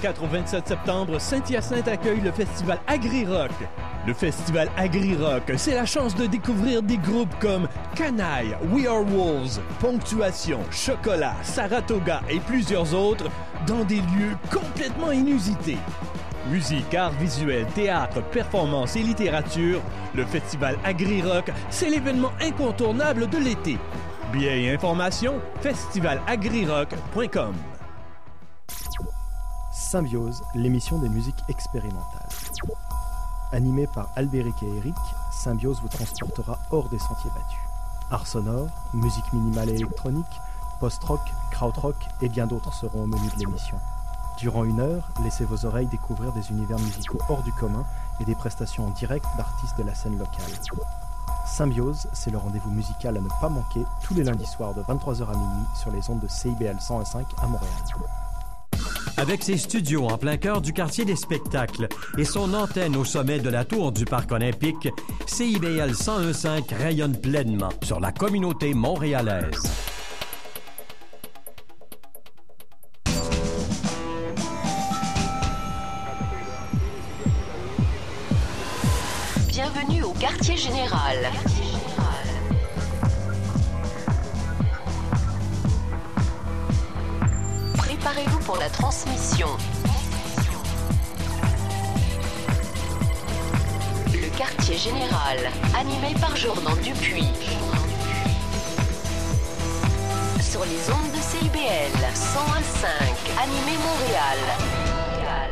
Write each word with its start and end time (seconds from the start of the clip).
24 0.00 0.22
au 0.22 0.26
27 0.28 0.68
septembre, 0.68 1.20
Saint-Hyacinthe 1.20 1.88
accueille 1.88 2.22
le 2.22 2.32
festival 2.32 2.78
Agri-Rock. 2.86 3.50
Le 4.06 4.14
festival 4.14 4.70
Agri-Rock, 4.78 5.42
c'est 5.58 5.74
la 5.74 5.84
chance 5.84 6.14
de 6.14 6.24
découvrir 6.24 6.82
des 6.82 6.96
groupes 6.96 7.38
comme 7.38 7.68
Canaille, 7.94 8.56
We 8.72 8.86
Are 8.86 9.04
Wolves, 9.04 9.60
Ponctuation, 9.78 10.60
Chocolat, 10.70 11.34
Saratoga 11.42 12.22
et 12.30 12.40
plusieurs 12.40 12.94
autres 12.94 13.28
dans 13.66 13.84
des 13.84 13.96
lieux 13.96 14.34
complètement 14.50 15.12
inusités. 15.12 15.76
Musique, 16.50 16.94
art 16.94 17.12
visuel, 17.12 17.66
théâtre, 17.74 18.22
performance 18.22 18.96
et 18.96 19.02
littérature, 19.02 19.82
le 20.14 20.24
festival 20.24 20.78
Agri-Rock, 20.82 21.50
c'est 21.68 21.90
l'événement 21.90 22.32
incontournable 22.40 23.28
de 23.28 23.36
l'été. 23.36 23.76
Billets 24.32 24.62
et 24.62 24.72
informations, 24.72 25.42
festivalagrirock.com. 25.60 27.54
Symbiose, 29.90 30.44
l'émission 30.54 30.98
des 30.98 31.08
musiques 31.08 31.42
expérimentales. 31.48 32.28
Animé 33.50 33.88
par 33.88 34.08
Albéric 34.14 34.62
et 34.62 34.76
Eric, 34.76 34.94
Symbiose 35.32 35.80
vous 35.82 35.88
transportera 35.88 36.60
hors 36.70 36.88
des 36.90 37.00
sentiers 37.00 37.30
battus. 37.30 37.58
Art 38.12 38.28
sonore, 38.28 38.68
musique 38.94 39.32
minimale 39.32 39.68
et 39.68 39.74
électronique, 39.74 40.40
post-rock, 40.78 41.18
krautrock 41.50 41.96
et 42.22 42.28
bien 42.28 42.46
d'autres 42.46 42.72
seront 42.72 43.02
au 43.02 43.06
menu 43.08 43.28
de 43.34 43.40
l'émission. 43.40 43.78
Durant 44.38 44.62
une 44.62 44.78
heure, 44.78 45.10
laissez 45.24 45.44
vos 45.44 45.66
oreilles 45.66 45.88
découvrir 45.88 46.32
des 46.34 46.52
univers 46.52 46.78
musicaux 46.78 47.18
hors 47.28 47.42
du 47.42 47.52
commun 47.54 47.84
et 48.20 48.24
des 48.24 48.36
prestations 48.36 48.86
en 48.86 48.90
direct 48.90 49.26
d'artistes 49.36 49.76
de 49.76 49.82
la 49.82 49.96
scène 49.96 50.16
locale. 50.16 50.52
Symbiose, 51.48 52.06
c'est 52.12 52.30
le 52.30 52.38
rendez-vous 52.38 52.70
musical 52.70 53.16
à 53.16 53.20
ne 53.20 53.28
pas 53.40 53.48
manquer 53.48 53.84
tous 54.04 54.14
les 54.14 54.22
lundis 54.22 54.46
soirs 54.46 54.72
de 54.72 54.82
23h 54.82 55.24
à 55.24 55.36
minuit 55.36 55.66
sur 55.74 55.90
les 55.90 56.08
ondes 56.10 56.20
de 56.20 56.28
CIBL 56.28 56.76
101.5 56.76 57.24
à 57.42 57.48
Montréal. 57.48 57.72
Avec 59.16 59.42
ses 59.42 59.58
studios 59.58 60.06
en 60.06 60.16
plein 60.18 60.36
cœur 60.36 60.60
du 60.60 60.72
quartier 60.72 61.04
des 61.04 61.16
spectacles 61.16 61.88
et 62.16 62.24
son 62.24 62.54
antenne 62.54 62.96
au 62.96 63.04
sommet 63.04 63.38
de 63.38 63.50
la 63.50 63.64
tour 63.64 63.92
du 63.92 64.04
Parc 64.04 64.32
olympique, 64.32 64.88
CIBL 65.26 65.92
101.5 65.92 66.74
rayonne 66.74 67.20
pleinement 67.20 67.70
sur 67.82 68.00
la 68.00 68.12
communauté 68.12 68.74
montréalaise. 68.74 69.62
Bienvenue 79.48 80.02
au 80.04 80.12
quartier 80.12 80.56
général. 80.56 81.16
Préparez-vous 88.10 88.40
pour 88.40 88.56
la 88.56 88.68
transmission. 88.68 89.46
Le 94.12 94.36
quartier 94.36 94.76
général, 94.76 95.38
animé 95.78 96.18
par 96.20 96.34
Jordan 96.36 96.74
Dupuis. 96.82 97.28
Sur 100.40 100.64
les 100.64 100.90
ondes 100.90 101.12
de 101.12 101.20
CIBL 101.20 102.00
101.5, 102.14 102.86
animé 103.42 103.78
Montréal. 103.78 104.38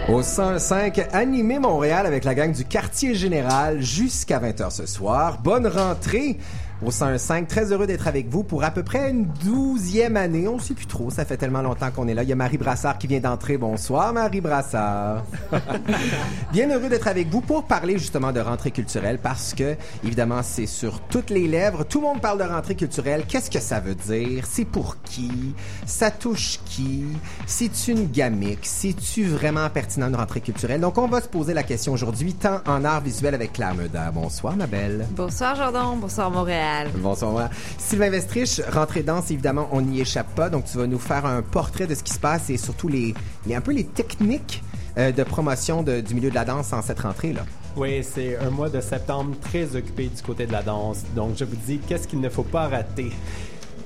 Au 0.09 0.23
105 0.23 1.07
Animé 1.13 1.59
Montréal 1.59 2.07
avec 2.07 2.25
la 2.25 2.35
gang 2.35 2.51
du 2.51 2.65
quartier 2.65 3.15
général 3.15 3.83
jusqu'à 3.83 4.41
20h 4.41 4.71
ce 4.71 4.87
soir. 4.87 5.39
Bonne 5.43 5.67
rentrée 5.67 6.39
au 6.85 6.91
105. 6.91 7.49
Très 7.49 7.73
heureux 7.73 7.87
d'être 7.87 8.07
avec 8.07 8.29
vous 8.29 8.43
pour 8.43 8.65
à 8.65 8.71
peu 8.71 8.83
près 8.83 9.11
une 9.11 9.25
douzième 9.45 10.17
année. 10.17 10.49
On 10.49 10.57
ne 10.57 10.61
sait 10.61 10.75
plus 10.75 10.87
trop. 10.87 11.11
Ça 11.11 11.25
fait 11.25 11.37
tellement 11.37 11.63
longtemps 11.63 11.91
qu'on 11.91 12.09
est 12.09 12.15
là. 12.15 12.23
Il 12.23 12.29
y 12.29 12.33
a 12.33 12.37
Marie 12.37 12.59
Brassard 12.59 12.99
qui 12.99 13.07
vient 13.07 13.21
d'entrer. 13.21 13.57
Bonsoir, 13.57 14.13
Marie 14.13 14.41
Brassard. 14.41 15.25
Bien 16.53 16.71
heureux 16.71 16.89
d'être 16.89 17.09
avec 17.09 17.29
vous 17.29 17.41
pour 17.41 17.65
parler 17.65 17.99
justement 17.99 18.33
de 18.33 18.41
rentrée 18.41 18.71
culturelle 18.71 19.19
parce 19.23 19.55
que, 19.55 19.77
évidemment, 20.05 20.43
c'est 20.43 20.67
sur 20.67 21.01
toutes 21.01 21.31
les 21.31 21.49
lèvres. 21.49 21.85
Tout 21.85 22.01
le 22.01 22.07
monde 22.07 22.21
parle 22.21 22.39
de 22.39 22.45
rentrée 22.45 22.75
culturelle. 22.75 23.25
Qu'est-ce 23.27 23.51
que 23.51 23.61
ça 23.61 23.81
veut 23.81 23.95
dire? 23.95 24.45
C'est 24.49 24.65
pour 24.65 25.01
qui? 25.03 25.55
Ça 25.87 26.11
touche 26.11 26.61
qui? 26.65 27.05
C'est 27.47 27.89
une 27.89 28.11
gamique? 28.11 28.61
C'est-tu 28.63 29.25
vraiment 29.25 29.69
pertinent 29.71 30.09
une 30.09 30.17
rentrée 30.17 30.41
culturelle? 30.41 30.81
Donc, 30.81 30.99
on 30.99 31.09
va 31.09 31.21
se 31.21 31.29
poser 31.29 31.55
la 31.55 31.63
question 31.63 31.93
aujourd'hui, 31.93 32.35
tant 32.35 32.61
en 32.67 32.85
art 32.85 33.01
visuel 33.01 33.35
avec 33.35 33.53
Claire 33.53 33.75
Meuda. 33.75 34.11
Bonsoir, 34.11 34.57
ma 34.57 34.67
belle. 34.67 35.07
Bonsoir, 35.11 35.57
Jordan. 35.57 35.99
Bonsoir, 36.01 36.31
Montréal. 36.31 36.68
Bonsoir. 36.97 37.51
Sylvain 37.79 38.11
Vestrich, 38.11 38.61
rentrée 38.73 39.03
danse, 39.03 39.31
évidemment, 39.31 39.69
on 39.73 39.81
n'y 39.81 40.01
échappe 40.01 40.35
pas. 40.35 40.51
Donc, 40.51 40.65
tu 40.65 40.79
vas 40.79 40.87
nous 40.87 40.99
faire 40.99 41.27
un 41.27 41.43
portrait 41.43 41.87
de 41.87 41.95
ce 41.95 42.03
qui 42.03 42.13
se 42.13 42.19
passe 42.19 42.51
et 42.51 42.57
surtout 42.57 42.89
les, 42.89 43.15
les 43.47 43.55
un 43.55 43.61
peu 43.61 43.73
les 43.73 43.85
techniques 43.85 44.63
euh, 44.97 45.13
de 45.13 45.23
promotion 45.23 45.83
de- 45.83 46.01
du 46.01 46.15
milieu 46.15 46.31
de 46.31 46.35
la 46.35 46.45
danse 46.45 46.73
en 46.73 46.83
cette 46.83 47.01
rentrée-là. 47.01 47.43
Oui, 47.77 48.03
c'est 48.03 48.37
un 48.39 48.51
mois 48.51 48.69
de 48.69 48.81
septembre 48.81 49.37
très 49.41 49.77
occupé 49.77 50.09
du 50.09 50.23
côté 50.23 50.47
de 50.47 50.53
la 50.53 50.63
danse. 50.63 51.03
Donc, 51.15 51.37
je 51.37 51.45
vous 51.45 51.57
dis, 51.67 51.79
qu'est-ce 51.79 52.09
qu'il 52.09 52.21
ne 52.21 52.29
faut 52.29 52.43
pas 52.43 52.67
rater? 52.69 53.11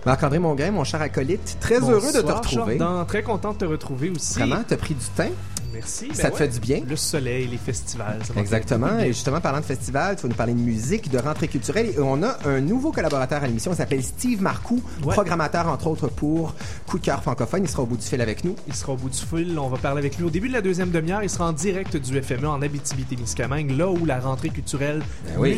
Marc-André 0.06 0.38
Mongrain, 0.40 0.70
mon 0.72 0.82
cher 0.84 1.00
acolyte, 1.00 1.58
très 1.60 1.76
heureux 1.78 2.00
de 2.12 2.18
te 2.18 2.22
Bonsoir, 2.22 2.38
retrouver. 2.38 2.78
Jordan. 2.78 3.06
Très 3.06 3.22
content 3.22 3.52
de 3.52 3.58
te 3.58 3.64
retrouver 3.64 4.10
aussi. 4.10 4.38
Vraiment, 4.38 4.64
t'as 4.66 4.76
pris 4.76 4.94
du 4.94 5.04
temps? 5.16 5.30
Merci. 5.72 6.08
Ça 6.14 6.24
Ben 6.24 6.28
te 6.28 6.32
ouais. 6.34 6.38
fait 6.38 6.48
du 6.48 6.60
bien. 6.60 6.82
Le 6.88 6.96
soleil, 6.96 7.46
les 7.48 7.56
festivals. 7.56 8.18
ça 8.24 8.38
Exactement. 8.38 8.98
Et 8.98 9.08
justement, 9.08 9.40
parlant 9.40 9.60
de 9.60 9.64
festival, 9.64 10.16
tu 10.16 10.22
vas 10.22 10.28
nous 10.28 10.34
parler 10.34 10.52
de 10.54 10.58
musique, 10.60 11.10
de 11.10 11.18
rentrée 11.18 11.48
culturelle. 11.48 11.86
Et 11.96 11.98
on 11.98 12.22
a 12.22 12.36
un 12.46 12.60
nouveau 12.60 12.92
collaborateur 12.92 13.42
à 13.42 13.46
l'émission. 13.46 13.72
Il 13.72 13.76
s'appelle 13.76 14.02
Steve 14.02 14.42
Marcoux, 14.42 14.82
Ouais. 15.04 15.12
programmateur, 15.14 15.66
entre 15.68 15.86
autres, 15.86 16.08
pour 16.08 16.54
Coup 16.86 16.98
de 16.98 17.04
cœur 17.04 17.22
francophone. 17.22 17.62
Il 17.64 17.68
sera 17.68 17.82
au 17.82 17.86
bout 17.86 17.96
du 17.96 18.06
fil 18.06 18.20
avec 18.20 18.44
nous. 18.44 18.54
Il 18.68 18.74
sera 18.74 18.92
au 18.92 18.96
bout 18.96 19.08
du 19.08 19.16
fil. 19.18 19.58
On 19.58 19.68
va 19.68 19.78
parler 19.78 19.98
avec 20.00 20.16
lui 20.18 20.24
au 20.24 20.30
début 20.30 20.48
de 20.48 20.52
la 20.52 20.60
deuxième 20.60 20.90
demi-heure. 20.90 21.22
Il 21.22 21.30
sera 21.30 21.48
en 21.48 21.52
direct 21.52 21.96
du 21.96 22.20
FME 22.22 22.46
en 22.48 22.60
Abitibi-Témiscamingue, 22.60 23.70
là 23.76 23.88
où 23.90 24.04
la 24.04 24.20
rentrée 24.20 24.50
culturelle 24.50 25.02
Ben 25.26 25.34
oui. 25.38 25.50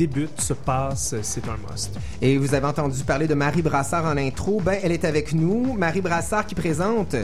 Débute, 0.00 0.40
se 0.40 0.54
passe. 0.54 1.14
C'est 1.20 1.46
un 1.46 1.58
must. 1.70 1.90
Et 2.22 2.38
vous 2.38 2.54
avez 2.54 2.66
entendu 2.66 3.02
parler 3.04 3.28
de 3.28 3.34
Marie 3.34 3.60
Brassard 3.60 4.06
en 4.06 4.16
intro. 4.16 4.58
Ben, 4.64 4.78
elle 4.82 4.92
est 4.92 5.04
avec 5.04 5.34
nous. 5.34 5.74
Marie 5.74 6.00
Brassard 6.00 6.46
qui 6.46 6.54
présente 6.54 7.14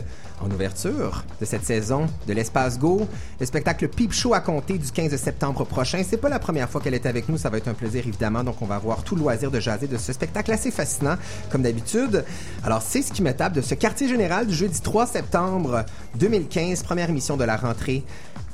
en 0.43 0.51
ouverture 0.51 1.25
de 1.41 1.47
cette 1.47 1.65
saison 1.65 2.07
de 2.27 2.35
l'Espace 2.35 2.79
Go 2.79 3.09
le 3.41 3.47
spectacle 3.47 3.89
Peep 3.89 4.13
Show 4.13 4.35
à 4.35 4.41
compter 4.41 4.77
du 4.77 4.91
15 4.91 5.17
septembre 5.17 5.65
prochain. 5.65 6.03
C'est 6.07 6.19
pas 6.19 6.29
la 6.29 6.39
première 6.39 6.69
fois 6.69 6.83
qu'elle 6.83 6.93
est 6.93 7.07
avec 7.07 7.31
nous. 7.31 7.39
Ça 7.39 7.49
va 7.49 7.57
être 7.57 7.69
un 7.69 7.73
plaisir 7.75 8.07
évidemment. 8.07 8.45
Donc 8.45 8.61
on 8.61 8.67
va 8.67 8.75
avoir 8.75 9.03
tout 9.05 9.17
le 9.17 9.23
loisir 9.23 9.51
de 9.51 9.59
jaser 9.59 9.87
de 9.87 9.97
ce 9.97 10.13
spectacle 10.13 10.53
assez 10.53 10.71
fascinant 10.71 11.17
comme 11.51 11.63
d'habitude. 11.63 12.27
Alors 12.63 12.83
c'est 12.83 13.01
ce 13.01 13.11
qui 13.11 13.23
me 13.23 13.33
tape 13.33 13.55
de 13.55 13.63
ce 13.63 13.75
quartier 13.75 14.07
général 14.07 14.47
du 14.47 14.55
jeudi 14.55 14.83
3 14.83 15.07
septembre 15.07 15.87
2015, 16.17 16.83
première 16.83 17.09
émission 17.09 17.39
de 17.39 17.45
la 17.45 17.57
rentrée 17.57 18.05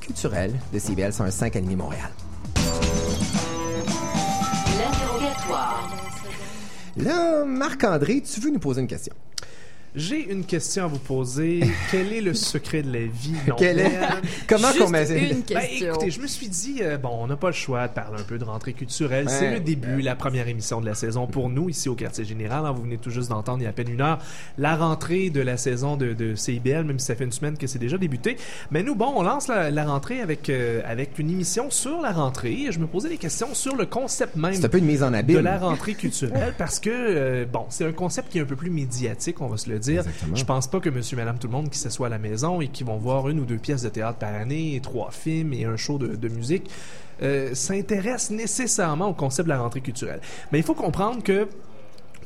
culturelle 0.00 0.54
de 0.72 0.78
CBL 0.78 1.12
105 1.12 1.56
Animé 1.56 1.74
Montréal. 1.74 2.10
Là, 6.96 7.44
Marc-André, 7.44 8.22
tu 8.22 8.40
veux 8.40 8.50
nous 8.50 8.58
poser 8.58 8.80
une 8.80 8.86
question? 8.86 9.14
J'ai 9.94 10.32
une 10.32 10.44
question 10.44 10.84
à 10.84 10.86
vous 10.86 10.98
poser. 10.98 11.60
Quel 11.90 12.14
est 12.14 12.22
le 12.22 12.32
secret 12.32 12.82
de 12.82 12.90
la 12.90 13.00
vie? 13.00 13.34
Non, 13.46 13.56
Quel 13.58 13.78
est- 13.78 13.90
Comment 14.48 14.68
Juste 14.68 14.78
qu'on 14.84 14.88
met 14.90 15.06
une 15.10 15.40
Ben, 15.40 15.42
question. 15.42 15.88
écoutez, 15.94 16.10
je 16.10 16.20
me 16.20 16.26
suis 16.26 16.48
dit, 16.48 16.78
euh, 16.80 16.96
bon, 16.96 17.10
on 17.12 17.26
n'a 17.26 17.36
pas 17.36 17.48
le 17.48 17.52
choix 17.52 17.88
de 17.88 17.92
parler 17.92 18.18
un 18.18 18.24
peu 18.24 18.38
de 18.38 18.44
rentrée 18.44 18.72
culturelle. 18.72 19.26
Ouais. 19.26 19.32
C'est 19.38 19.50
le 19.50 19.60
début, 19.60 20.00
la 20.00 20.14
première 20.16 20.48
émission 20.48 20.80
de 20.80 20.86
la 20.86 20.94
saison 20.94 21.26
pour 21.26 21.50
nous 21.50 21.68
ici 21.68 21.90
au 21.90 21.94
quartier 21.94 22.24
général. 22.24 22.64
hein. 22.64 22.72
vous 22.72 22.82
venez 22.84 22.96
tout 22.96 23.10
juste 23.10 23.28
d'entendre 23.28 23.58
il 23.60 23.64
y 23.64 23.66
a 23.66 23.70
à 23.70 23.72
peine 23.72 23.90
une 23.90 24.00
heure 24.00 24.18
la 24.56 24.76
rentrée 24.76 25.28
de 25.28 25.40
la 25.42 25.56
saison 25.58 25.96
de, 25.98 26.14
de 26.14 26.34
CIBL, 26.34 26.84
même 26.84 26.98
si 26.98 27.06
ça 27.06 27.14
fait 27.14 27.24
une 27.24 27.32
semaine 27.32 27.58
que 27.58 27.66
c'est 27.66 27.78
déjà 27.78 27.98
débuté. 27.98 28.38
Mais 28.70 28.82
nous, 28.82 28.94
bon, 28.94 29.12
on 29.14 29.22
lance 29.22 29.48
la, 29.48 29.70
la 29.70 29.84
rentrée 29.84 30.20
avec, 30.22 30.48
euh, 30.48 30.80
avec 30.86 31.18
une 31.18 31.28
émission 31.30 31.70
sur 31.70 32.00
la 32.00 32.12
rentrée. 32.12 32.66
Je 32.70 32.78
me 32.78 32.86
posais 32.86 33.10
des 33.10 33.18
questions 33.18 33.54
sur 33.54 33.76
le 33.76 33.84
concept 33.84 34.36
même 34.36 34.54
C'est 34.54 34.64
un 34.64 34.68
peu 34.70 34.78
une 34.78 34.86
mise 34.86 35.02
en 35.02 35.10
de 35.10 35.38
la 35.38 35.58
rentrée 35.58 35.92
culturelle 35.94 36.54
parce 36.56 36.80
que 36.80 36.88
euh, 36.90 37.44
bon, 37.44 37.66
c'est 37.68 37.84
un 37.84 37.92
concept 37.92 38.30
qui 38.32 38.38
est 38.38 38.40
un 38.40 38.46
peu 38.46 38.56
plus 38.56 38.70
médiatique, 38.70 39.40
on 39.42 39.48
va 39.48 39.58
se 39.58 39.68
le 39.68 39.81
dire. 39.82 40.00
Exactement. 40.00 40.36
Je 40.36 40.44
pense 40.44 40.66
pas 40.68 40.80
que 40.80 40.90
monsieur 40.90 41.16
madame 41.16 41.38
tout 41.38 41.46
le 41.48 41.52
monde 41.52 41.68
qui 41.68 41.78
s'assoit 41.78 42.06
à 42.06 42.10
la 42.10 42.18
maison 42.18 42.60
et 42.60 42.68
qui 42.68 42.84
vont 42.84 42.96
voir 42.96 43.28
une 43.28 43.40
ou 43.40 43.44
deux 43.44 43.58
pièces 43.58 43.82
de 43.82 43.88
théâtre 43.88 44.18
par 44.18 44.34
année, 44.34 44.74
et 44.76 44.80
trois 44.80 45.10
films 45.10 45.52
et 45.52 45.64
un 45.64 45.76
show 45.76 45.98
de, 45.98 46.16
de 46.16 46.28
musique 46.28 46.70
euh, 47.22 47.54
s'intéresse 47.54 48.30
nécessairement 48.30 49.08
au 49.08 49.14
concept 49.14 49.46
de 49.46 49.52
la 49.52 49.60
rentrée 49.60 49.80
culturelle. 49.80 50.20
Mais 50.50 50.58
il 50.58 50.64
faut 50.64 50.74
comprendre 50.74 51.22
que 51.22 51.48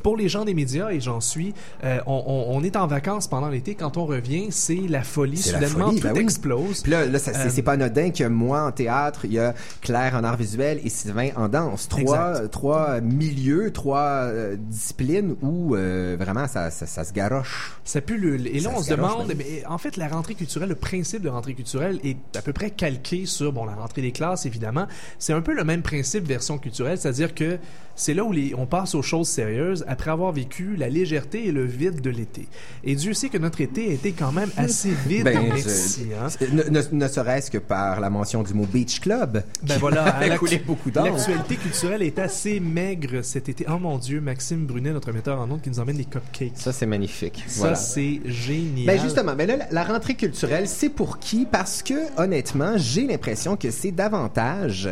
pour 0.06 0.17
les 0.17 0.29
gens 0.29 0.44
des 0.44 0.55
médias, 0.55 0.91
et 0.91 1.00
j'en 1.00 1.20
suis, 1.20 1.53
euh, 1.82 1.99
on, 2.06 2.23
on- 2.29 2.56
on 2.56 2.62
est 2.62 2.76
en 2.76 2.87
vacances 2.87 3.26
pendant 3.26 3.49
l'été. 3.49 3.75
Quand 3.75 3.97
on 3.97 4.06
revient, 4.06 4.47
c'est 4.53 4.76
la 4.88 5.03
folie. 5.03 5.37
C'est 5.37 5.50
Soudainement, 5.55 5.91
tout 5.91 5.99
ben 6.00 6.12
oui. 6.14 6.20
explose. 6.20 6.82
Puis 6.82 6.93
là, 6.93 7.19
c'est, 7.19 7.35
Euh, 7.35 7.49
c'est 7.50 7.62
pas 7.62 7.73
anodin 7.73 8.11
que 8.12 8.23
moi 8.23 8.62
en 8.62 8.70
théâtre, 8.70 9.25
il 9.25 9.32
y 9.32 9.41
a 9.41 9.53
Claire 9.81 10.14
en 10.14 10.23
art 10.23 10.37
visuel 10.37 10.79
et 10.85 10.91
Sylvain 10.91 11.31
en 11.35 11.49
danse. 11.49 11.88
Trois, 11.88 12.03
Exact. 12.35 12.50
trois 12.53 13.00
milieux, 13.00 13.73
trois 13.73 13.99
euh, 14.31 14.55
disciplines 14.56 15.35
où 15.43 15.70
vraiment 15.75 16.47
ça, 16.47 16.70
ça, 16.70 16.87
ça 16.87 17.03
se 17.03 17.12
garoche. 17.12 17.73
Ça 17.82 18.00
pullule. 18.00 18.47
Et 18.47 18.61
là, 18.61 18.70
Ça 18.70 18.76
on 18.79 18.82
se 18.82 18.91
demande, 18.91 19.26
même. 19.26 19.38
mais 19.38 19.64
en 19.67 19.79
fait, 19.79 19.97
la 19.97 20.06
rentrée 20.06 20.37
culturelle, 20.37 20.69
le 20.69 20.76
principe 20.76 21.23
de 21.23 21.29
rentrée 21.31 21.55
culturelle 21.55 21.99
est 22.05 22.17
à 22.37 22.43
peu 22.43 22.53
près 22.53 22.70
calqué 22.70 23.26
sur, 23.26 23.53
bon, 23.53 23.64
la 23.64 23.75
rentrée 23.75 24.03
des 24.03 24.12
classes, 24.12 24.47
évidemment. 24.47 24.87
C'est 25.19 25.32
un 25.32 25.41
peu 25.41 25.53
le 25.53 25.64
même 25.64 25.82
principe 25.82 26.29
version 26.29 26.58
culturelle, 26.58 26.97
c'est-à-dire 26.97 27.35
que 27.35 27.58
c'est 27.99 28.12
là 28.12 28.25
où 28.25 28.31
les, 28.31 28.55
on 28.55 28.67
passe 28.67 28.94
aux 28.94 29.00
choses 29.03 29.26
sérieuses. 29.26 29.85
Après 29.96 30.10
avoir 30.10 30.31
vécu 30.31 30.76
la 30.76 30.90
légèreté 30.90 31.46
et 31.48 31.52
le 31.52 31.64
vide 31.64 32.02
de 32.02 32.10
l'été. 32.10 32.48
Et 32.84 32.94
Dieu 32.94 33.14
sait 33.14 33.31
que 33.31 33.38
notre 33.38 33.62
été 33.62 33.88
a 33.88 33.93
été 33.94 34.12
quand 34.12 34.31
même 34.31 34.50
assez 34.58 34.90
vide. 35.06 35.25
Ben, 35.25 35.40
merci. 35.48 36.08
hein. 36.20 36.26
ne, 36.52 36.64
ne- 36.64 36.82
ne 37.04 37.08
serait-ce 37.08 37.50
que 37.50 37.56
par 37.56 37.98
la 38.00 38.10
mention 38.10 38.43
du 38.43 38.52
mot 38.52 38.66
Beach 38.66 39.00
Club. 39.00 39.43
Ben 39.62 39.75
qui 39.75 39.81
voilà, 39.81 40.14
coulé 40.38 40.58
beaucoup. 40.58 40.90
L'actualité 40.94 41.56
culturelle 41.56 42.02
est 42.02 42.19
assez 42.19 42.60
maigre 42.60 43.22
cet 43.22 43.48
été. 43.48 43.64
Oh 43.70 43.78
mon 43.78 43.96
Dieu, 43.96 44.20
Maxime 44.20 44.66
Brunet, 44.66 44.93
notre 44.93 45.12
metteur 45.12 45.40
en 45.40 45.50
ondes, 45.50 45.62
qui 45.62 45.70
nous 45.70 45.81
emmène 45.81 45.96
des 45.96 46.04
cupcakes. 46.04 46.52
Ça, 46.56 46.72
c'est 46.75 46.84
magnifique. 46.87 47.43
Ça, 47.46 47.60
Voilà. 47.60 47.76
c'est 47.76 48.20
génial. 48.26 48.87
Ben 48.87 49.00
justement, 49.00 49.34
ben 49.34 49.48
là, 49.48 49.66
la- 49.70 49.84
rentrée 49.84 50.14
culturelle, 50.14 50.69
c'est 50.69 50.90
pour 50.90 51.19
qui? 51.19 51.46
Parce 51.50 51.82
que, 51.82 51.94
honnêtement, 52.20 52.75
j'ai 52.76 53.06
l'impression 53.06 53.56
que 53.56 53.70
c'est 53.70 53.93
davantage, 53.93 54.90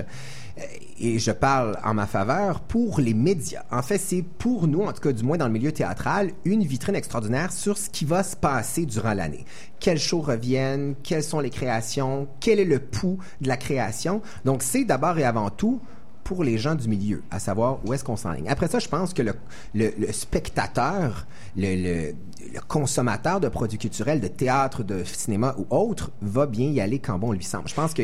et 0.99 1.19
je 1.19 1.31
parle 1.31 1.79
en 1.85 1.94
ma 1.94 2.06
faveur, 2.06 2.61
pour 2.61 3.00
les 3.00 3.14
médias. 3.14 3.64
En 3.70 3.82
fait, 3.82 3.99
c'est 3.99 4.23
pour 4.23 4.69
nous, 4.69 4.82
en 4.82 4.93
tout 4.93 5.00
cas 5.00 5.12
du 5.12 5.25
moins 5.25 5.37
dans 5.37 5.46
le 5.46 5.52
milieu 5.52 5.73
théâtral, 5.73 6.31
une 6.44 6.62
vitrine 6.62 6.94
extraordinaire 6.94 7.52
sur 7.52 7.76
ce 7.79 7.91
qui 7.91 8.05
va 8.05 8.23
se 8.23 8.37
passer 8.37 8.87
durant 8.87 9.14
l'année. 9.14 9.44
Quels 9.81 9.99
shows 9.99 10.20
reviennent, 10.20 10.94
quelles 11.02 11.25
sont 11.25 11.41
les 11.41 11.50
créations, 11.50 12.29
quel 12.41 12.61
est 12.61 12.64
le 12.64 12.79
pouls 12.79 13.19
de 13.41 13.49
la 13.49 13.56
création. 13.56 14.23
Donc, 14.44 14.62
c'est 14.62 14.85
d'abord 14.85 15.19
et 15.19 15.25
avant 15.25 15.50
tout 15.50 15.81
pour 16.23 16.43
les 16.43 16.56
gens 16.56 16.75
du 16.75 16.88
milieu, 16.88 17.23
à 17.31 17.38
savoir 17.38 17.81
où 17.85 17.93
est-ce 17.93 18.02
qu'on 18.02 18.17
s'enligne. 18.17 18.49
Après 18.49 18.67
ça, 18.67 18.79
je 18.79 18.88
pense 18.88 19.12
que 19.12 19.20
le, 19.20 19.35
le, 19.75 19.93
le 19.99 20.11
spectateur, 20.11 21.26
le, 21.55 21.75
le, 21.76 22.14
le 22.55 22.61
consommateur 22.67 23.41
de 23.41 23.49
produits 23.49 23.76
culturels, 23.76 24.20
de 24.23 24.29
théâtre, 24.29 24.82
de 24.82 25.05
cinéma 25.05 25.55
ou 25.58 25.67
autre, 25.69 26.12
va 26.23 26.46
bien 26.46 26.70
y 26.70 26.81
aller 26.81 26.99
quand 26.99 27.19
bon 27.19 27.32
lui 27.32 27.44
semble. 27.44 27.69
Je 27.69 27.75
pense 27.75 27.93
que 27.93 28.02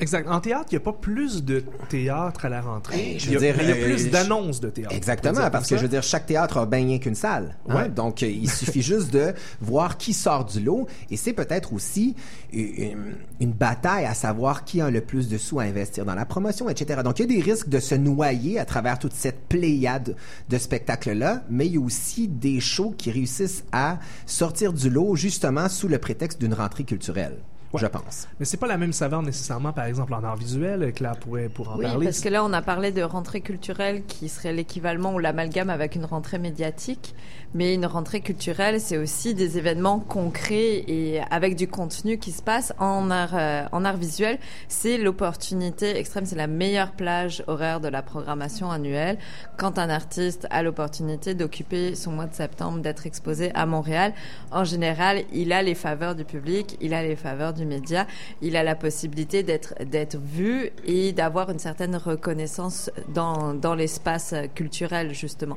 Exact. 0.00 0.28
En 0.28 0.40
théâtre, 0.40 0.66
il 0.70 0.74
n'y 0.74 0.78
a 0.78 0.84
pas 0.84 0.92
plus 0.92 1.44
de 1.44 1.62
théâtre 1.88 2.44
à 2.46 2.48
la 2.48 2.60
rentrée. 2.60 2.96
Ben, 2.96 3.18
je 3.18 3.26
il, 3.26 3.32
y 3.32 3.36
a, 3.36 3.38
veux 3.38 3.46
dire, 3.46 3.56
il 3.62 3.68
y 3.68 3.72
a 3.72 3.76
euh, 3.76 3.84
plus 3.84 3.98
je- 4.06 4.10
d'annonces 4.10 4.60
de 4.60 4.68
théâtre. 4.70 4.94
Exactement, 4.94 5.50
parce 5.50 5.68
que 5.68 5.76
je 5.76 5.82
veux 5.82 5.88
dire, 5.88 6.02
chaque 6.02 6.26
théâtre 6.26 6.58
a 6.58 6.66
bien 6.66 6.98
qu'une 6.98 7.14
salle. 7.14 7.56
hein. 7.68 7.76
Ouais. 7.76 7.88
Donc, 7.88 8.22
euh, 8.22 8.26
il 8.26 8.50
suffit 8.50 8.82
juste 8.82 9.12
de 9.12 9.32
voir 9.60 9.96
qui 9.96 10.12
sort 10.12 10.44
du 10.44 10.60
lot. 10.60 10.86
Et 11.10 11.16
c'est 11.16 11.32
peut-être 11.32 11.72
aussi 11.72 12.14
une, 12.52 13.14
une 13.40 13.52
bataille 13.52 14.04
à 14.04 14.14
savoir 14.14 14.64
qui 14.64 14.80
a 14.80 14.90
le 14.90 15.00
plus 15.00 15.28
de 15.28 15.38
sous 15.38 15.60
à 15.60 15.64
investir 15.64 16.04
dans 16.04 16.14
la 16.14 16.24
promotion, 16.26 16.68
etc. 16.68 17.00
Donc, 17.04 17.18
il 17.20 17.22
y 17.30 17.32
a 17.32 17.36
des 17.36 17.42
risques 17.42 17.68
de 17.68 17.78
se 17.80 17.94
noyer 17.94 18.58
à 18.58 18.64
travers 18.64 18.98
toute 18.98 19.14
cette 19.14 19.46
pléiade 19.48 20.16
de 20.48 20.58
spectacles-là, 20.58 21.44
mais 21.50 21.66
il 21.66 21.74
y 21.74 21.76
a 21.76 21.80
aussi 21.80 22.28
des 22.28 22.60
shows 22.60 22.94
qui 22.96 23.10
réussissent 23.10 23.64
à 23.72 23.98
sortir 24.26 24.72
du 24.72 24.90
lot 24.90 25.16
justement 25.16 25.68
sous 25.68 25.88
le 25.88 25.98
prétexte 25.98 26.40
d'une 26.40 26.54
rentrée 26.54 26.84
culturelle, 26.84 27.36
je 27.78 27.86
pense. 27.86 28.28
Mais 28.38 28.44
c'est 28.46 28.56
pas 28.56 28.66
la 28.66 28.76
même 28.78 28.92
saveur 28.92 29.22
nécessairement, 29.22 29.72
par 29.72 29.84
exemple, 29.86 30.14
en 30.14 30.22
art 30.24 30.36
visuel. 30.36 30.92
Claire 30.92 31.16
pourrait 31.16 31.48
pour 31.48 31.70
en 31.70 31.76
Oui, 31.78 31.84
parler. 31.84 32.06
parce 32.06 32.20
que 32.20 32.28
là, 32.28 32.44
on 32.44 32.52
a 32.52 32.62
parlé 32.62 32.92
de 32.92 33.02
rentrée 33.02 33.40
culturelle 33.40 34.04
qui 34.06 34.28
serait 34.28 34.52
l'équivalent 34.52 35.14
ou 35.14 35.18
l'amalgame 35.18 35.70
avec 35.70 35.94
une 35.96 36.04
rentrée 36.04 36.38
médiatique. 36.38 37.14
Mais 37.54 37.74
une 37.74 37.86
rentrée 37.86 38.20
culturelle, 38.20 38.80
c'est 38.80 38.98
aussi 38.98 39.32
des 39.32 39.58
événements 39.58 40.00
concrets 40.00 40.84
et 40.88 41.20
avec 41.30 41.54
du 41.54 41.68
contenu 41.68 42.18
qui 42.18 42.32
se 42.32 42.42
passe 42.42 42.72
en 42.80 43.12
art, 43.12 43.34
euh, 43.34 43.64
en 43.70 43.84
art 43.84 43.96
visuel. 43.96 44.38
C'est 44.66 44.98
l'opportunité 44.98 45.96
extrême, 45.96 46.26
c'est 46.26 46.34
la 46.34 46.48
meilleure 46.48 46.90
plage 46.90 47.44
horaire 47.46 47.78
de 47.78 47.86
la 47.86 48.02
programmation 48.02 48.72
annuelle. 48.72 49.18
Quand 49.56 49.78
un 49.78 49.88
artiste 49.88 50.48
a 50.50 50.64
l'opportunité 50.64 51.34
d'occuper 51.34 51.94
son 51.94 52.10
mois 52.10 52.26
de 52.26 52.34
septembre, 52.34 52.80
d'être 52.80 53.06
exposé 53.06 53.52
à 53.54 53.66
Montréal, 53.66 54.14
en 54.50 54.64
général, 54.64 55.22
il 55.32 55.52
a 55.52 55.62
les 55.62 55.76
faveurs 55.76 56.16
du 56.16 56.24
public, 56.24 56.76
il 56.80 56.92
a 56.92 57.04
les 57.04 57.14
faveurs 57.14 57.52
du 57.52 57.66
média, 57.66 58.08
il 58.42 58.56
a 58.56 58.64
la 58.64 58.74
possibilité 58.74 59.44
d'être 59.44 59.74
d'être 59.84 60.16
vu 60.16 60.70
et 60.84 61.12
d'avoir 61.12 61.50
une 61.50 61.60
certaine 61.60 61.94
reconnaissance 61.94 62.90
dans 63.14 63.54
dans 63.54 63.76
l'espace 63.76 64.34
culturel 64.56 65.14
justement. 65.14 65.56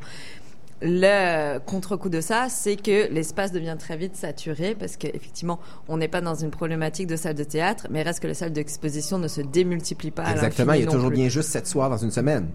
Le 0.82 1.58
contre-coup 1.60 2.10
de 2.10 2.22
ça, 2.22 2.48
c'est 2.50 2.76
que 2.76 3.12
l'espace 3.12 3.52
devient 3.52 3.76
très 3.80 3.98
vite 3.98 4.16
saturé 4.16 4.76
parce 4.76 4.96
qu'effectivement, 4.96 5.60
on 5.88 5.98
n'est 5.98 6.08
pas 6.08 6.22
dans 6.22 6.36
une 6.36 6.52
problématique 6.52 7.08
de 7.08 7.16
salle 7.16 7.36
de 7.36 7.44
théâtre, 7.44 7.88
mais 7.90 8.04
reste 8.04 8.20
que 8.20 8.28
les 8.28 8.36
salles 8.36 8.54
d'exposition 8.54 9.18
ne 9.18 9.28
se 9.28 9.42
démultiplient 9.42 10.12
pas. 10.12 10.24
à 10.24 10.32
Exactement, 10.34 10.74
il 10.74 10.82
y 10.82 10.88
a 10.88 10.92
toujours 10.92 11.10
plus. 11.10 11.18
bien 11.18 11.30
juste 11.30 11.50
sept 11.50 11.68
soirs 11.68 11.90
dans 11.90 11.98
une 11.98 12.12
semaine. 12.12 12.50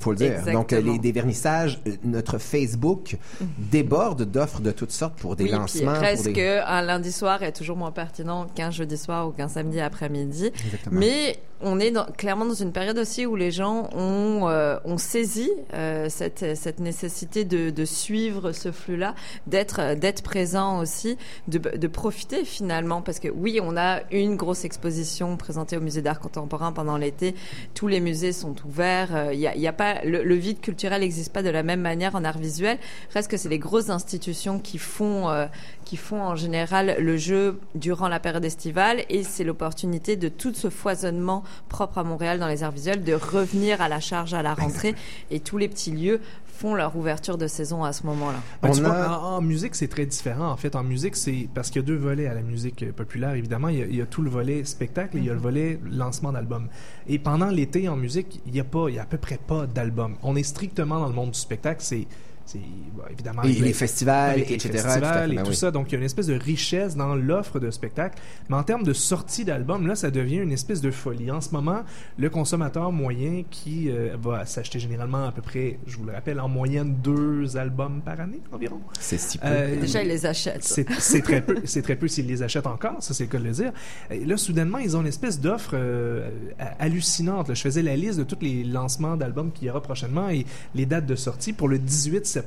Faut 0.00 0.12
le 0.12 0.16
dire. 0.16 0.44
Donc, 0.52 0.72
euh, 0.72 0.80
les, 0.80 0.98
des 0.98 1.10
vernissages, 1.10 1.80
euh, 1.86 1.92
notre 2.04 2.38
Facebook 2.38 3.16
déborde 3.58 4.22
d'offres 4.22 4.60
de 4.60 4.70
toutes 4.70 4.92
sortes 4.92 5.18
pour 5.18 5.34
des 5.34 5.44
oui, 5.44 5.50
lancements. 5.50 5.92
Puis 5.92 6.00
reste 6.00 6.24
pour 6.24 6.32
des... 6.34 6.40
que 6.40 6.64
un 6.64 6.82
lundi 6.82 7.10
soir 7.10 7.42
est 7.42 7.52
toujours 7.52 7.76
moins 7.76 7.90
pertinent 7.90 8.46
qu'un 8.54 8.70
jeudi 8.70 8.96
soir 8.96 9.26
ou 9.26 9.32
qu'un 9.32 9.48
samedi 9.48 9.80
après-midi. 9.80 10.52
Exactement. 10.64 11.00
Mais 11.00 11.38
on 11.60 11.80
est 11.80 11.90
dans- 11.90 12.06
clairement 12.06 12.44
dans 12.46 12.54
une 12.54 12.72
période 12.72 12.98
aussi 12.98 13.26
où 13.26 13.36
les 13.36 13.50
gens 13.50 13.88
ont, 13.94 14.48
euh, 14.48 14.78
ont 14.84 14.98
saisi 14.98 15.50
euh, 15.74 16.08
cette, 16.08 16.56
cette 16.56 16.80
nécessité 16.80 17.44
de, 17.44 17.70
de 17.70 17.84
suivre 17.84 18.52
ce 18.52 18.70
flux-là, 18.72 19.14
d'être 19.46 19.80
euh, 19.80 19.94
d'être 19.94 20.22
présent 20.22 20.78
aussi, 20.80 21.16
de, 21.48 21.58
de 21.58 21.86
profiter 21.88 22.44
finalement, 22.44 23.02
parce 23.02 23.18
que 23.18 23.28
oui, 23.28 23.58
on 23.62 23.76
a 23.76 24.00
une 24.12 24.36
grosse 24.36 24.64
exposition 24.64 25.36
présentée 25.36 25.76
au 25.76 25.80
musée 25.80 26.02
d'art 26.02 26.20
contemporain 26.20 26.72
pendant 26.72 26.96
l'été. 26.96 27.34
Tous 27.74 27.88
les 27.88 28.00
musées 28.00 28.32
sont 28.32 28.54
ouverts. 28.64 29.14
euh, 29.14 29.34
Il 29.34 29.40
y 29.40 29.46
a, 29.46 29.54
il 29.54 29.60
y 29.60 29.66
a 29.66 29.72
pas 29.72 30.02
le, 30.04 30.22
le 30.22 30.34
vide 30.34 30.60
culturel 30.60 31.00
n'existe 31.00 31.32
pas 31.32 31.42
de 31.42 31.50
la 31.50 31.62
même 31.62 31.80
manière 31.80 32.14
en 32.14 32.24
art 32.24 32.38
visuel. 32.38 32.78
Reste 33.14 33.30
que 33.30 33.36
c'est 33.36 33.48
les 33.48 33.58
grosses 33.58 33.90
institutions 33.90 34.58
qui 34.60 34.78
font 34.78 35.28
euh, 35.28 35.46
qui 35.88 35.96
font 35.96 36.20
en 36.22 36.36
général 36.36 36.96
le 36.98 37.16
jeu 37.16 37.58
durant 37.74 38.08
la 38.08 38.20
période 38.20 38.44
estivale 38.44 39.04
et 39.08 39.22
c'est 39.22 39.42
l'opportunité 39.42 40.16
de 40.16 40.28
tout 40.28 40.52
ce 40.52 40.68
foisonnement 40.68 41.42
propre 41.70 41.96
à 41.96 42.04
Montréal 42.04 42.38
dans 42.38 42.46
les 42.46 42.62
arts 42.62 42.72
visuels 42.72 43.02
de 43.02 43.14
revenir 43.14 43.80
à 43.80 43.88
la 43.88 43.98
charge 43.98 44.34
à 44.34 44.42
la 44.42 44.52
rentrée 44.52 44.94
et 45.30 45.40
tous 45.40 45.56
les 45.56 45.66
petits 45.66 45.92
lieux 45.92 46.20
font 46.58 46.74
leur 46.74 46.94
ouverture 46.94 47.38
de 47.38 47.46
saison 47.46 47.84
à 47.84 47.94
ce 47.94 48.04
moment-là. 48.04 48.38
Ben, 48.62 48.70
tu 48.72 48.80
On 48.80 48.82
vois, 48.82 48.92
a- 48.96 49.18
en, 49.18 49.36
en 49.36 49.40
musique, 49.40 49.74
c'est 49.76 49.88
très 49.88 50.04
différent. 50.04 50.50
En 50.50 50.56
fait, 50.58 50.76
en 50.76 50.82
musique, 50.82 51.16
c'est 51.16 51.48
parce 51.54 51.70
qu'il 51.70 51.80
y 51.80 51.84
a 51.84 51.86
deux 51.86 51.96
volets 51.96 52.26
à 52.26 52.34
la 52.34 52.42
musique 52.42 52.82
euh, 52.82 52.92
populaire. 52.92 53.30
Évidemment, 53.34 53.68
il 53.68 53.78
y 53.78 53.82
a, 53.82 53.86
il 53.86 53.94
y 53.96 54.02
a 54.02 54.06
tout 54.06 54.20
le 54.22 54.28
volet 54.28 54.64
spectacle 54.64 55.16
et 55.16 55.20
il 55.20 55.24
y 55.26 55.30
a 55.30 55.34
le 55.34 55.38
volet 55.40 55.78
lancement 55.90 56.32
d'album. 56.32 56.68
Et 57.06 57.18
pendant 57.20 57.46
l'été, 57.46 57.88
en 57.88 57.96
musique, 57.96 58.42
il 58.46 58.54
y 58.56 58.60
a 58.60 58.64
pas, 58.64 58.86
il 58.90 58.96
y 58.96 58.98
a 58.98 59.02
à 59.02 59.06
peu 59.06 59.18
près 59.18 59.38
pas 59.38 59.66
d'album. 59.66 60.16
On 60.22 60.34
est 60.36 60.42
strictement 60.42 60.98
dans 60.98 61.06
le 61.08 61.14
monde 61.14 61.30
du 61.30 61.38
spectacle. 61.38 61.80
C'est 61.80 62.06
bon, 62.56 63.02
évidemment 63.10 63.42
Et 63.42 63.48
les 63.48 63.68
le- 63.68 63.72
festivals, 63.74 64.36
les 64.36 64.42
etc., 64.54 64.78
festivals 64.78 65.32
et 65.32 65.36
ben 65.36 65.42
tout 65.42 65.50
oui. 65.50 65.56
ça. 65.56 65.70
Donc, 65.70 65.88
il 65.88 65.92
y 65.92 65.94
a 65.96 65.98
une 65.98 66.04
espèce 66.04 66.26
de 66.26 66.34
richesse 66.34 66.96
dans 66.96 67.14
l'offre 67.14 67.58
de 67.60 67.70
spectacle. 67.70 68.18
Mais 68.48 68.56
en 68.56 68.62
termes 68.62 68.84
de 68.84 68.92
sortie 68.92 69.44
d'album, 69.44 69.86
là, 69.86 69.94
ça 69.94 70.10
devient 70.10 70.36
une 70.36 70.52
espèce 70.52 70.80
de 70.80 70.90
folie. 70.90 71.30
En 71.30 71.40
ce 71.40 71.50
moment, 71.50 71.82
le 72.18 72.30
consommateur 72.30 72.90
moyen 72.92 73.44
qui 73.50 73.90
euh, 73.90 74.16
va 74.20 74.46
s'acheter 74.46 74.78
généralement 74.78 75.26
à 75.26 75.32
peu 75.32 75.42
près, 75.42 75.78
je 75.86 75.96
vous 75.98 76.04
le 76.04 76.12
rappelle, 76.12 76.40
en 76.40 76.48
moyenne 76.48 76.96
deux 77.02 77.56
albums 77.56 78.00
par 78.04 78.20
année 78.20 78.40
environ. 78.52 78.80
C'est 78.98 79.18
si 79.18 79.38
peu. 79.38 79.46
Euh, 79.48 79.80
Déjà, 79.80 80.02
ils 80.02 80.08
les 80.08 80.24
achètent. 80.26 80.64
c'est 80.64 80.86
c'est 80.98 81.20
très 81.22 81.42
peu, 81.42 81.56
c'est 81.64 81.82
très 81.82 81.96
peu 81.96 82.08
s'ils 82.08 82.26
les 82.26 82.42
achètent 82.42 82.66
encore, 82.66 83.02
ça 83.02 83.14
c'est 83.14 83.24
le 83.24 83.30
cas 83.30 83.38
de 83.38 83.44
le 83.44 83.50
dire. 83.52 83.72
Et 84.10 84.24
là, 84.24 84.36
soudainement, 84.36 84.78
ils 84.78 84.96
ont 84.96 85.00
une 85.00 85.06
espèce 85.06 85.40
d'offre 85.40 85.72
euh, 85.74 86.28
hallucinante. 86.78 87.48
là. 87.48 87.54
Je 87.54 87.62
faisais 87.62 87.82
la 87.82 87.96
liste 87.96 88.18
de 88.18 88.24
tous 88.24 88.38
les 88.40 88.64
lancements 88.64 89.16
d'albums 89.16 89.52
qu'il 89.52 89.66
y 89.66 89.70
aura 89.70 89.80
prochainement 89.82 90.28
et 90.28 90.46
les 90.74 90.86
dates 90.86 91.06
de 91.06 91.14
sortie 91.14 91.52
pour 91.52 91.68
le 91.68 91.78
18 91.78 92.26
septembre. 92.26 92.37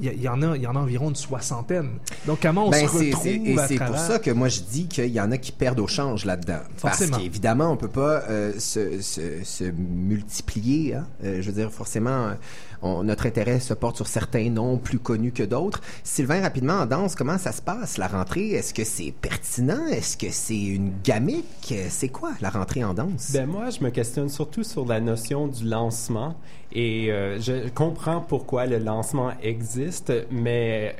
Il 0.00 0.04
y, 0.04 0.08
a- 0.08 0.12
il 0.12 0.22
y 0.22 0.28
en 0.28 0.40
a, 0.42 0.56
il 0.56 0.62
y 0.62 0.66
en 0.68 0.76
a 0.76 0.78
environ 0.78 1.08
une 1.08 1.16
soixantaine. 1.16 1.90
Donc, 2.24 2.38
comment 2.40 2.68
on 2.68 2.70
Ben, 2.70 2.86
se 2.86 2.92
retrouve 2.92 3.20
c'est- 3.24 3.34
et 3.34 3.58
à 3.58 3.66
c'est 3.66 3.78
pour 3.78 3.98
ça 3.98 4.20
que 4.20 4.30
moi 4.30 4.48
je 4.48 4.60
dis 4.60 4.86
qu'il 4.86 5.08
y 5.08 5.20
en 5.20 5.32
a 5.32 5.38
qui 5.38 5.50
perdent 5.50 5.80
au 5.80 5.88
change 5.88 6.24
là-dedans. 6.24 6.60
Parce 6.80 7.04
qu'évidemment, 7.04 7.72
on 7.72 7.76
peut 7.76 7.88
pas 7.88 8.22
euh, 8.30 8.52
se, 8.60 9.00
se, 9.00 9.42
se 9.42 9.64
multiplier. 9.64 10.94
Hein? 10.94 11.06
Euh, 11.24 11.42
je 11.42 11.46
veux 11.50 11.60
dire, 11.60 11.72
forcément, 11.72 12.30
notre 12.82 13.26
intérêt 13.26 13.60
se 13.60 13.74
porte 13.74 13.96
sur 13.96 14.06
certains 14.06 14.50
noms 14.50 14.78
plus 14.78 14.98
connus 14.98 15.32
que 15.32 15.42
d'autres. 15.42 15.80
Sylvain, 16.04 16.40
rapidement, 16.40 16.74
en 16.74 16.86
danse, 16.86 17.14
comment 17.14 17.38
ça 17.38 17.52
se 17.52 17.62
passe, 17.62 17.98
la 17.98 18.08
rentrée? 18.08 18.50
Est-ce 18.50 18.74
que 18.74 18.84
c'est 18.84 19.12
pertinent? 19.12 19.86
Est-ce 19.86 20.16
que 20.16 20.30
c'est 20.30 20.60
une 20.60 20.92
gamique? 21.02 21.74
C'est 21.88 22.08
quoi, 22.08 22.32
la 22.40 22.50
rentrée 22.50 22.84
en 22.84 22.94
danse? 22.94 23.32
Ben 23.32 23.46
moi, 23.46 23.70
je 23.70 23.82
me 23.82 23.90
questionne 23.90 24.28
surtout 24.28 24.62
sur 24.62 24.86
la 24.86 25.00
notion 25.00 25.48
du 25.48 25.64
lancement 25.64 26.34
et 26.72 27.10
euh, 27.10 27.40
je 27.40 27.68
comprends 27.68 28.20
pourquoi 28.20 28.66
le 28.66 28.78
lancement 28.78 29.32
existe, 29.42 30.12
mais 30.30 30.96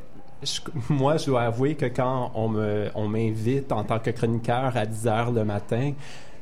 moi, 0.89 1.17
je 1.17 1.27
dois 1.27 1.43
avouer 1.43 1.75
que 1.75 1.87
quand 1.87 2.33
on 2.35 3.09
m'invite 3.09 3.73
en 3.73 3.85
tant 3.85 3.99
que 3.99 4.11
chroniqueur 4.11 4.77
à 4.77 4.87
10 4.87 5.07
heures 5.07 5.33
le 5.33 5.45
matin, 5.45 5.93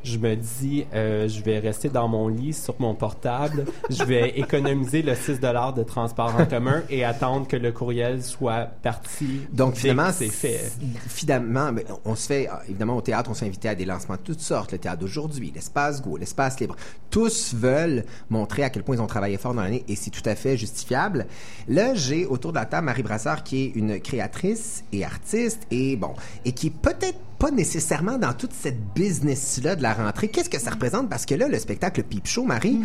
je 0.06 0.18
me 0.18 0.36
dis, 0.36 0.86
euh, 0.94 1.28
je 1.28 1.42
vais 1.42 1.58
rester 1.58 1.88
dans 1.88 2.06
mon 2.06 2.28
lit 2.28 2.52
sur 2.52 2.76
mon 2.78 2.94
portable, 2.94 3.64
je 3.90 4.04
vais 4.04 4.30
économiser 4.38 5.02
le 5.02 5.14
6 5.14 5.40
de 5.40 5.82
transport 5.82 6.34
en 6.38 6.46
commun 6.46 6.82
et 6.88 7.04
attendre 7.04 7.48
que 7.48 7.56
le 7.56 7.72
courriel 7.72 8.22
soit 8.22 8.68
parti. 8.82 9.40
Donc 9.52 9.74
finalement, 9.74 10.10
c'est 10.12 10.28
fait. 10.28 10.72
Finalement, 11.08 11.72
ben, 11.72 11.84
on 12.04 12.14
se 12.14 12.26
fait 12.26 12.48
ah, 12.50 12.62
évidemment 12.68 12.96
au 12.96 13.00
théâtre, 13.00 13.30
on 13.30 13.34
s'est 13.34 13.46
invité 13.46 13.68
à 13.68 13.74
des 13.74 13.84
lancements 13.84 14.14
de 14.14 14.20
toutes 14.20 14.40
sortes, 14.40 14.72
le 14.72 14.78
théâtre 14.78 15.00
d'aujourd'hui, 15.00 15.52
l'espace 15.54 16.00
Go, 16.00 16.16
l'espace 16.16 16.60
libre. 16.60 16.76
Tous 17.10 17.54
veulent 17.54 18.04
montrer 18.30 18.62
à 18.62 18.70
quel 18.70 18.84
point 18.84 18.96
ils 18.96 19.02
ont 19.02 19.06
travaillé 19.06 19.38
fort 19.38 19.54
dans 19.54 19.62
l'année 19.62 19.84
et 19.88 19.96
c'est 19.96 20.10
tout 20.10 20.26
à 20.28 20.36
fait 20.36 20.56
justifiable. 20.56 21.26
Là, 21.68 21.94
j'ai 21.94 22.26
autour 22.26 22.52
de 22.52 22.58
la 22.58 22.66
table 22.66 22.86
Marie 22.86 23.02
Brassard 23.02 23.42
qui 23.42 23.64
est 23.64 23.72
une 23.74 24.00
créatrice 24.00 24.84
et 24.92 25.04
artiste 25.04 25.62
et 25.70 25.96
bon 25.96 26.14
et 26.44 26.52
qui 26.52 26.68
est 26.68 26.70
peut-être 26.70 27.18
pas 27.38 27.50
nécessairement 27.50 28.18
dans 28.18 28.32
toute 28.32 28.52
cette 28.52 28.80
business 28.94 29.60
là 29.62 29.76
de 29.76 29.82
la 29.82 29.94
rentrée. 29.94 30.28
Qu'est-ce 30.28 30.50
que 30.50 30.58
ça 30.60 30.70
représente? 30.70 31.08
Parce 31.08 31.26
que 31.26 31.34
là 31.34 31.48
le 31.48 31.58
spectacle 31.58 32.02
Peep 32.02 32.26
Show 32.26 32.44
Marie 32.44 32.80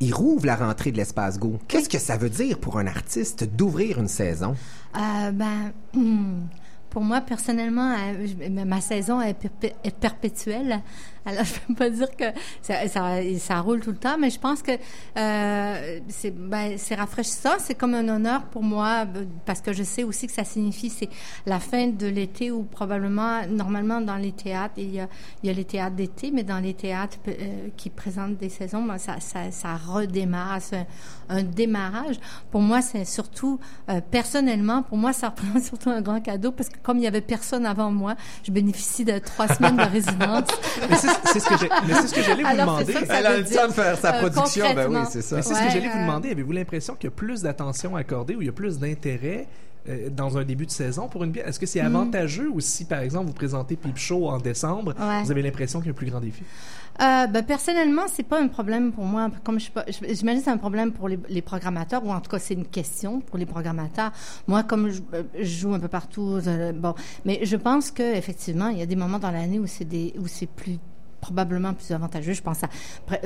il 0.00 0.12
rouvre 0.12 0.46
la 0.46 0.56
rentrée 0.56 0.92
de 0.92 0.96
l'espace 0.98 1.38
Go. 1.38 1.58
Qu'est-ce 1.68 1.88
que 1.88 1.98
ça 1.98 2.16
veut 2.16 2.28
dire 2.30 2.58
pour 2.58 2.78
un 2.78 2.86
artiste 2.86 3.44
d'ouvrir 3.44 3.98
une 3.98 4.08
saison? 4.08 4.54
Euh, 4.94 5.30
ben, 5.32 5.72
hmm, 5.94 6.42
pour 6.90 7.02
moi, 7.02 7.20
personnellement, 7.20 7.94
euh, 7.94 8.64
ma 8.64 8.80
saison 8.80 9.20
est, 9.20 9.34
perpé- 9.34 9.74
est 9.84 9.94
perpétuelle. 9.96 10.82
Alors, 11.26 11.44
je 11.44 11.54
peux 11.60 11.74
pas 11.74 11.90
dire 11.90 12.10
que 12.16 12.24
ça, 12.62 12.88
ça, 12.88 13.16
ça 13.38 13.60
roule 13.60 13.80
tout 13.80 13.90
le 13.90 13.96
temps, 13.96 14.16
mais 14.18 14.30
je 14.30 14.38
pense 14.38 14.62
que 14.62 14.72
euh, 14.72 16.00
c'est 16.08 16.30
ben, 16.30 16.76
rafraîchissant. 16.96 17.56
C'est 17.58 17.74
comme 17.74 17.94
un 17.94 18.08
honneur 18.08 18.44
pour 18.44 18.62
moi 18.62 19.06
parce 19.44 19.60
que 19.60 19.72
je 19.72 19.82
sais 19.82 20.04
aussi 20.04 20.26
que 20.26 20.32
ça 20.32 20.44
signifie 20.44 20.90
c'est 20.90 21.08
la 21.44 21.60
fin 21.60 21.88
de 21.88 22.06
l'été 22.06 22.50
ou 22.50 22.62
probablement, 22.62 23.46
normalement, 23.48 24.00
dans 24.00 24.16
les 24.16 24.32
théâtres, 24.32 24.74
il 24.76 24.94
y 24.94 25.00
a, 25.00 25.08
il 25.42 25.48
y 25.48 25.50
a 25.50 25.52
les 25.52 25.64
théâtres 25.64 25.96
d'été, 25.96 26.30
mais 26.30 26.44
dans 26.44 26.58
les 26.58 26.74
théâtres 26.74 27.18
euh, 27.28 27.68
qui 27.76 27.90
présentent 27.90 28.36
des 28.36 28.48
saisons, 28.48 28.82
ben, 28.82 28.98
ça, 28.98 29.20
ça, 29.20 29.50
ça 29.50 29.76
redémarre. 29.76 30.58
C'est 30.60 30.76
un, 30.76 30.86
un 31.28 31.42
démarrage. 31.42 32.16
Pour 32.50 32.60
moi, 32.60 32.82
c'est 32.82 33.04
surtout, 33.04 33.58
euh, 33.88 34.00
personnellement, 34.10 34.82
pour 34.82 34.96
moi, 34.96 35.12
ça 35.12 35.28
représente 35.30 35.62
surtout 35.62 35.90
un 35.90 36.00
grand 36.00 36.20
cadeau 36.20 36.52
parce 36.52 36.68
que 36.68 36.78
comme 36.82 36.98
il 36.98 37.04
y 37.04 37.06
avait 37.06 37.20
personne 37.20 37.66
avant 37.66 37.90
moi, 37.90 38.14
je 38.44 38.52
bénéficie 38.52 39.04
de 39.04 39.18
trois 39.18 39.48
semaines 39.48 39.76
de 39.76 39.82
résidence. 39.90 40.48
C'est 41.32 41.40
ce 41.40 41.48
que 41.48 41.58
j'ai- 41.58 41.68
mais 41.86 41.94
c'est 41.94 42.06
ce 42.08 42.14
que 42.14 42.22
j'allais 42.22 42.42
vous 42.42 42.48
Alors, 42.48 42.66
demander. 42.78 42.92
ça 42.92 43.06
ça 43.06 43.18
Elle 43.18 43.26
a 43.26 43.36
le 43.38 43.44
temps 43.44 43.66
de 43.68 43.72
faire 43.72 43.98
sa 43.98 44.14
euh, 44.14 44.18
production, 44.20 44.64
ben 44.74 44.88
oui, 44.90 44.98
c'est 45.10 45.22
ça. 45.22 45.36
Mais 45.36 45.42
c'est 45.42 45.54
ce 45.54 45.62
que 45.64 45.70
j'allais 45.70 45.88
vous 45.88 45.98
demander. 46.00 46.30
Avez-vous 46.30 46.52
l'impression 46.52 46.94
qu'il 46.94 47.04
y 47.04 47.12
a 47.12 47.16
plus 47.16 47.42
d'attention 47.42 47.96
accordée 47.96 48.36
ou 48.36 48.42
il 48.42 48.46
y 48.46 48.50
a 48.50 48.52
plus 48.52 48.78
d'intérêt 48.78 49.46
euh, 49.88 50.08
dans 50.10 50.36
un 50.38 50.44
début 50.44 50.66
de 50.66 50.70
saison 50.70 51.08
pour 51.08 51.24
une 51.24 51.32
pièce? 51.32 51.46
Est-ce 51.48 51.60
que 51.60 51.66
c'est 51.66 51.80
avantageux 51.80 52.48
ou 52.52 52.60
si, 52.60 52.84
par 52.84 53.00
exemple, 53.00 53.26
vous 53.26 53.32
présentez 53.34 53.76
Peep 53.76 53.96
Show 53.96 54.28
en 54.28 54.38
décembre, 54.38 54.94
Ouais. 54.98 55.22
vous 55.22 55.30
avez 55.30 55.42
l'impression 55.42 55.80
qu'il 55.80 55.86
y 55.88 55.90
a 55.90 55.92
un 55.92 55.96
plus 55.96 56.10
grand 56.10 56.20
défi? 56.20 56.42
Euh, 57.02 57.26
ben, 57.26 57.44
personnellement, 57.44 58.04
c'est 58.10 58.22
pas 58.22 58.40
un 58.40 58.48
problème 58.48 58.90
pour 58.92 59.04
moi. 59.04 59.30
Comme 59.44 59.60
je, 59.60 59.68
j'imagine 60.14 60.40
c'est 60.42 60.50
un 60.50 60.56
problème 60.56 60.92
pour 60.92 61.08
les, 61.08 61.18
les 61.28 61.42
programmateurs, 61.42 62.02
ou 62.04 62.10
en 62.10 62.20
tout 62.20 62.30
cas, 62.30 62.38
c'est 62.38 62.54
une 62.54 62.66
question 62.66 63.20
pour 63.20 63.36
les 63.36 63.44
programmateurs. 63.46 64.12
Moi, 64.46 64.62
comme 64.62 64.88
je, 64.90 65.02
euh, 65.12 65.22
je 65.38 65.44
joue 65.44 65.74
un 65.74 65.78
peu 65.80 65.88
partout, 65.88 66.38
euh, 66.46 66.72
bon, 66.72 66.94
mais 67.26 67.40
je 67.42 67.56
pense 67.56 67.90
que 67.90 68.16
effectivement, 68.16 68.68
il 68.68 68.78
y 68.78 68.82
a 68.82 68.86
des 68.86 68.96
moments 68.96 69.18
dans 69.18 69.30
l'année 69.30 69.58
où 69.58 69.66
c'est 69.66 69.84
des, 69.84 70.14
où 70.18 70.26
c'est 70.26 70.46
plus 70.48 70.78
probablement 71.26 71.74
plus 71.74 71.92
avantageux. 71.92 72.32
Je 72.34 72.42
pense 72.42 72.62
à 72.62 72.68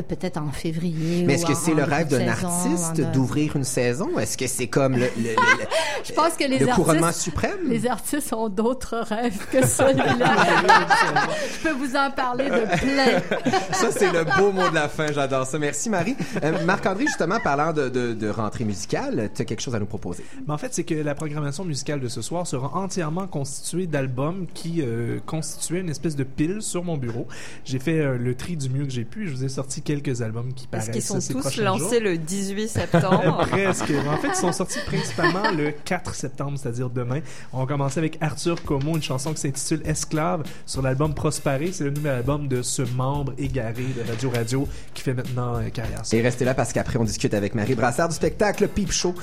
peut-être 0.03 0.39
en 0.39 0.51
février. 0.53 1.25
Mais 1.27 1.35
est-ce 1.35 1.45
que 1.47 1.55
c'est 1.55 1.75
le 1.75 1.85
rêve 1.85 2.09
d'un 2.09 2.27
artiste 2.29 3.01
d'ouvrir 3.13 3.57
une 3.57 3.65
saison? 3.65 4.19
Est-ce 4.19 4.37
que 4.39 4.47
c'est 4.47 4.69
comme 4.69 4.95
le, 4.95 5.07
le, 5.19 5.31
le- 5.31 5.67
Je 6.05 6.13
pense 6.13 6.35
que 6.35 6.45
les 6.45 6.59
le 6.59 6.67
couronnement 6.69 7.09
artistes, 7.09 7.25
suprême? 7.25 7.59
les 7.69 7.87
artistes 7.87 8.33
ont 8.33 8.49
d'autres 8.49 8.97
rêves 8.99 9.47
que 9.53 9.67
celui-là. 9.67 10.35
je 11.63 11.69
peux 11.69 11.75
vous 11.75 11.95
en 11.97 12.11
parler 12.11 12.47
de 12.47 12.79
plein. 12.79 13.51
Ça, 13.73 13.91
c'est 13.91 14.11
le 14.13 14.25
beau 14.39 14.51
mot 14.53 14.69
de 14.69 14.75
la 14.75 14.89
fin. 14.89 15.13
J'adore 15.13 15.47
ça. 15.47 15.59
Merci, 15.59 15.91
Marie. 15.91 16.17
Euh, 16.43 16.65
Marc-André, 16.65 17.05
justement, 17.07 17.39
parlant 17.41 17.73
de, 17.73 17.89
de, 17.89 18.15
de 18.15 18.29
rentrée 18.29 18.65
musicale, 18.65 19.31
tu 19.35 19.43
as 19.43 19.45
quelque 19.45 19.61
chose 19.61 19.75
à 19.75 19.79
nous 19.79 19.87
proposer? 19.87 20.25
Mais 20.47 20.55
en 20.55 20.59
fait, 20.59 20.73
c'est 20.73 20.85
que 20.85 20.95
la 20.95 21.15
programmation 21.15 21.65
musicale 21.65 22.01
de 22.01 22.09
ce 22.09 22.23
soir 22.23 22.47
sera 22.47 22.75
entièrement 22.77 23.27
constituée 23.27 23.87
d'albums 23.87 24.47
qui 24.55 24.81
euh, 24.83 25.19
constituaient 25.27 25.81
une 25.81 25.91
espèce 25.91 26.17
de 26.17 26.25
pile 26.25 26.63
sur 26.63 26.83
mon 26.85 26.97
bureau. 26.97 27.27
J'ai 27.65 27.79
fait 27.79 27.90
euh, 27.99 28.17
le 28.19 28.35
tri 28.35 28.57
du 28.57 28.69
mieux 28.71 28.85
que 28.85 28.91
j'ai 28.91 29.05
pu. 29.05 29.27
Je 29.27 29.33
vous 29.33 29.45
ai 29.45 29.49
sorti 29.49 29.83
quelques 29.83 30.23
albums 30.23 30.53
qui 30.55 30.67
paraissent 30.67 30.89
Est-ce 30.89 30.93
qu'ils 30.93 31.03
sont 31.03 31.21
ces 31.21 31.35
tous 31.35 31.57
lancés 31.59 31.97
jours. 31.97 32.01
le 32.03 32.19
18 32.19 32.69
septembre 32.69 33.47
Presque. 33.51 33.93
En 34.09 34.17
fait, 34.19 34.29
ils 34.29 34.35
sont 34.35 34.53
sortis 34.53 34.79
principalement 34.87 35.51
le 35.51 35.73
4 35.85 36.15
septembre, 36.15 36.59
c'est-à-dire 36.59 36.91
demain. 36.91 37.21
On 37.53 37.61
va 37.61 37.67
commencer 37.67 37.99
avec 37.99 38.19
Arthur 38.21 38.63
Como, 38.65 38.97
une 38.97 39.03
chanson 39.03 39.33
qui 39.33 39.41
s'intitule 39.41 39.83
Esclave 39.85 40.43
sur 40.67 40.83
l'album 40.83 41.15
Prospérer. 41.15 41.73
C'est 41.73 41.85
le 41.85 41.91
nouvel 41.91 42.13
album 42.13 42.49
de 42.49 42.63
ce 42.63 42.83
membre 42.83 43.33
égaré 43.39 43.85
de 43.85 44.09
Radio 44.09 44.31
Radio 44.31 44.69
qui 44.95 45.03
fait 45.03 45.15
maintenant 45.15 45.57
euh, 45.57 45.69
carrière. 45.69 46.03
Et 46.13 46.21
restez 46.23 46.45
là 46.45 46.55
parce 46.55 46.73
qu'après, 46.73 46.99
on 46.99 47.05
discute 47.05 47.35
avec 47.35 47.55
Marie 47.55 47.75
Brassard 47.75 48.09
du 48.09 48.15
spectacle 48.15 48.69
Peep 48.69 48.93
Show, 48.93 49.15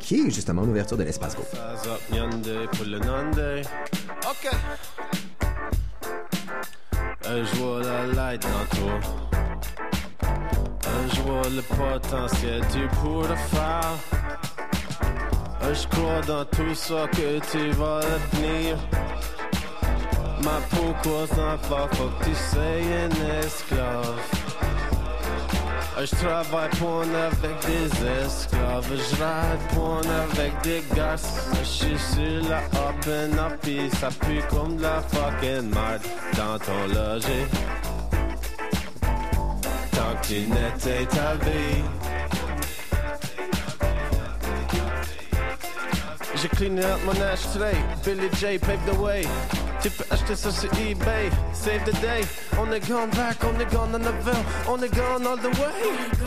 qui 0.00 0.20
est 0.26 0.30
justement 0.30 0.62
l'ouverture 0.62 0.96
de 0.96 1.04
l'espace 1.04 1.36
Go. 1.36 1.42
Ok. 4.28 5.27
Un 7.30 7.44
jour 7.44 7.80
la 7.80 8.06
light 8.06 8.42
dans 8.42 8.76
toi. 8.76 9.00
Un 10.22 11.14
jour 11.14 11.42
le 11.54 11.62
potentiel 11.62 12.62
tu 12.72 12.88
pourras 12.96 13.36
faire. 13.36 13.94
Je 15.70 15.86
crois 15.88 16.20
dans 16.26 16.44
tout 16.46 16.74
ça 16.74 17.06
que 17.12 17.38
tu 17.50 17.70
vas 17.72 18.00
tenir. 18.30 18.78
Ma 20.42 20.58
peau 20.70 20.94
cause 21.02 21.28
d'enfant, 21.36 21.86
faut 21.92 22.08
que 22.18 22.24
tu 22.24 22.34
sois 22.34 22.62
un 22.62 23.40
esclave. 23.40 24.20
Je 26.00 26.14
travaille 26.14 26.70
pour 26.78 27.00
avec 27.00 27.66
des 27.66 27.86
esclaves, 28.24 28.86
je 28.88 29.16
ride 29.16 29.60
pour 29.74 29.98
avec 29.98 30.52
des 30.62 30.84
gars. 30.94 31.16
Je 31.58 31.64
suis 31.64 31.98
sur 31.98 32.48
la 32.48 32.58
up 32.58 33.04
and 33.08 33.36
up, 33.36 33.66
ça 33.98 34.08
pue 34.08 34.40
comme 34.48 34.76
de 34.76 34.82
la 34.82 35.02
fucking 35.02 35.74
merde 35.74 36.02
dans 36.36 36.56
ton 36.60 36.86
logis. 36.94 37.46
Tant 39.90 40.14
que 40.22 40.26
tu 40.28 40.46
n'étais 40.46 41.04
ta 41.06 41.34
vie. 41.34 41.82
J'ai 46.36 46.48
cleané 46.48 46.84
up 46.84 47.00
mon 47.04 47.20
ashtray, 47.32 47.74
Billy 48.04 48.28
J 48.36 48.58
paved 48.58 48.86
the 48.86 48.96
way. 49.00 49.26
Tu 49.80 49.90
peux 49.90 50.04
acheter 50.10 50.34
ça 50.34 50.50
sur 50.50 50.70
eBay, 50.74 51.30
save 51.52 51.84
the 51.84 51.92
day. 52.00 52.22
On 52.58 52.70
est 52.72 52.86
gone 52.88 53.10
back, 53.10 53.38
on 53.44 53.60
est 53.60 53.72
gone 53.72 53.94
en 53.94 54.06
avant, 54.06 54.42
on 54.68 54.82
est 54.82 54.92
gone 54.92 55.24
all 55.24 55.38
the 55.38 55.56
way. 55.56 56.18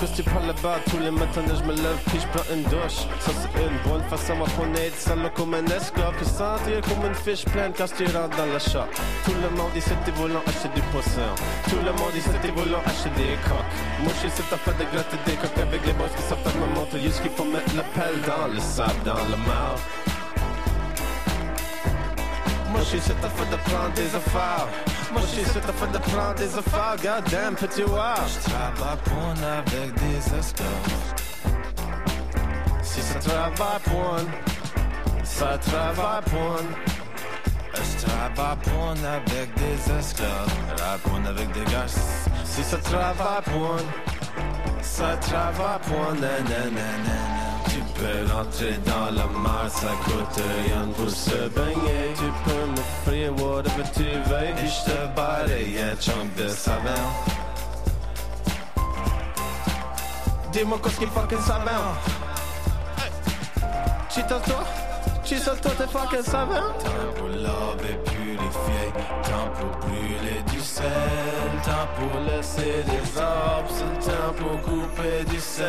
Que 0.00 0.06
tu 0.16 0.22
parles 0.22 0.46
là-bas 0.46 0.78
tous 0.90 0.98
les 0.98 1.10
matins, 1.10 1.42
je 1.46 1.62
me 1.64 1.74
lève 1.74 1.98
puis 2.06 2.18
je 2.18 2.26
prends 2.28 2.48
une 2.52 2.62
douche. 2.64 3.06
Ça 3.20 3.30
c'est 3.38 3.60
une 3.60 3.78
bonne 3.88 4.02
façon 4.08 4.32
à 4.42 4.48
prendre 4.48 4.76
être 4.78 4.98
sale 4.98 5.30
comme 5.36 5.52
un 5.54 5.64
esclave. 5.66 6.14
Puis 6.16 6.26
sentir 6.26 6.80
comme 6.88 7.06
une 7.06 7.14
fiche 7.14 7.44
pleine 7.44 7.72
quand 7.76 7.92
tu 7.94 8.04
rentres 8.06 8.36
dans 8.36 8.46
la 8.46 8.58
shop. 8.58 8.88
Tout 9.24 9.34
le 9.42 9.50
monde 9.56 9.76
ici 9.76 9.90
t'es 10.04 10.10
volant 10.12 10.42
acheter 10.46 10.70
du 10.74 10.80
poisson. 10.90 11.28
Tout 11.68 11.76
le 11.84 11.92
monde 11.92 12.16
ici 12.16 12.30
t'es 12.40 12.50
volant 12.50 12.82
acheter 12.86 13.10
des 13.16 13.36
coques. 13.46 13.74
Moi 14.02 14.12
je 14.22 14.28
suis 14.28 14.42
affaire 14.50 14.74
de 14.74 14.84
gratter 14.96 15.18
des 15.26 15.36
coques 15.36 15.58
avec 15.58 15.86
les 15.86 15.92
boss 15.92 16.10
qui 16.16 16.22
savent 16.22 16.56
me 16.56 16.74
montrer 16.74 17.00
juste 17.02 17.20
qu'il 17.20 17.30
faut 17.32 17.44
mettre 17.44 17.76
la 17.76 17.84
pelle 17.94 18.18
dans 18.26 18.48
le 18.48 18.60
sable, 18.60 19.02
dans 19.04 19.22
le 19.28 19.36
mal. 19.36 19.76
Moi 22.82 22.90
je 22.90 22.98
suis 22.98 23.06
cette 23.06 23.24
affaire 23.24 23.48
de 23.48 23.56
prendre 23.70 23.92
des 23.94 24.12
affaires. 24.12 24.66
Moi 25.12 25.22
je 25.22 25.26
suis 25.28 25.44
cette 25.44 25.68
affaire 25.68 25.92
de 25.92 25.98
prendre 25.98 26.34
des 26.34 26.58
affaires. 26.58 26.96
Goddamn 26.96 27.54
petit. 27.54 27.82
Je 27.82 27.86
travaille 27.86 28.98
pour 29.04 29.22
avec 29.46 29.94
des. 29.94 30.20
Si 32.82 33.00
ça 33.00 33.18
travaille 33.20 33.80
pour 33.84 34.14
un, 34.16 34.26
ça 35.22 35.58
travaille 35.58 36.22
pour 36.24 36.56
un. 36.56 36.66
Je 37.76 38.04
travaille 38.04 38.56
pour 38.64 38.90
avec 38.90 39.54
des 39.54 39.92
esclaves. 39.96 40.50
Avec 41.28 41.52
des 41.52 41.64
gars. 41.70 41.86
Si 42.44 42.64
ça 42.64 42.78
travaille 42.78 43.42
pour 43.44 43.76
un, 43.76 44.82
ça 44.82 45.16
travaille 45.18 45.78
pour 45.86 46.00
un. 46.00 47.51
Tu 48.02 48.08
peux 48.08 48.32
rentrer 48.32 48.78
dans 48.84 49.14
la 49.14 49.26
mer, 49.26 49.70
ça 49.70 49.86
coûte 50.04 50.42
rien 50.66 50.88
pour 50.96 51.08
se 51.08 51.48
baigner. 51.50 52.12
Tu 52.16 52.24
peux 52.44 52.66
m'offrir 52.66 53.32
whatever 53.36 53.84
tu 53.94 54.02
veux, 54.02 54.42
et 54.42 54.66
je 54.66 54.90
te 54.90 55.14
balaye 55.14 55.78
un 55.78 55.94
chunk 56.00 56.34
de 56.36 56.48
savon. 56.48 56.88
Dis-moi 60.50 60.80
qu'est-ce 60.82 60.98
qu'il 60.98 61.08
fucking 61.10 61.38
savon. 61.42 61.94
Cheat 64.10 64.32
à 64.32 64.40
toi, 64.40 64.64
cheat 65.24 65.46
à 65.46 65.54
toi, 65.54 65.70
t'es 65.78 65.86
fucking 65.86 66.22
savon. 66.24 66.54
Temps 66.54 68.21
temps 68.36 69.50
pour 69.58 69.88
brûler 69.88 70.42
du 70.50 70.60
sel, 70.60 70.86
temps 71.64 71.88
pour 71.96 72.20
laisser 72.20 72.84
des 72.84 73.20
arbres, 73.20 73.68
temps 74.00 74.32
pour 74.36 74.60
couper 74.62 75.24
du 75.30 75.38
sel, 75.38 75.64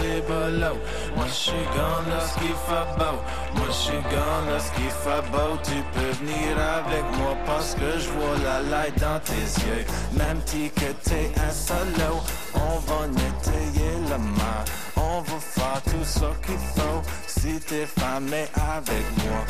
des 0.00 0.20
bolos. 0.22 0.78
Moi 1.16 1.26
je 1.26 1.32
suis 1.32 1.52
gone 1.52 2.06
lorsqu'il 2.10 2.56
fait 2.66 2.98
beau, 2.98 3.18
moi 3.54 3.66
je 3.68 3.72
suis 3.72 4.02
gone 4.14 4.46
lorsqu'il 4.50 4.90
fait 4.90 5.30
beau. 5.30 5.58
Tu 5.62 5.82
peux 5.92 6.12
venir 6.24 6.56
avec 6.58 7.04
moi 7.18 7.36
parce 7.46 7.74
que 7.74 7.98
je 7.98 8.08
vois 8.10 8.38
la 8.44 8.60
light 8.62 8.98
dans 9.00 9.20
tes 9.20 9.46
yeux. 9.66 9.84
Même 10.12 10.40
si 10.46 10.70
que 10.70 10.92
t'es 11.08 11.32
un 11.46 11.50
solo, 11.50 12.20
on 12.54 12.78
va 12.88 13.06
nettoyer 13.08 13.92
la 14.08 14.18
mer, 14.18 14.64
on 14.96 15.20
va 15.20 15.38
faire 15.40 15.82
tout 15.84 16.04
ce 16.04 16.46
qu'il 16.46 16.58
faut. 16.74 17.02
Si 17.26 17.58
t'es 17.60 17.86
famé 17.86 18.46
avec 18.76 19.04
moi, 19.24 19.40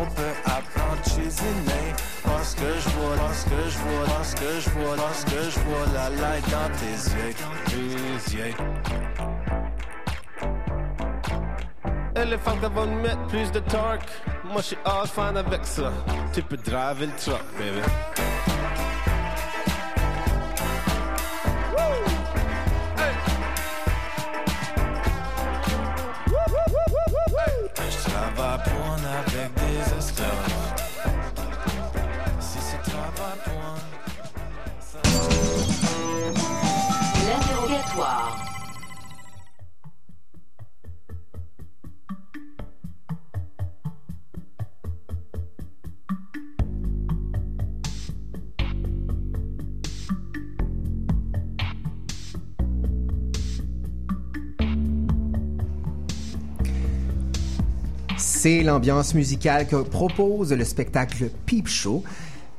on 0.00 0.06
peut 0.14 0.34
apprendre 0.46 0.92
à 0.92 1.81
Parce 2.24 2.54
que 2.54 2.62
je 2.62 2.88
vois, 2.90 3.16
parce 3.16 3.44
que 3.44 3.50
je 3.68 3.78
vois, 3.78 4.04
parce 4.06 4.34
que 4.34 4.60
je 4.60 4.70
vois, 4.70 4.96
parce 4.96 5.24
que 5.24 5.50
je 5.50 5.60
vois 5.60 5.86
la 5.94 6.10
light 6.10 6.44
dans 6.50 6.70
tes 6.78 6.96
yeux, 7.14 7.34
tes 7.66 8.36
yeux. 8.36 8.54
Les 12.24 12.38
femmes 12.38 12.60
vont 12.74 12.86
mettre 12.86 13.26
plus 13.26 13.50
de 13.50 13.58
torque. 13.60 14.08
Moi, 14.44 14.58
je 14.58 14.62
suis 14.62 14.78
all 14.84 15.06
fan 15.06 15.36
avec 15.36 15.64
ça. 15.64 15.92
Tu 16.32 16.42
peux 16.42 16.56
driver 16.56 17.06
le 17.06 17.12
truck, 17.16 17.42
baby. 17.58 18.51
C'est 58.42 58.64
l'ambiance 58.64 59.14
musicale 59.14 59.68
que 59.68 59.76
propose 59.76 60.52
le 60.52 60.64
spectacle 60.64 61.30
Peep 61.46 61.68
Show, 61.68 62.02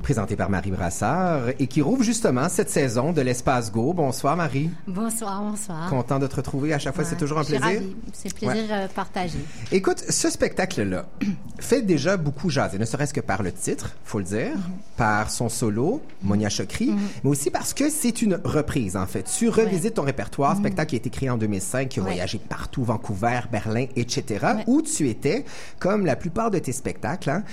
présenté 0.04 0.36
par 0.36 0.50
Marie 0.50 0.70
Brassard 0.70 1.50
et 1.60 1.68
qui 1.68 1.82
rouvre 1.82 2.04
justement 2.04 2.50
cette 2.50 2.70
saison 2.70 3.12
de 3.14 3.22
l'Espace 3.22 3.72
Go. 3.72 3.94
Bonsoir 3.94 4.36
Marie. 4.36 4.70
Bonsoir, 4.86 5.42
bonsoir. 5.42 5.90
Content 5.90 6.20
de 6.20 6.28
te 6.28 6.36
retrouver 6.36 6.74
à 6.74 6.80
chaque 6.80 6.94
fois, 6.94 7.04
c'est 7.04 7.16
toujours 7.16 7.40
un 7.40 7.44
plaisir. 7.44 7.82
C'est 8.12 8.34
plaisir 8.34 8.66
euh, 8.70 8.88
partagé. 8.94 9.40
Écoute, 9.72 10.00
ce 10.08 10.30
spectacle-là 10.30 11.06
fait 11.60 11.82
déjà 11.82 12.18
beaucoup 12.18 12.50
jaser, 12.50 12.78
ne 12.78 12.86
serait-ce 12.86 13.14
que 13.14 13.22
par 13.22 13.42
le 13.42 13.52
titre, 13.52 13.96
faut 14.04 14.20
le 14.20 14.26
dire, 14.26 14.44
Mm-hmm. 14.44 14.98
par 14.98 15.32
son 15.32 15.50
solo, 15.50 16.02
Monia 16.22 16.50
Chokri, 16.50 16.94
mais 17.24 17.30
aussi 17.30 17.50
parce 17.50 17.74
que 17.74 17.90
c'est 17.90 18.22
une 18.22 18.40
reprise, 18.44 18.96
en 18.96 19.06
fait. 19.06 19.24
Tu 19.24 19.50
revisites 19.50 19.96
ton 19.96 20.04
répertoire, 20.04 20.56
spectacle 20.56 20.90
qui 20.90 20.96
a 20.96 20.98
été 20.98 21.10
créé 21.10 21.30
en 21.30 21.38
2005, 21.38 21.90
qui 21.90 22.00
a 22.00 22.04
voyagé 22.04 22.40
partout, 22.40 22.84
Vancouver, 22.84 23.42
Berlin, 23.52 23.86
etc., 23.96 24.46
où 24.68 24.82
tu 24.82 25.10
étais, 25.10 25.46
comme 25.80 26.06
la 26.06 26.16
plupart 26.16 26.52
de 26.52 26.60
tes 26.60 26.72
spectacles, 26.72 27.30
hein, 27.30 27.44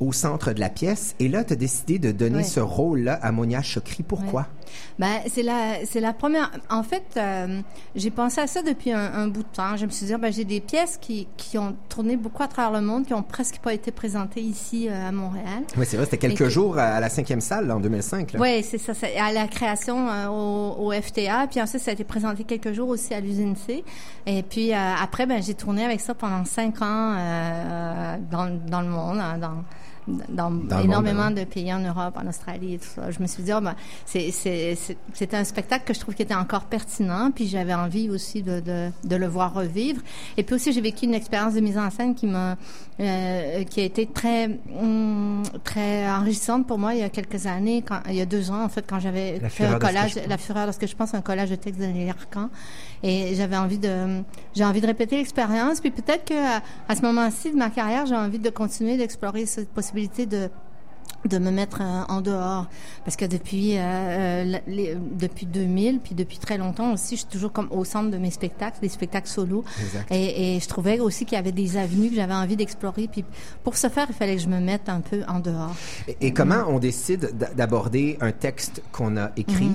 au 0.00 0.12
centre 0.12 0.52
de 0.52 0.60
la 0.60 0.70
pièce. 0.70 1.14
Et 1.20 1.28
là, 1.28 1.44
tu 1.44 1.52
as 1.52 1.56
décidé 1.56 1.98
de 1.98 2.10
donner 2.10 2.38
Ouais. 2.38 2.42
ce 2.42 2.60
rôle-là 2.60 3.18
à 3.22 3.32
Monia 3.32 3.60
Chokri. 3.62 4.02
Pourquoi? 4.02 4.46
Ben, 4.98 5.18
c'est 5.28 5.42
la, 5.42 5.84
c'est 5.84 6.00
la 6.00 6.12
première. 6.12 6.50
En 6.70 6.82
fait, 6.82 7.02
euh, 7.16 7.60
j'ai 7.94 8.10
pensé 8.10 8.40
à 8.40 8.46
ça 8.46 8.62
depuis 8.62 8.92
un, 8.92 9.12
un 9.14 9.26
bout 9.28 9.42
de 9.42 9.48
temps. 9.52 9.76
Je 9.76 9.84
me 9.84 9.90
suis 9.90 10.06
dit, 10.06 10.14
ben, 10.14 10.32
j'ai 10.32 10.44
des 10.44 10.60
pièces 10.60 10.96
qui, 11.00 11.26
qui 11.36 11.58
ont 11.58 11.74
tourné 11.88 12.16
beaucoup 12.16 12.42
à 12.42 12.48
travers 12.48 12.70
le 12.80 12.86
monde, 12.86 13.04
qui 13.04 13.12
ont 13.14 13.22
presque 13.22 13.58
pas 13.58 13.74
été 13.74 13.90
présentées 13.90 14.40
ici 14.40 14.88
euh, 14.88 15.08
à 15.08 15.12
Montréal. 15.12 15.64
Oui, 15.76 15.84
c'est 15.86 15.96
vrai, 15.96 16.06
c'était 16.06 16.18
quelques 16.18 16.40
Et 16.42 16.50
jours 16.50 16.78
à 16.78 16.98
la 17.00 17.08
cinquième 17.08 17.40
salle, 17.40 17.66
là, 17.66 17.76
en 17.76 17.80
2005. 17.80 18.32
là. 18.32 18.40
Oui, 18.40 18.62
c'est 18.62 18.78
ça, 18.78 18.94
c'est 18.94 19.16
à 19.18 19.32
la 19.32 19.48
création 19.48 20.08
euh, 20.08 20.28
au, 20.28 20.86
au 20.86 20.92
FTA, 20.92 21.46
puis 21.50 21.60
ensuite 21.60 21.82
ça 21.82 21.90
a 21.90 21.94
été 21.94 22.04
présenté 22.04 22.44
quelques 22.44 22.72
jours 22.72 22.88
aussi 22.88 23.12
à 23.12 23.20
l'usine 23.20 23.56
C. 23.56 23.84
Et 24.26 24.42
puis 24.42 24.72
après, 24.72 25.26
ben 25.26 25.42
j'ai 25.42 25.54
tourné 25.54 25.84
avec 25.84 26.00
ça 26.00 26.14
pendant 26.14 26.44
cinq 26.44 26.80
ans 26.82 27.14
dans, 28.30 28.60
dans 28.68 28.80
le 28.82 28.88
monde, 28.88 29.18
hein, 29.18 29.38
dans 29.38 29.64
dans, 30.06 30.52
énormément 30.82 31.24
monde, 31.24 31.34
de 31.34 31.44
pays 31.44 31.72
en 31.72 31.80
Europe, 31.80 32.16
en 32.16 32.28
Australie 32.28 32.74
et 32.74 32.78
tout 32.78 32.88
ça. 32.94 33.10
Je 33.10 33.20
me 33.20 33.26
suis 33.26 33.42
dit, 33.42 33.52
oh, 33.52 33.60
ben, 33.60 33.74
c'est, 34.06 34.30
c'est, 34.30 34.74
c'est, 34.74 34.96
c'était 35.12 35.36
un 35.36 35.44
spectacle 35.44 35.84
que 35.84 35.94
je 35.94 36.00
trouve 36.00 36.14
qui 36.14 36.22
était 36.22 36.34
encore 36.34 36.64
pertinent, 36.64 37.30
puis 37.34 37.46
j'avais 37.46 37.74
envie 37.74 38.10
aussi 38.10 38.42
de, 38.42 38.60
de, 38.60 38.90
de 39.04 39.16
le 39.16 39.26
voir 39.26 39.54
revivre. 39.54 40.00
Et 40.36 40.42
puis 40.42 40.54
aussi, 40.54 40.72
j'ai 40.72 40.80
vécu 40.80 41.04
une 41.04 41.14
expérience 41.14 41.54
de 41.54 41.60
mise 41.60 41.78
en 41.78 41.90
scène 41.90 42.14
qui 42.14 42.26
m'a, 42.26 42.56
euh, 42.98 43.64
qui 43.64 43.80
a 43.80 43.84
été 43.84 44.06
très, 44.06 44.58
hum, 44.78 45.42
très 45.64 46.08
enrichissante 46.08 46.66
pour 46.66 46.78
moi 46.78 46.94
il 46.94 47.00
y 47.00 47.04
a 47.04 47.08
quelques 47.08 47.46
années, 47.46 47.82
quand, 47.86 48.00
il 48.08 48.14
y 48.14 48.20
a 48.20 48.26
deux 48.26 48.50
ans 48.50 48.64
en 48.64 48.68
fait, 48.68 48.84
quand 48.86 49.00
j'avais 49.00 49.40
fait 49.48 49.66
un 49.66 49.78
collage, 49.78 50.18
la 50.28 50.38
fureur 50.38 50.64
lorsque 50.64 50.86
je 50.86 50.96
pense 50.96 51.14
un 51.14 51.20
collage 51.20 51.50
de 51.50 51.56
textes 51.56 51.80
de 51.80 51.86
Nelly 51.86 52.10
Arcan, 52.10 52.48
et 53.02 53.34
j'avais 53.34 53.56
envie 53.56 53.78
de, 53.78 54.22
j'ai 54.54 54.64
envie 54.64 54.80
de 54.80 54.86
répéter 54.86 55.16
l'expérience, 55.16 55.80
puis 55.80 55.90
peut-être 55.90 56.24
que 56.26 56.34
à, 56.34 56.62
à 56.88 56.96
ce 56.96 57.02
moment-ci 57.02 57.50
de 57.52 57.56
ma 57.56 57.70
carrière, 57.70 58.06
j'ai 58.06 58.16
envie 58.16 58.38
de 58.38 58.50
continuer 58.50 58.96
d'explorer 58.96 59.46
cette 59.46 59.68
possibilité 59.68 59.89
de 59.92 60.50
de 61.28 61.36
me 61.38 61.50
mettre 61.50 61.82
euh, 61.82 62.02
en 62.08 62.22
dehors. 62.22 62.66
Parce 63.04 63.14
que 63.14 63.26
depuis 63.26 63.76
euh, 63.76 63.82
euh, 63.82 64.58
les- 64.66 64.96
depuis 64.96 65.44
2000 65.44 66.00
puis 66.00 66.14
depuis 66.14 66.38
très 66.38 66.56
longtemps 66.56 66.94
aussi 66.94 67.16
je 67.16 67.20
suis 67.22 67.28
toujours 67.30 67.52
comme 67.52 67.68
au 67.72 67.84
centre 67.84 68.10
de 68.10 68.16
mes 68.16 68.30
spectacles 68.30 68.78
des 68.80 68.88
spectacles 68.88 69.28
solo. 69.28 69.62
Et, 70.10 70.56
et 70.56 70.60
je 70.60 70.66
trouvais 70.66 70.98
aussi 70.98 71.26
qu'il 71.26 71.36
y 71.36 71.38
avait 71.38 71.52
des 71.52 71.76
avenues 71.76 72.08
que 72.08 72.14
j'avais 72.16 72.32
envie 72.32 72.56
d'explorer. 72.56 73.06
Puis 73.06 73.24
pour 73.64 73.76
ce 73.76 73.88
faire 73.90 74.06
il 74.08 74.14
fallait 74.14 74.36
que 74.36 74.42
je 74.42 74.48
me 74.48 74.60
mette 74.60 74.88
un 74.88 75.00
peu 75.02 75.20
en 75.28 75.40
dehors. 75.40 75.74
Et, 76.08 76.16
et 76.28 76.32
comment 76.32 76.64
on 76.68 76.78
décide 76.78 77.32
d'aborder 77.54 78.16
un 78.22 78.32
texte 78.32 78.82
qu'on 78.90 79.18
a 79.18 79.30
écrit, 79.36 79.72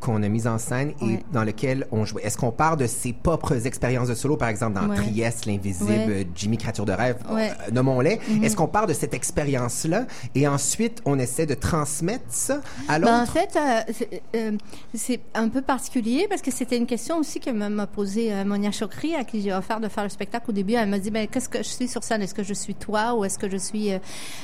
qu'on 0.00 0.22
a 0.22 0.28
mis 0.28 0.46
en 0.46 0.58
scène 0.58 0.92
et. 1.00 1.04
Ouais. 1.04 1.22
dans 1.32 1.44
lequel 1.44 1.86
on 1.92 2.04
jouait? 2.04 2.22
Est-ce 2.22 2.36
qu'on 2.38 2.50
part 2.52 2.76
de 2.76 2.86
ses 2.86 3.12
propres 3.12 3.66
expériences 3.66 4.08
de 4.08 4.14
solo, 4.14 4.36
par 4.36 4.48
exemple 4.48 4.80
dans 4.80 4.88
Ouais. 4.88 4.96
Trieste, 4.96 5.46
L'Invisible, 5.46 5.90
Ouais. 5.90 6.26
Jimmy 6.34 6.56
Créature 6.58 6.84
de 6.84 6.92
rêve, 6.92 7.16
euh, 7.30 7.48
nommons-les? 7.72 8.20
Mhm. 8.28 8.44
Est-ce 8.44 8.56
qu'on 8.56 8.66
part 8.68 8.86
de 8.86 8.92
cette 8.92 9.14
expérience-là 9.14 10.06
et 10.34 10.46
ensuite 10.48 11.02
on 11.04 11.18
essaie 11.18 11.46
de 11.46 11.54
transmettre 11.54 12.24
ça 12.28 12.60
à 12.88 12.98
l'autre? 12.98 13.12
Ben, 13.12 13.22
en 13.22 13.26
fait, 13.26 13.56
euh, 13.56 13.92
c'est- 13.92 14.22
euh, 14.36 14.52
c'est 14.94 15.20
un 15.34 15.48
peu 15.48 15.62
particulier 15.62 16.26
parce 16.28 16.42
que 16.42 16.50
c'était 16.50 16.76
une 16.76 16.86
question 16.86 17.18
aussi 17.18 17.40
que 17.40 17.50
m'a 17.50 17.86
posée 17.86 18.32
Monia 18.44 18.70
Chokri, 18.70 19.14
à 19.14 19.24
qui 19.24 19.40
j'ai 19.42 19.52
offert 19.52 19.80
de 19.80 19.88
faire 19.88 20.04
le 20.04 20.10
spectacle 20.10 20.50
au 20.50 20.52
début. 20.52 20.74
Elle 20.74 20.88
m'a 20.88 20.98
dit, 20.98 21.10
ben, 21.10 21.26
qu'est-ce 21.26 21.48
que 21.48 21.58
je 21.58 21.68
suis 21.68 21.88
sur 21.88 22.02
scène? 22.04 22.22
Est-ce 22.22 22.34
que 22.34 22.42
je 22.42 22.54
suis 22.54 22.74
toi 22.74 23.14
ou 23.14 23.24
est-ce 23.24 23.38
que 23.38 23.48
je 23.50 23.56
suis... 23.56 23.90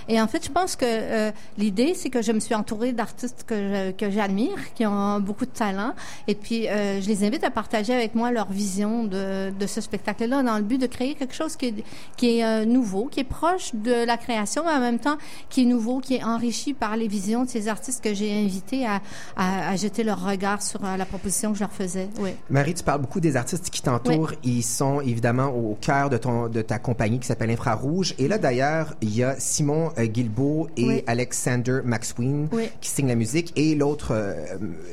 Et 0.08 0.20
en 0.20 0.26
fait, 0.28 0.44
je 0.44 0.50
pense 0.50 0.76
que 0.76 1.30
l'idée, 1.58 1.94
c'est 1.94 2.10
que 2.10 2.22
je 2.22 2.32
me 2.32 2.40
suis 2.40 2.54
entourée 2.54 2.92
d'artistes 2.92 3.44
que 3.46 4.10
j'admire, 4.10 4.72
qui 4.74 4.86
ont 4.86 5.20
beaucoup 5.20 5.43
de 5.44 5.50
talent. 5.50 5.94
Et 6.28 6.34
puis, 6.34 6.68
euh, 6.68 7.00
je 7.00 7.08
les 7.08 7.24
invite 7.24 7.44
à 7.44 7.50
partager 7.50 7.94
avec 7.94 8.14
moi 8.14 8.30
leur 8.30 8.50
vision 8.50 9.04
de, 9.04 9.50
de 9.50 9.66
ce 9.66 9.80
spectacle-là 9.80 10.42
dans 10.42 10.56
le 10.56 10.62
but 10.62 10.78
de 10.80 10.86
créer 10.86 11.14
quelque 11.14 11.34
chose 11.34 11.56
qui 11.56 11.66
est, 11.66 11.84
qui 12.16 12.38
est 12.38 12.44
euh, 12.44 12.64
nouveau, 12.64 13.06
qui 13.06 13.20
est 13.20 13.24
proche 13.24 13.74
de 13.74 14.04
la 14.04 14.16
création, 14.16 14.62
mais 14.64 14.72
en 14.72 14.80
même 14.80 14.98
temps 14.98 15.16
qui 15.50 15.62
est 15.62 15.66
nouveau, 15.66 16.00
qui 16.00 16.14
est 16.16 16.24
enrichi 16.24 16.74
par 16.74 16.96
les 16.96 17.08
visions 17.08 17.44
de 17.44 17.48
ces 17.48 17.68
artistes 17.68 18.02
que 18.02 18.14
j'ai 18.14 18.32
invités 18.32 18.86
à, 18.86 19.00
à, 19.36 19.70
à 19.70 19.76
jeter 19.76 20.04
leur 20.04 20.24
regard 20.24 20.62
sur 20.62 20.84
euh, 20.84 20.96
la 20.96 21.04
proposition 21.04 21.50
que 21.52 21.58
je 21.58 21.62
leur 21.64 21.72
faisais. 21.72 22.08
Oui. 22.20 22.30
Marie, 22.50 22.74
tu 22.74 22.82
parles 22.82 23.00
beaucoup 23.00 23.20
des 23.20 23.36
artistes 23.36 23.70
qui 23.70 23.82
t'entourent. 23.82 24.32
Ils 24.42 24.62
sont 24.62 25.00
évidemment 25.00 25.48
au 25.48 25.76
cœur 25.80 26.10
de 26.10 26.16
ton 26.16 26.48
de 26.48 26.62
ta 26.62 26.78
compagnie 26.78 27.18
qui 27.18 27.26
s'appelle 27.26 27.50
Infrarouge. 27.50 28.14
Et 28.18 28.28
là, 28.28 28.38
d'ailleurs, 28.38 28.94
il 29.00 29.14
y 29.16 29.22
a 29.22 29.34
Simon 29.38 29.90
Guilbeault 29.98 30.68
et 30.76 30.84
Oui. 30.86 31.04
Alexander 31.06 31.80
McSween 31.84 32.48
qui 32.80 32.90
signent 32.90 33.08
la 33.08 33.14
musique 33.14 33.52
et 33.56 33.74
l'autre 33.74 34.08
euh, 34.12 34.34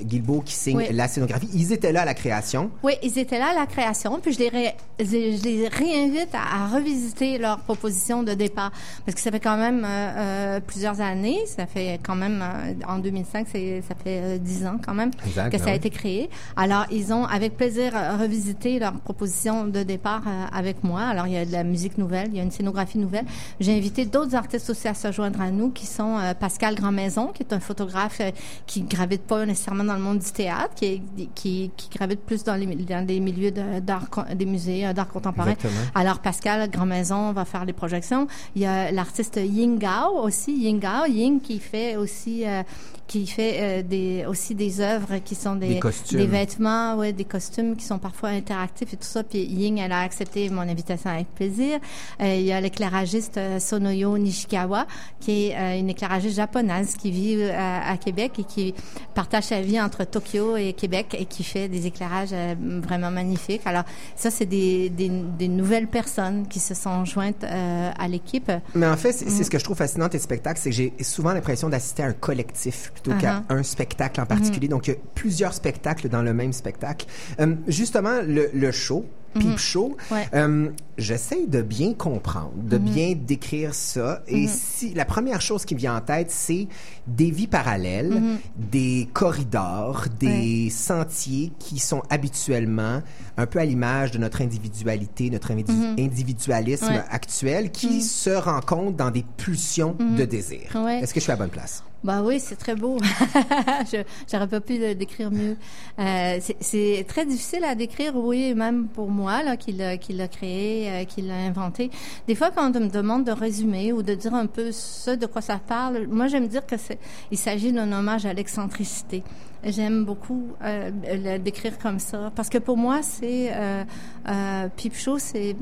Guilbeault 0.04 0.40
qui 0.41 0.54
signe 0.54 0.77
Oui. 0.77 0.88
la 0.91 1.08
scénographie. 1.08 1.49
Ils 1.54 1.71
étaient 1.71 1.91
là 1.91 2.01
à 2.01 2.06
la 2.06 2.13
création. 2.13 2.71
Oui, 2.84 2.93
ils 3.04 3.17
étaient 3.19 3.39
là 3.39 3.49
à 3.51 3.54
la 3.54 3.65
création, 3.65 4.19
puis 4.21 4.34
je 4.34 4.39
les, 4.39 4.49
ré- 4.49 4.75
je 4.99 5.06
je 5.06 5.43
les 5.43 5.67
réinvite 5.67 6.30
à, 6.34 6.63
à 6.63 6.67
revisiter 6.67 7.38
leur 7.38 7.60
proposition 7.60 8.23
de 8.23 8.34
départ, 8.34 8.71
parce 9.06 9.15
que 9.15 9.21
ça 9.21 9.32
fait 9.32 9.39
quand 9.39 9.58
même 9.58 9.84
euh, 9.86 9.88
euh, 10.17 10.60
plusieurs 10.60 11.01
années, 11.01 11.39
ça 11.45 11.65
fait 11.65 11.99
quand 12.04 12.15
même, 12.15 12.41
euh, 12.43 12.73
en 12.88 12.99
2005, 12.99 13.47
c'est, 13.51 13.82
ça 13.88 13.95
fait 14.04 14.39
dix 14.39 14.65
ans 14.65 14.77
quand 14.86 14.93
même 14.93 15.12
Exact, 15.25 15.47
que 15.51 15.58
ben 15.58 15.63
ça 15.63 15.65
a 15.69 15.71
oui. 15.71 15.77
été 15.77 15.89
créé. 15.89 16.30
Alors, 16.56 16.86
ils 16.91 17.13
ont 17.13 17.25
avec 17.25 17.56
plaisir 17.58 17.93
revisité 18.19 18.80
leur 18.80 18.93
proposition 18.93 19.65
de 19.65 19.84
départ 19.84 20.23
avec 20.54 20.84
moi. 20.84 21.01
Alors, 21.01 21.27
il 21.27 21.34
y 21.34 21.38
a 21.38 21.45
de 21.45 21.51
la 21.51 21.63
musique 21.63 21.97
nouvelle, 21.97 22.30
il 22.32 22.38
y 22.38 22.39
a 22.39 22.43
une 22.43 22.51
scénographie 22.51 22.97
nouvelle. 22.97 23.25
J'ai 23.60 23.75
invité 23.75 24.06
d'autres 24.06 24.36
artistes 24.36 24.69
aussi 24.69 24.88
à 24.88 24.93
se 24.93 25.12
joindre 25.12 25.41
à 25.41 25.51
nous, 25.51 25.69
qui 25.71 25.86
sont 25.86 26.17
Pascal 26.39 26.75
Grandmaison, 26.75 27.27
qui 27.27 27.43
est 27.43 27.54
un 27.54 27.60
photographe 27.60 28.21
qui 28.67 28.82
gravite 28.82 29.23
pas 29.23 29.45
nécessairement 29.45 29.84
dans 29.84 29.95
le 29.95 30.01
monde 30.01 30.19
du 30.19 30.31
théâtre, 30.34 30.74
qui, 30.76 30.86
est- 30.86 31.02
qui, 31.36 31.72
qui 31.78 31.89
gravite 31.89 32.22
plus 32.22 32.44
dans 32.44 32.56
les, 32.56 32.65
dans 32.67 33.06
des 33.06 33.20
milieux 33.20 33.52
d'art, 33.52 34.08
des 34.36 34.46
musées 34.46 34.86
euh, 34.86 34.94
d'art 34.94 35.08
contemporain. 35.10 35.52
Exactement. 35.52 35.82
Alors, 35.96 36.20
Pascal 36.20 36.70
Grandmaison 36.70 37.32
va 37.34 37.46
faire 37.46 37.65
les 37.65 37.74
projections. 37.74 38.28
Il 38.56 38.62
y 38.62 38.65
a 38.65 38.91
l'artiste 38.91 39.39
Ying 39.44 39.78
Gao 39.78 40.17
aussi, 40.24 40.54
Ying 40.54 40.80
Gao, 40.80 41.06
Ying 41.08 41.39
qui 41.41 41.60
fait 41.60 41.96
aussi, 41.96 42.46
euh, 42.48 42.63
qui 43.08 43.28
fait 43.28 43.58
euh, 43.60 43.84
des, 43.84 44.26
aussi 44.28 44.56
des 44.56 44.80
œuvres 44.80 45.17
qui 45.24 45.36
sont 45.36 45.56
des, 45.56 45.67
Des 45.76 45.80
costumes. 45.80 46.20
des 46.20 46.28
vêtements, 46.28 46.96
ouais, 46.96 47.12
des 47.12 47.26
costumes 47.26 47.76
qui 47.76 47.84
sont 47.86 48.00
parfois 48.00 48.30
interactifs 48.30 48.94
et 48.94 48.98
tout 48.98 49.04
ça. 49.04 49.24
Puis 49.24 49.39
Ying, 49.44 49.80
elle 49.80 49.91
a 49.91 50.00
accepté 50.02 50.50
mon 50.50 50.62
invitation 50.62 51.10
avec 51.10 51.28
plaisir. 51.36 51.80
Euh, 52.22 52.36
il 52.36 52.44
y 52.46 52.52
a 52.54 52.62
l'éclairagiste 52.62 53.39
Sonoyo 53.60 54.17
Nishikawa, 54.17 54.88
qui 55.20 55.48
est 55.48 55.80
une 55.80 55.89
éclairagiste 55.89 56.36
japonaise 56.38 56.96
qui 56.96 57.12
vit 57.12 57.44
à, 57.44 57.89
à 57.91 57.98
Québec 57.98 58.34
et 58.39 58.44
qui 58.44 58.74
partage 59.13 59.44
sa 59.46 59.60
vie 59.62 59.80
entre 59.82 60.04
Tokyo 60.06 60.20
et 60.57 60.73
Québec 60.73 61.15
et 61.19 61.25
qui 61.25 61.43
fait 61.43 61.67
des 61.67 61.86
éclairages 61.88 62.29
euh, 62.34 62.55
vraiment 62.81 63.12
magnifiques. 63.12 63.62
Alors 63.65 63.84
ça, 64.15 64.29
c'est 64.31 64.45
des, 64.45 64.89
des, 64.89 65.10
des 65.10 65.47
nouvelles 65.47 65.88
personnes 65.88 66.47
qui 66.47 66.60
se 66.60 66.73
sont 66.73 67.03
jointes 67.05 67.43
euh, 67.43 67.91
à 67.97 68.07
l'équipe. 68.07 68.51
Mais 68.75 68.88
en 68.88 68.97
fait, 68.97 69.12
c'est 69.12 69.25
Mm. 69.25 69.43
ce 69.43 69.49
que 69.49 69.60
je 69.60 69.63
trouve 69.63 69.77
fascinant 69.77 70.10
tes 70.10 70.19
spectacles, 70.19 70.60
c'est 70.62 70.69
que 70.69 70.75
j'ai 70.75 70.93
souvent 71.01 71.34
l'impression 71.34 71.69
d'assister 71.69 72.03
à 72.03 72.07
un 72.07 72.13
collectif 72.13 72.91
plutôt 72.93 73.12
qu'à 73.19 73.31
Uh-huh. 73.31 73.55
un 73.60 73.63
spectacle 73.63 74.19
en 74.21 74.25
particulier. 74.25 74.67
Donc, 74.67 74.88
il 74.88 74.91
y 74.91 74.93
a 74.93 74.97
plusieurs 75.15 75.53
spectacles 75.53 76.10
dans 76.10 76.21
le 76.21 76.34
même 76.34 76.53
spectacle. 76.53 77.05
Euh, 77.39 77.55
justement, 77.67 78.19
le, 78.25 78.49
le 78.53 78.71
show, 78.71 79.05
Peep 79.34 79.58
Show. 79.58 79.98
Ouais. 80.12 80.28
euh, 80.34 80.70
j'essaye 80.98 81.48
de 81.48 81.62
bien 81.62 81.94
comprendre, 81.94 82.54
de 82.56 82.78
bien 82.78 83.13
décrire 83.15 83.74
ça. 83.74 84.22
Et 84.28 84.48
si 84.48 84.94
la 84.94 85.06
première 85.06 85.41
chose 85.41 85.65
qui 85.65 85.76
me 85.76 85.80
vient 85.80 85.96
en 85.96 86.02
tête, 86.02 86.32
c'est 86.32 86.67
des 87.08 87.32
vies 87.32 87.48
parallèles, 87.48 88.22
des 88.58 89.08
corridors, 89.13 90.06
des 90.20 90.70
sentiers 90.70 91.52
qui 91.60 91.80
sont 91.80 92.04
habituellement 92.10 93.02
un 93.41 93.47
peu 93.47 93.60
à 93.60 93.65
l'image 93.65 94.12
de 94.12 94.17
notre 94.17 94.41
individualité, 94.41 95.30
notre 95.30 95.51
individu- 95.51 95.95
individualisme 95.99 96.88
Ouais. 96.88 97.04
actuel, 97.10 97.71
qui 97.71 98.01
se 98.01 98.30
rencontrent 98.30 98.95
dans 98.97 99.12
des 99.12 99.25
pulsions 99.38 99.95
de 100.17 100.25
désir. 100.25 100.69
Ouais. 100.75 100.99
Est-ce 101.01 101.13
que 101.13 101.19
je 101.19 101.23
suis 101.23 101.32
à 101.32 101.36
la 101.36 101.39
bonne 101.39 101.49
place? 101.49 101.84
Bah 102.04 102.23
oui, 102.23 102.39
c'est 102.39 102.56
très 102.56 102.73
beau. 102.75 102.97
Je 103.91 103.97
J'aurais 104.32 104.47
pas 104.47 104.60
pu 104.60 104.80
le 104.80 104.95
décrire 104.95 105.30
mieux. 105.30 105.56
Euh, 105.99 106.38
c'est- 106.41 106.58
c'est 106.60 107.06
très 107.08 107.27
difficile 107.27 107.63
à 107.63 107.75
décrire, 107.75 108.15
oui, 108.15 108.56
même 108.56 108.88
pour 108.88 109.10
moi, 109.10 109.43
là, 109.43 109.56
qui 109.56 109.71
l'a 109.71 109.97
qui 109.97 110.13
l'a 110.13 110.27
créé, 110.27 110.89
euh, 110.89 111.04
qui 111.06 111.21
l'a 111.21 111.36
inventé. 111.36 111.91
Des 112.27 112.34
fois, 112.34 112.49
quand 112.49 112.75
on 112.75 112.80
me 112.80 112.89
demande 112.89 113.23
de 113.25 113.32
résumer 113.32 113.93
ou 113.93 114.01
de 114.01 114.15
dire 114.15 114.34
un 114.34 114.47
peu 114.47 114.71
ce 114.71 115.12
de 115.12 115.27
quoi 115.27 115.41
ça 115.43 115.60
parle, 115.60 116.08
moi, 116.08 116.25
j'aime 116.27 116.47
dire 116.47 116.65
que 116.65 116.75
c'est, 116.75 116.97
il 117.32 117.38
s'agit 117.38 117.71
d'un 117.71 117.91
hommage 117.91 118.25
à 118.25 118.34
l'excentricité. 118.34 119.21
J'aime 119.63 120.06
beaucoup 120.06 120.47
euh, 120.63 120.89
le 121.04 121.38
décrire 121.38 121.78
comme 121.78 122.00
ça 122.00 122.32
parce 122.36 122.50
que 122.50 122.58
pour 122.58 122.78
moi 122.78 123.02
c'est 123.04 123.52
euh, 123.54 123.84
euh, 124.28 124.67
Peep 124.76 124.95
Show 124.95 125.19
c'est 125.19 125.56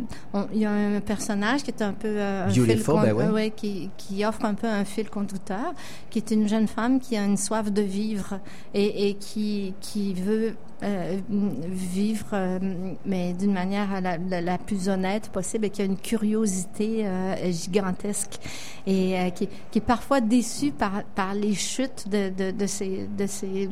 il 0.53 0.59
y 0.59 0.65
a 0.65 0.71
un 0.71 1.01
personnage 1.01 1.63
qui 1.63 1.71
est 1.71 1.81
un 1.81 1.91
peu 1.91 2.07
euh, 2.07 2.45
un 2.45 2.47
Beautiful, 2.47 2.95
fil 2.95 3.03
ben 3.03 3.13
ouais. 3.13 3.25
euh, 3.25 3.31
ouais, 3.33 3.51
qui, 3.51 3.89
qui 3.97 4.23
offre 4.25 4.45
un 4.45 4.53
peu 4.53 4.67
un 4.67 4.85
fil 4.85 5.09
conducteur 5.09 5.73
qui 6.09 6.19
est 6.19 6.31
une 6.31 6.47
jeune 6.47 6.67
femme 6.67 7.01
qui 7.01 7.17
a 7.17 7.25
une 7.25 7.35
soif 7.35 7.71
de 7.71 7.81
vivre 7.81 8.39
et, 8.73 9.09
et 9.09 9.15
qui 9.15 9.73
qui 9.81 10.13
veut 10.13 10.55
euh, 10.83 11.17
vivre 11.29 12.25
euh, 12.33 12.59
mais 13.05 13.33
d'une 13.33 13.53
manière 13.53 14.01
la, 14.01 14.17
la, 14.17 14.41
la 14.41 14.57
plus 14.57 14.89
honnête 14.89 15.29
possible 15.29 15.65
et 15.65 15.69
qui 15.69 15.81
a 15.81 15.85
une 15.85 15.97
curiosité 15.97 17.05
euh, 17.05 17.51
gigantesque 17.51 18.39
et 18.87 19.19
euh, 19.19 19.29
qui, 19.29 19.47
qui 19.71 19.79
est 19.79 19.81
parfois 19.81 20.21
déçue 20.21 20.71
par 20.71 21.03
par 21.15 21.33
les 21.33 21.53
chutes 21.53 22.07
de 22.09 22.29
de, 22.29 22.51
de 22.51 22.67
ces 22.67 23.07
de 23.17 23.27
ces 23.27 23.69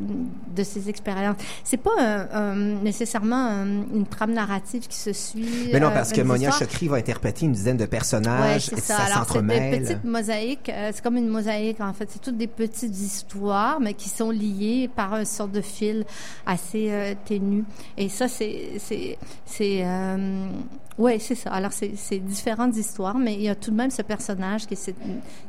de 0.56 0.64
ces 0.64 0.90
expériences. 0.90 1.38
C'est 1.64 1.78
pas 1.78 1.92
un- 2.00 2.28
un- 2.34 2.56
nécessairement 2.84 3.36
un- 3.36 3.84
une 3.94 4.06
trame 4.08 4.34
narrative 4.34 4.88
qui 4.88 4.98
se 4.98 5.14
suit. 5.14 5.70
Mais 5.74 5.80
non, 5.80 5.88
euh, 5.88 5.92
parce 5.94 6.12
que 6.12 6.22
une 6.22 6.28
Monia. 6.28 6.52
Chokri 6.52 6.88
va 6.88 6.98
interpréter 6.98 7.46
une 7.46 7.52
dizaine 7.52 7.78
de 7.78 7.86
personnages, 7.86 8.70
et 8.74 8.76
ça. 8.82 8.82
ça 8.82 8.96
Alors, 8.98 9.08
c'est 9.08 9.14
des 9.14 9.18
s'entremêle. 9.26 9.82
petites 9.84 10.04
mosaïques. 10.04 10.70
euh, 10.70 10.92
c'est 10.94 11.04
comme 11.04 11.18
une 11.18 11.28
mosaïque, 11.30 11.80
en 11.82 11.94
fait. 11.94 12.10
C'est 12.12 12.22
toutes 12.22 12.38
des 12.38 12.48
petites 12.48 12.98
histoires, 13.00 13.80
mais 13.80 13.94
qui 13.94 14.10
sont 14.10 14.30
liées 14.32 14.90
par 14.96 15.14
un 15.14 15.26
sorte 15.26 15.52
de 15.52 15.62
fil 15.62 16.06
assez 16.46 16.90
euh, 16.98 17.14
ténu. 17.26 17.64
Et 17.98 18.10
ça, 18.10 18.28
c'est... 18.28 18.80
c'est, 18.80 19.18
ouais, 20.98 21.20
c'est 21.20 21.36
ça. 21.36 21.52
Alors, 21.52 21.72
c'est, 21.74 22.18
différentes 22.20 22.76
histoires, 22.76 23.18
mais 23.18 23.34
il 23.36 23.42
y 23.42 23.50
a 23.50 23.56
tout 23.56 23.72
de 23.72 23.76
même 23.76 23.92
ce 23.92 24.02
personnage 24.02 24.66
qui 24.68 24.74
est, 24.74 24.78
cette- 24.78 24.96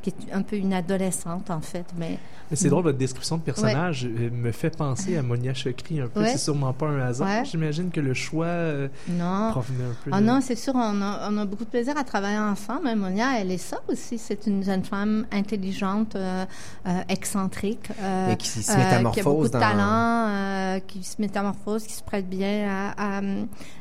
qui 0.03 0.11
est 0.11 0.33
un 0.33 0.43
peu 0.43 0.57
une 0.57 0.73
adolescente, 0.73 1.51
en 1.51 1.61
fait. 1.61 1.85
Mais, 1.99 2.19
Mais 2.51 2.57
c'est 2.57 2.69
drôle, 2.69 2.85
votre 2.85 2.99
description 2.99 3.37
de 3.37 3.43
personnage 3.43 4.07
euh, 4.07 4.31
me 4.33 4.53
fait 4.53 4.75
penser 4.77 5.17
à 5.17 5.23
Monia 5.23 5.55
Chokri 5.55 6.01
un 6.01 6.09
peu. 6.09 6.21
Ouais. 6.21 6.31
C'est 6.33 6.39
sûrement 6.39 6.73
pas 6.73 6.87
un 6.89 7.01
hasard. 7.01 7.29
Ouais. 7.29 7.45
J'imagine 7.45 7.91
que 7.91 8.01
le 8.01 8.15
choix 8.15 8.47
euh, 8.47 8.89
non. 9.09 9.51
provenait 9.51 9.85
un 9.85 9.97
peu 10.05 10.11
Ah 10.13 10.21
de... 10.21 10.27
non, 10.27 10.41
c'est 10.41 10.57
sûr, 10.57 10.75
on 10.75 11.03
a, 11.03 11.29
on 11.31 11.37
a 11.39 11.45
beaucoup 11.45 11.65
de 11.65 11.71
plaisir 11.71 11.97
à 11.99 12.05
travailler 12.05 12.39
ensemble. 12.39 12.81
Mais 12.85 12.95
Monia, 12.97 13.39
elle 13.41 13.51
est 13.51 13.59
ça 13.59 13.79
aussi. 13.89 14.19
C'est 14.19 14.47
une 14.47 14.63
jeune 14.65 14.85
femme 14.85 15.27
intelligente, 15.33 16.17
euh, 16.17 16.45
euh, 16.87 17.01
excentrique. 17.09 17.89
euh, 18.03 18.33
Et 18.33 18.37
qui 18.37 18.49
se 18.49 18.71
euh, 18.71 18.75
qui 18.75 18.81
a 18.81 18.85
métamorphose 18.85 19.25
beaucoup 19.25 19.49
de 19.49 19.53
dans- 19.53 19.59
talent, 19.61 20.29
euh, 20.29 20.81
qui 20.87 21.03
se 21.05 21.21
métamorphose, 21.21 21.85
qui 21.85 21.93
se 21.95 22.03
prête 22.03 22.29
bien 22.29 22.67
à... 22.99 23.19
à- 23.19 23.23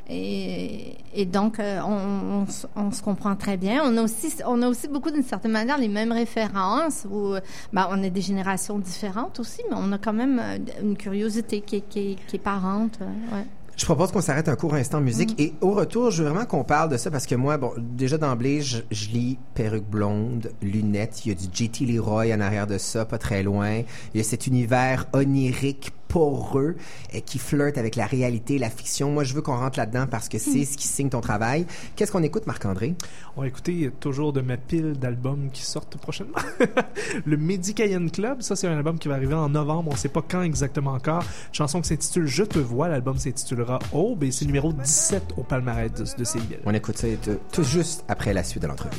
et, 0.10 0.96
et 1.14 1.26
donc, 1.26 1.57
euh, 1.60 1.80
on, 1.86 2.42
on 2.44 2.48
se- 2.48 2.68
on 2.76 2.92
se 2.92 3.02
comprend 3.02 3.36
très 3.36 3.58
bien. 3.58 3.82
On 3.86 3.96
a 3.98 4.02
aussi, 4.04 4.34
on 4.46 4.62
a 4.62 4.68
aussi 4.68 4.88
beaucoup, 4.88 5.12
d'une 5.12 5.24
certaine 5.24 5.52
manière, 5.52 5.78
les 5.78 5.88
mêmes 5.88 6.12
références. 6.12 7.06
Où, 7.10 7.34
ben, 7.74 7.88
on 7.92 8.02
est 8.04 8.10
des 8.10 8.22
générations 8.22 8.80
différentes 8.80 9.40
aussi, 9.40 9.62
mais 9.70 9.76
on 9.80 9.92
a 9.92 9.98
quand 9.98 10.14
même 10.14 10.40
euh, 10.42 10.58
une 10.82 10.98
curiosité 10.98 11.62
qui 11.62 11.78
est, 11.78 11.82
qui 11.90 12.18
qui 12.28 12.36
est 12.36 12.40
parente. 12.40 13.00
euh, 13.02 13.36
ouais. 13.36 13.46
Je 13.76 13.86
propose 13.86 14.12
qu'on 14.12 14.22
s'arrête 14.22 14.50
un 14.50 14.56
court 14.56 14.74
instant 14.74 15.00
musique 15.02 15.34
Mm. 15.38 15.42
et 15.44 15.54
au 15.62 15.72
retour, 15.74 16.10
je 16.10 16.24
veux 16.24 16.30
vraiment 16.30 16.46
qu'on 16.48 16.64
parle 16.64 16.90
de 16.90 16.98
ça 16.98 17.12
parce 17.12 17.28
que 17.28 17.36
moi, 17.36 17.58
bon, 17.58 17.72
déjà 17.78 18.18
d'emblée, 18.18 18.62
je, 18.62 18.80
je 18.90 19.10
lis 19.10 19.38
perruque 19.54 19.86
blonde, 19.86 20.50
lunettes, 20.64 21.24
il 21.26 21.30
y 21.30 21.32
a 21.32 21.36
du 21.36 21.46
JT 21.54 21.86
Leroy 21.86 22.34
en 22.34 22.40
arrière 22.42 22.66
de 22.66 22.80
ça, 22.80 23.06
pas 23.06 23.20
très 23.20 23.44
loin. 23.44 23.82
Il 24.16 24.18
y 24.18 24.20
a 24.20 24.24
cet 24.24 24.48
univers 24.48 25.06
onirique 25.14 25.92
poreux 26.08 26.76
et 27.14 27.22
qui 27.22 27.40
flirte 27.40 27.78
avec 27.78 27.96
la 27.96 28.06
réalité, 28.06 28.58
la 28.58 28.70
fiction. 28.70 29.12
Moi, 29.12 29.24
je 29.24 29.34
veux 29.34 29.42
qu'on 29.42 29.58
rentre 29.58 29.78
là-dedans 29.78 30.08
parce 30.10 30.30
que 30.30 30.38
c'est 30.38 30.66
ce 30.66 30.78
qui 30.78 30.88
signe 30.88 31.10
ton 31.10 31.22
travail. 31.22 31.66
Qu'est-ce 31.96 32.12
qu'on 32.12 32.24
écoute, 32.24 32.48
Marc-André? 32.48 32.96
On 33.36 33.42
va 33.42 33.48
écouter 33.48 33.92
toujours 34.00 34.34
de 34.34 34.42
ma 34.42 34.58
pile 34.58 34.94
d'albums 34.94 35.50
qui 35.52 35.64
sortent 35.64 35.98
prochainement. 35.98 36.38
le 37.26 37.38
Medicayen 37.38 38.08
Club, 38.08 38.42
ça 38.42 38.56
c'est 38.56 38.68
un 38.68 38.78
album 38.78 38.98
qui 39.00 39.08
va 39.08 39.16
arriver 39.16 39.34
en 39.34 39.50
novembre, 39.50 39.92
on 39.94 39.96
sait 39.96 40.10
pas 40.10 40.24
quand 40.28 40.42
exactement 40.42 40.92
encore. 40.92 41.24
Chanson 41.52 41.82
qui 41.82 41.90
s'intitule 41.90 42.28
Je 42.28 42.44
te 42.44 42.60
vois, 42.60 42.88
l'album 42.88 43.18
s'intitulera 43.18 43.80
Aube 43.92 44.24
et 44.24 44.32
c'est 44.32 44.46
numéro 44.46 44.74
17 44.74 45.34
au 45.38 45.44
palmarès 45.44 45.92
de, 45.92 46.06
de 46.18 46.24
CIBL. 46.24 46.62
On 46.66 46.74
écoute 46.74 46.98
ça 46.98 47.08
tout, 47.24 47.38
tout 47.52 47.64
juste 47.64 48.04
après 48.08 48.34
la 48.34 48.44
suite 48.44 48.64
de 48.64 48.68
l'entrevue. 48.68 48.98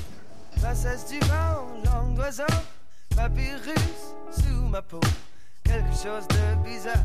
Princesse 0.56 1.06
du 1.06 1.18
vent, 1.20 1.66
langue 1.84 2.14
d'oiseau, 2.14 2.42
papyrus 3.14 4.14
sous 4.30 4.68
ma 4.68 4.82
peau. 4.82 5.00
Quelque 5.68 5.92
chose 5.92 6.26
de 6.28 6.44
bizarre 6.64 7.04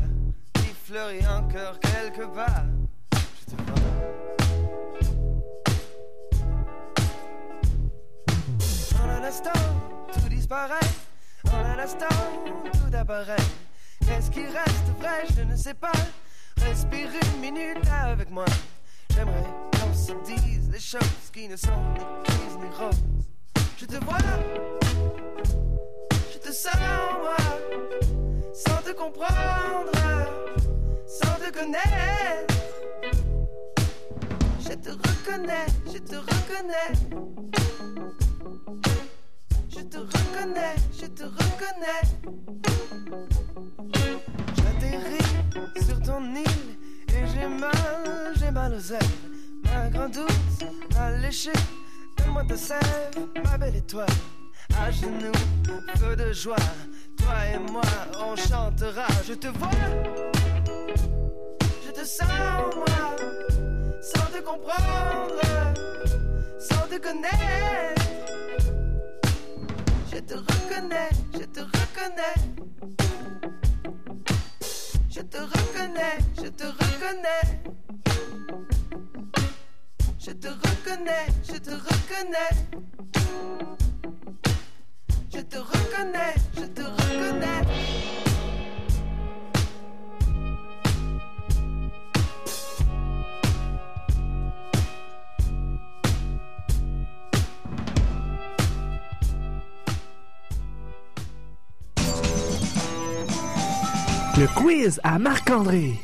qui 0.54 0.72
fleurit 0.86 1.26
encore 1.26 1.78
quelque 1.80 2.24
part. 2.34 2.64
Je 3.12 3.44
te 3.50 3.56
vois. 3.62 3.74
En 9.02 9.08
un 9.10 9.22
instant, 9.22 9.50
tout 10.12 10.28
disparaît. 10.28 10.90
En 11.52 11.58
un 11.58 11.78
instant, 11.78 12.16
tout 12.72 12.96
apparaît. 12.96 13.36
Qu'est-ce 14.06 14.30
qui 14.30 14.46
reste 14.46 14.88
vrai, 14.98 15.26
je 15.36 15.42
ne 15.42 15.56
sais 15.56 15.74
pas. 15.74 15.92
Respire 16.62 17.10
une 17.22 17.40
minute 17.40 17.86
avec 18.02 18.30
moi. 18.30 18.46
J'aimerais 19.14 19.44
qu'on 19.72 19.92
se 19.92 20.12
dise 20.24 20.70
les 20.70 20.80
choses 20.80 21.30
qui 21.32 21.48
ne 21.48 21.56
sont 21.56 21.82
ni 21.92 22.00
grises 22.24 22.58
ni 22.58 22.68
roses. 22.78 23.04
Je 23.78 23.84
te 23.84 24.04
vois, 24.04 24.18
je 26.32 26.38
te 26.38 26.52
sens 26.52 26.74
moi, 27.22 27.36
sans 28.00 28.03
te 28.84 28.92
comprendre, 28.92 29.92
sans 31.06 31.34
te 31.36 31.50
connaître. 31.50 32.54
Je 34.60 34.74
te 34.74 34.90
reconnais, 34.90 35.66
je 35.86 35.98
te 35.98 36.16
reconnais. 36.16 36.92
Je 39.70 39.80
te 39.80 39.96
reconnais, 39.96 40.76
je 41.00 41.06
te 41.06 41.24
reconnais. 41.24 42.02
J'atterris 44.56 45.86
sur 45.86 46.02
ton 46.02 46.22
île 46.34 46.78
et 47.08 47.26
j'ai 47.32 47.48
mal, 47.48 48.34
j'ai 48.36 48.50
mal 48.50 48.74
aux 48.74 48.92
ailes. 48.92 49.16
Ma 49.64 49.88
grande 49.88 50.12
douce, 50.12 50.68
mal 50.94 51.20
léchée, 51.20 51.52
donne-moi 52.18 52.44
ta 52.46 52.56
sève, 52.56 53.28
ma 53.44 53.56
belle 53.56 53.76
étoile. 53.76 54.06
À 54.78 54.90
genoux, 54.90 55.32
feu 55.96 56.16
de 56.16 56.32
joie, 56.32 56.56
toi 57.24 57.34
et 57.54 57.58
moi, 57.72 57.82
on 58.20 58.36
chantera. 58.36 59.06
Je 59.26 59.34
te 59.34 59.48
vois, 59.48 59.70
je 61.84 61.90
te 61.90 62.04
sens, 62.04 62.28
moi, 62.76 63.16
sans 64.00 64.26
te 64.32 64.40
comprendre, 64.42 65.40
sans 66.58 66.86
te 66.88 66.98
connaître. 66.98 68.02
Je 70.12 70.18
te 70.18 70.34
reconnais, 70.34 71.10
je 71.32 71.44
te 71.44 71.60
reconnais. 71.60 72.38
Je 75.10 75.20
te 75.20 75.38
reconnais, 75.38 76.18
je 76.36 76.48
te 76.48 76.64
reconnais. 76.64 77.44
Je 80.18 80.30
te 80.30 80.48
reconnais, 80.48 81.26
je 81.44 81.58
te 81.58 81.70
reconnais. 81.70 82.54
Je 85.34 85.40
te 85.40 85.56
reconnais, 85.56 86.34
je 86.56 86.62
te 86.62 86.82
reconnais. 86.82 87.62
Le 104.38 104.46
quiz 104.54 105.00
à 105.02 105.18
Marc-André. 105.18 105.98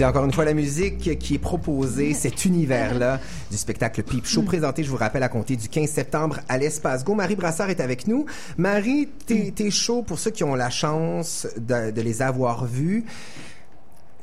C'est 0.00 0.06
encore 0.06 0.24
une 0.24 0.32
fois 0.32 0.46
la 0.46 0.54
musique 0.54 1.18
qui 1.18 1.34
est 1.34 1.38
proposée, 1.38 2.14
cet 2.14 2.46
univers-là 2.46 3.20
du 3.50 3.58
spectacle 3.58 4.02
Peep 4.02 4.24
Show, 4.24 4.40
présenté, 4.40 4.82
je 4.82 4.88
vous 4.88 4.96
rappelle, 4.96 5.22
à 5.22 5.28
compter 5.28 5.56
du 5.56 5.68
15 5.68 5.90
septembre 5.90 6.40
à 6.48 6.56
l'Espace 6.56 7.04
Go. 7.04 7.14
Marie 7.14 7.36
Brassard 7.36 7.68
est 7.68 7.80
avec 7.80 8.06
nous. 8.06 8.24
Marie, 8.56 9.08
tes, 9.26 9.70
shows, 9.70 10.00
pour 10.00 10.18
ceux 10.18 10.30
qui 10.30 10.42
ont 10.42 10.54
la 10.54 10.70
chance 10.70 11.46
de, 11.58 11.90
de 11.90 12.00
les 12.00 12.22
avoir 12.22 12.64
vus, 12.64 13.04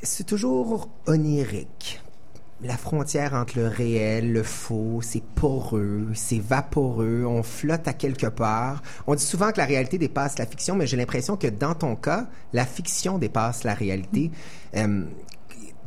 c'est 0.02 0.26
toujours 0.26 0.90
onirique. 1.06 2.02
la 2.64 2.76
frontière 2.76 3.36
entre 3.36 3.60
le 3.60 3.68
réel, 3.68 4.34
le 4.34 4.42
faux, 4.42 5.02
c'est 5.04 5.22
poreux, 5.22 6.08
c'est 6.16 6.42
vaporeux, 6.42 7.24
on 7.28 7.44
flotte 7.44 7.88
à 7.88 7.94
quelque 7.94 8.26
part. 8.26 8.82
On 9.06 9.14
dit 9.14 9.24
souvent 9.24 9.52
que 9.52 9.60
la 9.60 9.66
réalité 9.66 10.00
dépasse 10.00 10.40
la 10.40 10.48
fiction, 10.48 10.76
mais 10.76 10.88
j'ai 10.88 10.98
l'impression 10.98 11.38
que 11.38 11.46
dans 11.46 11.76
ton 11.76 11.96
cas, 11.96 12.26
la 12.52 12.66
fiction 12.66 13.20
dépasse 13.20 13.64
la 13.64 13.76
réalité. 13.76 14.32
Euh, 14.76 15.04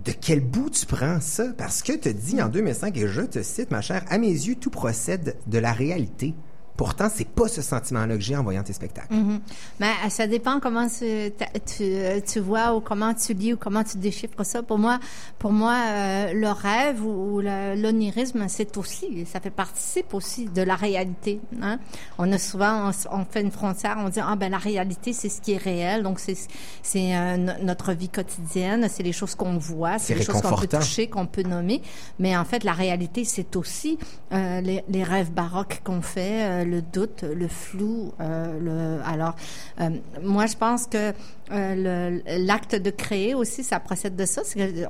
de 0.05 0.13
quel 0.13 0.41
bout 0.41 0.71
tu 0.71 0.87
prends 0.87 1.21
ça? 1.21 1.53
Parce 1.57 1.83
que 1.83 1.93
tu 1.93 2.13
dis 2.15 2.41
en 2.41 2.49
2005, 2.49 2.97
et 2.97 3.09
je 3.09 3.23
te 3.23 3.43
cite, 3.43 3.71
ma 3.71 3.81
chère, 3.81 4.05
à 4.09 4.19
mes 4.19 4.29
yeux, 4.29 4.55
tout 4.55 4.71
procède 4.71 5.37
de 5.47 5.59
la 5.59 5.73
réalité. 5.73 6.35
Pourtant, 6.77 7.09
c'est 7.15 7.29
pas 7.29 7.47
ce 7.49 7.61
sentiment-là 7.61 8.15
que 8.17 8.23
j'ai 8.23 8.37
en 8.37 8.43
voyant 8.43 8.63
tes 8.63 8.73
spectacles. 8.73 9.13
Mhm. 9.15 9.41
Mais 9.81 9.89
euh, 10.05 10.09
ça 10.09 10.27
dépend 10.27 10.61
comment 10.61 10.89
tu, 10.89 11.31
ta- 11.33 11.59
tu, 11.59 11.83
euh, 11.83 12.21
tu 12.27 12.41
vois 12.41 12.75
ou 12.75 12.81
comment 12.81 13.13
tu 13.13 13.35
lis 13.35 13.53
ou 13.53 13.57
comment 13.59 13.85
tu 13.85 13.99
déchiffres 13.99 14.45
ça. 14.45 14.63
Pour 14.63 14.79
moi, 14.79 14.99
pour 15.39 15.53
moi, 15.53 15.77
euh, 15.89 16.33
le 16.33 16.49
rêve 16.51 17.05
ou, 17.05 17.37
ou 17.37 17.41
l'onirisme, 17.43 18.47
c'est 18.49 18.77
aussi, 18.77 19.27
ça 19.31 19.41
fait 19.41 19.51
participe 19.51 20.15
aussi 20.15 20.47
de 20.47 20.63
la 20.63 20.75
réalité. 20.75 21.41
Hein? 21.63 21.79
On 22.19 22.31
a 22.33 22.39
souvent, 22.39 22.91
on, 23.11 23.25
fait 23.25 23.43
une 23.43 23.51
frontière, 23.51 23.97
on 23.99 24.09
dit 24.09 24.21
ah 24.23 24.37
ben 24.37 24.51
la 24.51 24.59
réalité 24.59 25.13
c'est 25.13 25.29
ce 25.29 25.41
qui 25.41 25.53
est 25.53 25.57
réel, 25.59 26.03
donc 26.03 26.19
c'est 26.19 26.37
c'est 26.83 27.15
euh, 27.17 27.37
no- 27.37 27.53
notre 27.63 27.93
vie 27.93 28.09
quotidienne, 28.09 28.87
c'est 28.91 29.03
les 29.03 29.13
choses 29.13 29.35
qu'on 29.35 29.59
voit, 29.59 29.99
C'est 29.99 30.15
les 30.15 30.23
choses 30.23 30.41
qu'on 30.41 30.57
peut 30.57 30.67
toucher, 30.67 31.09
qu'on 31.09 31.27
peut 31.27 31.43
nommer. 31.43 31.83
Mais 32.19 32.37
en 32.37 32.45
fait, 32.45 32.65
la 32.65 32.73
réalité 32.73 33.25
c'est 33.25 33.55
aussi 33.57 33.99
euh, 34.33 34.61
les, 34.61 34.83
les 34.89 35.05
rêves 35.05 35.31
baroques 35.31 35.81
qu'on 35.85 36.03
fait, 36.03 36.65
le 36.71 36.83
doute, 36.83 37.23
le 37.23 37.49
flou. 37.49 38.13
euh, 38.21 38.59
le 38.61 39.03
alors 39.05 39.35
euh, 39.81 39.91
moi 40.23 40.47
je 40.47 40.57
pense 40.57 40.87
que 40.87 41.13
euh, 41.53 42.21
l'acte 42.39 42.77
de 42.77 42.91
créer 42.91 43.35
aussi, 43.35 43.65
ça 43.65 43.81
procède 43.81 44.15
de 44.15 44.25
ça. 44.25 44.43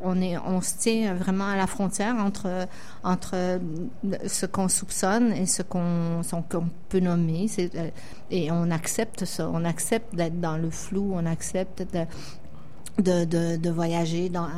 On 0.02 0.20
est, 0.20 0.36
on 0.38 0.60
se 0.60 0.76
tient 0.76 1.14
vraiment 1.14 1.48
à 1.48 1.56
la 1.56 1.66
frontière 1.66 2.16
entre 2.16 2.68
entre 3.02 3.58
ce 4.26 4.46
qu'on 4.46 4.68
soupçonne 4.68 5.32
et 5.32 5.46
ce 5.46 5.62
qu'on 5.62 6.22
peut 6.90 7.00
nommer. 7.00 7.46
Et 8.30 8.52
on 8.52 8.70
accepte 8.70 9.24
ça. 9.24 9.50
On 9.52 9.64
accepte 9.64 10.14
d'être 10.14 10.38
dans 10.40 10.58
le 10.58 10.70
flou. 10.70 11.12
On 11.14 11.24
accepte 11.24 11.82
de 11.94 12.04
de, 12.98 13.24
de, 13.24 13.56
de 13.56 13.70
voyager 13.70 14.28
dans, 14.28 14.48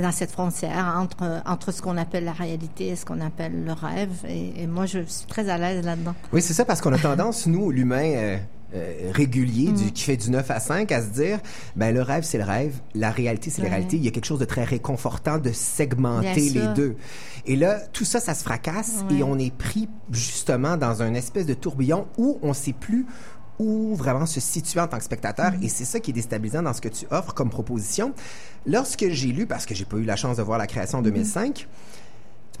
dans 0.00 0.12
cette 0.12 0.30
frontière 0.30 0.94
entre, 0.98 1.42
entre 1.46 1.72
ce 1.72 1.80
qu'on 1.82 1.96
appelle 1.96 2.24
la 2.24 2.32
réalité 2.32 2.88
et 2.88 2.96
ce 2.96 3.04
qu'on 3.04 3.20
appelle 3.20 3.64
le 3.64 3.72
rêve. 3.72 4.10
Et, 4.28 4.62
et 4.62 4.66
moi, 4.66 4.86
je 4.86 4.98
suis 5.06 5.26
très 5.26 5.48
à 5.48 5.56
l'aise 5.58 5.84
là-dedans. 5.84 6.14
Oui, 6.32 6.42
c'est 6.42 6.52
ça, 6.54 6.64
parce 6.64 6.80
qu'on 6.80 6.92
a 6.92 6.98
tendance, 6.98 7.46
nous, 7.46 7.70
l'humain 7.70 8.04
euh, 8.14 8.36
euh, 8.74 9.10
régulier, 9.12 9.70
Mm. 9.70 9.90
qui 9.92 10.02
fait 10.04 10.16
du 10.16 10.30
9 10.30 10.50
à 10.50 10.60
5, 10.60 10.92
à 10.92 11.00
se 11.02 11.08
dire, 11.08 11.38
ben 11.74 11.92
le 11.94 12.02
rêve, 12.02 12.22
c'est 12.22 12.38
le 12.38 12.44
rêve, 12.44 12.74
la 12.94 13.10
réalité, 13.10 13.50
c'est 13.50 13.62
la 13.62 13.68
réalité. 13.70 13.96
Il 13.96 14.04
y 14.04 14.08
a 14.08 14.10
quelque 14.10 14.26
chose 14.26 14.38
de 14.40 14.44
très 14.44 14.64
réconfortant 14.64 15.38
de 15.38 15.50
segmenter 15.50 16.50
les 16.50 16.66
deux. 16.76 16.96
Et 17.46 17.56
là, 17.56 17.80
tout 17.92 18.04
ça, 18.04 18.20
ça 18.20 18.34
se 18.34 18.44
fracasse 18.44 19.04
Ouais. 19.10 19.16
et 19.18 19.22
on 19.22 19.38
est 19.38 19.52
pris 19.54 19.88
justement 20.12 20.76
dans 20.76 21.02
un 21.02 21.14
espèce 21.14 21.46
de 21.46 21.54
tourbillon 21.54 22.06
où 22.18 22.38
on 22.42 22.52
sait 22.52 22.74
plus 22.74 23.06
où 23.60 23.94
vraiment 23.94 24.24
se 24.24 24.40
situer 24.40 24.80
en 24.80 24.88
tant 24.88 24.96
que 24.96 25.04
spectateur. 25.04 25.52
Mm-hmm. 25.52 25.64
Et 25.64 25.68
c'est 25.68 25.84
ça 25.84 26.00
qui 26.00 26.10
est 26.10 26.14
déstabilisant 26.14 26.62
dans 26.62 26.72
ce 26.72 26.80
que 26.80 26.88
tu 26.88 27.06
offres 27.10 27.34
comme 27.34 27.50
proposition. 27.50 28.14
Lorsque 28.66 29.06
j'ai 29.10 29.28
lu, 29.28 29.46
parce 29.46 29.66
que 29.66 29.74
j'ai 29.74 29.84
pas 29.84 29.98
eu 29.98 30.04
la 30.04 30.16
chance 30.16 30.38
de 30.38 30.42
voir 30.42 30.58
la 30.58 30.66
création 30.66 30.98
en 30.98 31.02
Mm-hmm. 31.02 31.04
2005, 31.04 31.54
tu 31.54 31.66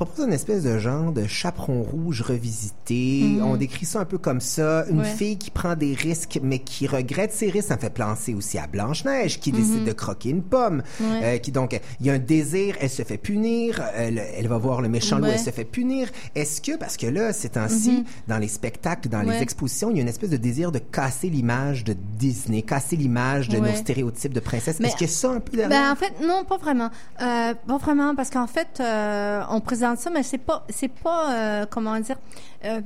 proposes 0.06 0.26
une 0.26 0.32
espèce 0.32 0.62
de 0.62 0.78
genre 0.78 1.12
de 1.12 1.26
chaperon 1.26 1.82
rouge 1.82 2.22
revisité. 2.22 3.22
Mhm. 3.24 3.42
On 3.44 3.56
décrit 3.56 3.84
ça 3.86 4.00
un 4.00 4.04
peu 4.04 4.18
comme 4.18 4.40
ça. 4.40 4.84
Une 4.90 5.00
Ouais. 5.00 5.04
fille 5.04 5.36
qui 5.36 5.50
prend 5.50 5.74
des 5.76 5.94
risques, 5.94 6.38
mais 6.42 6.58
qui 6.58 6.86
regrette 6.86 7.32
ses 7.32 7.50
risques. 7.50 7.68
Ça 7.68 7.76
me 7.76 7.80
fait 7.80 7.90
penser 7.92 8.34
aussi 8.34 8.58
à 8.58 8.66
Blanche-Neige, 8.66 9.40
qui 9.40 9.52
décide 9.52 9.84
de 9.84 9.92
croquer 9.92 10.30
une 10.30 10.42
pomme. 10.42 10.82
Mhm. 11.00 11.06
Ouais. 11.10 11.20
Euh, 11.22 11.38
qui 11.38 11.52
donc, 11.52 11.78
il 12.00 12.06
y 12.06 12.10
a 12.10 12.14
un 12.14 12.18
désir, 12.18 12.76
elle 12.80 12.88
se 12.90 13.02
fait 13.02 13.18
punir. 13.18 13.82
Elle, 13.94 14.18
elle 14.36 14.48
va 14.48 14.58
voir 14.58 14.80
le 14.80 14.88
méchant 14.88 15.18
loup, 15.18 15.26
elle 15.26 15.38
se 15.38 15.50
fait 15.50 15.64
punir. 15.64 16.08
Est-ce 16.34 16.60
que, 16.62 16.76
parce 16.78 16.96
que 16.96 17.06
là, 17.06 17.32
ces 17.32 17.50
temps-ci, 17.50 17.90
Mhm. 17.98 18.04
dans 18.28 18.38
les 18.38 18.48
spectacles, 18.48 19.08
dans 19.08 19.22
les 19.22 19.36
expositions, 19.42 19.90
il 19.90 19.96
y 19.96 19.98
a 19.98 20.02
une 20.02 20.08
espèce 20.08 20.30
de 20.30 20.36
désir 20.38 20.72
de 20.72 20.78
casser 20.78 21.28
l'image 21.28 21.84
de 21.84 21.94
Disney, 22.18 22.62
casser 22.62 22.96
l'image 22.96 23.48
de 23.48 23.58
nos 23.58 23.74
stéréotypes 23.74 24.32
de 24.32 24.40
princesse. 24.40 24.80
Est-ce 24.80 25.04
a 25.04 25.06
ça 25.08 25.30
un 25.30 25.40
peu 25.40 25.56
derrière? 25.56 25.68
Ben, 25.68 25.92
en 25.92 25.96
fait, 25.96 26.12
non, 26.26 26.44
pas 26.44 26.56
vraiment. 26.56 26.90
Euh, 27.20 27.54
pas 27.66 27.78
vraiment, 27.78 28.14
parce 28.14 28.30
qu'en 28.30 28.46
fait, 28.46 28.68
euh, 28.80 29.42
on 29.50 29.60
présente 29.60 29.89
ça, 29.96 30.10
mais 30.10 30.22
c'est 30.22 30.38
pas, 30.38 30.64
c'est 30.68 30.88
pas, 30.88 31.34
euh, 31.62 31.66
comment 31.68 31.98
dire. 32.00 32.16
euh, 32.64 32.80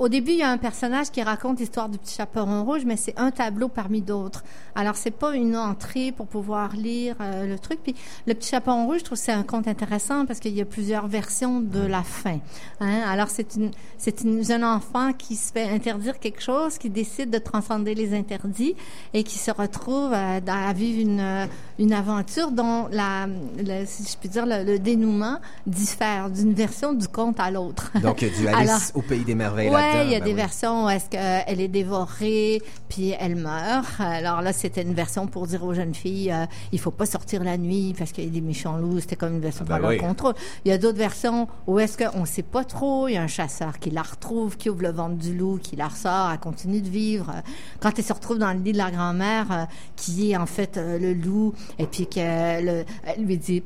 au 0.00 0.08
début, 0.08 0.32
il 0.32 0.38
y 0.38 0.42
a 0.42 0.50
un 0.50 0.56
personnage 0.58 1.10
qui 1.10 1.22
raconte 1.22 1.60
l'histoire 1.60 1.88
du 1.90 1.98
petit 1.98 2.14
chaperon 2.16 2.64
rouge, 2.64 2.82
mais 2.86 2.96
c'est 2.96 3.12
un 3.18 3.30
tableau 3.30 3.68
parmi 3.68 4.00
d'autres. 4.00 4.42
Alors, 4.74 4.96
c'est 4.96 5.10
pas 5.10 5.34
une 5.36 5.54
entrée 5.56 6.10
pour 6.10 6.26
pouvoir 6.26 6.74
lire 6.74 7.16
euh, 7.20 7.46
le 7.46 7.58
truc. 7.58 7.80
Puis, 7.82 7.94
le 8.26 8.32
petit 8.34 8.48
chaperon 8.48 8.86
rouge, 8.86 9.00
je 9.00 9.04
trouve 9.04 9.18
que 9.18 9.24
c'est 9.24 9.30
un 9.32 9.42
conte 9.42 9.68
intéressant 9.68 10.24
parce 10.24 10.40
qu'il 10.40 10.54
y 10.56 10.60
a 10.62 10.64
plusieurs 10.64 11.06
versions 11.06 11.60
de 11.60 11.80
la 11.80 12.02
fin. 12.02 12.38
Hein? 12.80 13.00
Alors, 13.06 13.28
c'est 13.28 13.56
une, 13.56 13.72
c'est 13.98 14.22
une 14.22 14.42
jeune 14.42 14.64
enfant 14.64 15.12
qui 15.12 15.36
se 15.36 15.52
fait 15.52 15.68
interdire 15.68 16.18
quelque 16.18 16.40
chose, 16.42 16.78
qui 16.78 16.88
décide 16.88 17.28
de 17.30 17.38
transcender 17.38 17.94
les 17.94 18.14
interdits 18.16 18.74
et 19.12 19.22
qui 19.22 19.38
se 19.38 19.50
retrouve 19.50 20.14
à, 20.14 20.36
à 20.36 20.72
vivre 20.72 21.02
une, 21.02 21.20
euh, 21.20 21.46
une 21.78 21.92
aventure 21.92 22.52
dont 22.52 22.88
la, 22.90 23.26
le- 23.58 23.84
si 23.86 24.04
je 24.10 24.16
puis 24.16 24.30
dire, 24.30 24.46
le, 24.46 24.64
le 24.64 24.78
dénouement 24.78 25.38
diffère 25.66 26.30
d'une 26.30 26.54
version 26.54 26.94
du 26.94 27.06
conte 27.06 27.38
à 27.38 27.50
l'autre. 27.50 27.90
Donc, 28.02 28.22
il 28.22 28.28
y 28.28 28.30
a 28.30 28.34
du 28.38 28.48
Alice 28.48 28.70
Alors- 28.70 28.80
au 28.94 29.02
pays 29.02 29.24
des 29.24 29.34
merveilles 29.34 29.68
Ouais, 29.68 29.89
il 30.04 30.10
y 30.10 30.14
a 30.14 30.18
Ben 30.18 30.24
des 30.24 30.30
oui. 30.30 30.36
versions 30.36 30.86
où 30.86 30.88
est-ce 30.90 31.08
qu'elle 31.08 31.60
est 31.60 31.68
dévorée, 31.68 32.62
puis 32.88 33.14
elle 33.18 33.36
meurt. 33.36 34.00
Alors 34.00 34.40
là, 34.42 34.52
c'était 34.52 34.82
une 34.82 34.94
version 34.94 35.26
pour 35.26 35.46
dire 35.46 35.64
aux 35.64 35.74
jeunes 35.74 35.94
filles, 35.94 36.32
euh, 36.32 36.46
il 36.72 36.78
faut 36.80 36.90
pas 36.90 37.06
sortir 37.06 37.42
la 37.44 37.56
nuit 37.58 37.94
parce 37.98 38.12
qu'il 38.12 38.24
y 38.24 38.26
a 38.26 38.30
des 38.30 38.40
méchants 38.40 38.76
loups. 38.76 39.00
C'était 39.00 39.16
comme 39.16 39.34
une 39.34 39.40
version 39.40 39.64
Ah 39.68 39.74
ben 39.74 39.80
par 39.80 39.90
oui. 39.90 39.96
leur 39.98 40.06
contrôle. 40.06 40.34
Il 40.64 40.70
y 40.70 40.72
a 40.72 40.78
d'autres 40.78 40.98
versions 40.98 41.48
où 41.66 41.78
est-ce 41.78 41.98
qu'on 41.98 42.24
sait 42.24 42.42
pas 42.42 42.64
trop. 42.64 43.08
Il 43.08 43.14
y 43.14 43.16
a 43.16 43.22
un 43.22 43.26
chasseur 43.26 43.78
qui 43.78 43.90
la 43.90 44.02
retrouve, 44.02 44.56
qui 44.56 44.70
ouvre 44.70 44.82
le 44.82 44.92
ventre 44.92 45.16
du 45.16 45.36
loup, 45.36 45.58
qui 45.62 45.76
la 45.76 45.88
ressort, 45.88 46.30
elle 46.32 46.38
continue 46.40 46.80
de 46.80 46.88
vivre. 46.88 47.32
Quand 47.80 47.90
elle 47.98 48.04
se 48.04 48.12
retrouve 48.12 48.38
dans 48.38 48.52
le 48.52 48.60
lit 48.60 48.72
de 48.72 48.78
la 48.78 48.90
grand-mère, 48.90 49.46
euh, 49.50 49.64
qui 49.96 50.32
est 50.32 50.36
en 50.36 50.46
fait 50.46 50.76
euh, 50.76 50.98
le 50.98 51.14
loup, 51.14 51.52
et 51.78 51.86
puis 51.86 52.06
qu'elle 52.06 52.84
elle 53.04 53.24
lui 53.24 53.36
dit 53.38 53.62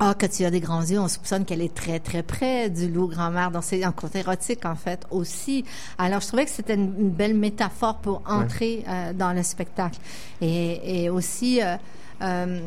ah, 0.00 0.14
que 0.14 0.26
tu 0.26 0.44
as 0.44 0.50
des 0.50 0.60
grands 0.60 0.82
yeux, 0.82 0.98
on 0.98 1.08
soupçonne 1.08 1.44
qu'elle 1.44 1.62
est 1.62 1.74
très, 1.74 2.00
très 2.00 2.22
près 2.22 2.68
du 2.68 2.88
loup 2.88 3.06
grand-mère. 3.06 3.50
Donc, 3.50 3.62
c'est 3.64 3.84
un 3.84 3.92
côté 3.92 4.18
érotique, 4.20 4.64
en 4.64 4.74
fait, 4.74 5.06
aussi. 5.10 5.64
Alors, 5.98 6.20
je 6.20 6.26
trouvais 6.26 6.44
que 6.44 6.50
c'était 6.50 6.74
une, 6.74 6.94
une 6.98 7.10
belle 7.10 7.34
métaphore 7.34 7.96
pour 7.96 8.22
entrer 8.26 8.84
euh, 8.88 9.12
dans 9.12 9.32
le 9.32 9.42
spectacle. 9.42 9.98
Et, 10.40 11.04
et 11.04 11.10
aussi, 11.10 11.62
euh, 11.62 11.76
euh, 12.22 12.60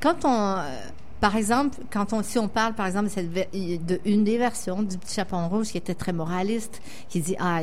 quand 0.00 0.24
on... 0.24 0.58
par 1.20 1.36
exemple, 1.36 1.78
quand 1.90 2.12
on, 2.12 2.22
si 2.22 2.38
on 2.38 2.48
parle, 2.48 2.74
par 2.74 2.86
exemple, 2.86 3.06
de, 3.06 3.10
cette, 3.10 3.32
de 3.32 4.00
une 4.04 4.24
des 4.24 4.38
versions 4.38 4.82
du 4.82 4.98
petit 4.98 5.14
chaperon 5.14 5.48
rouge 5.48 5.68
qui 5.68 5.78
était 5.78 5.94
très 5.94 6.12
moraliste, 6.12 6.80
qui 7.08 7.20
dit 7.20 7.36
ah, 7.38 7.60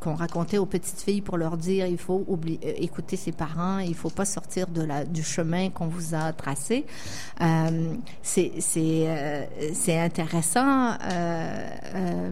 qu'on 0.00 0.14
racontait 0.14 0.58
aux 0.58 0.66
petites 0.66 1.00
filles 1.00 1.20
pour 1.20 1.36
leur 1.36 1.56
dire 1.56 1.86
il 1.86 1.98
faut 1.98 2.24
oublier, 2.26 2.60
euh, 2.64 2.72
écouter 2.76 3.16
ses 3.16 3.32
parents, 3.32 3.78
il 3.78 3.94
faut 3.94 4.10
pas 4.10 4.24
sortir 4.24 4.66
de 4.68 4.82
la 4.82 5.04
du 5.04 5.22
chemin 5.22 5.70
qu'on 5.70 5.86
vous 5.86 6.14
a 6.14 6.32
tracé. 6.32 6.86
Euh, 7.40 7.94
c'est 8.22 8.52
c'est 8.58 9.04
euh, 9.06 10.04
intéressant. 10.04 10.92
Euh, 11.02 11.70
euh, 11.94 12.30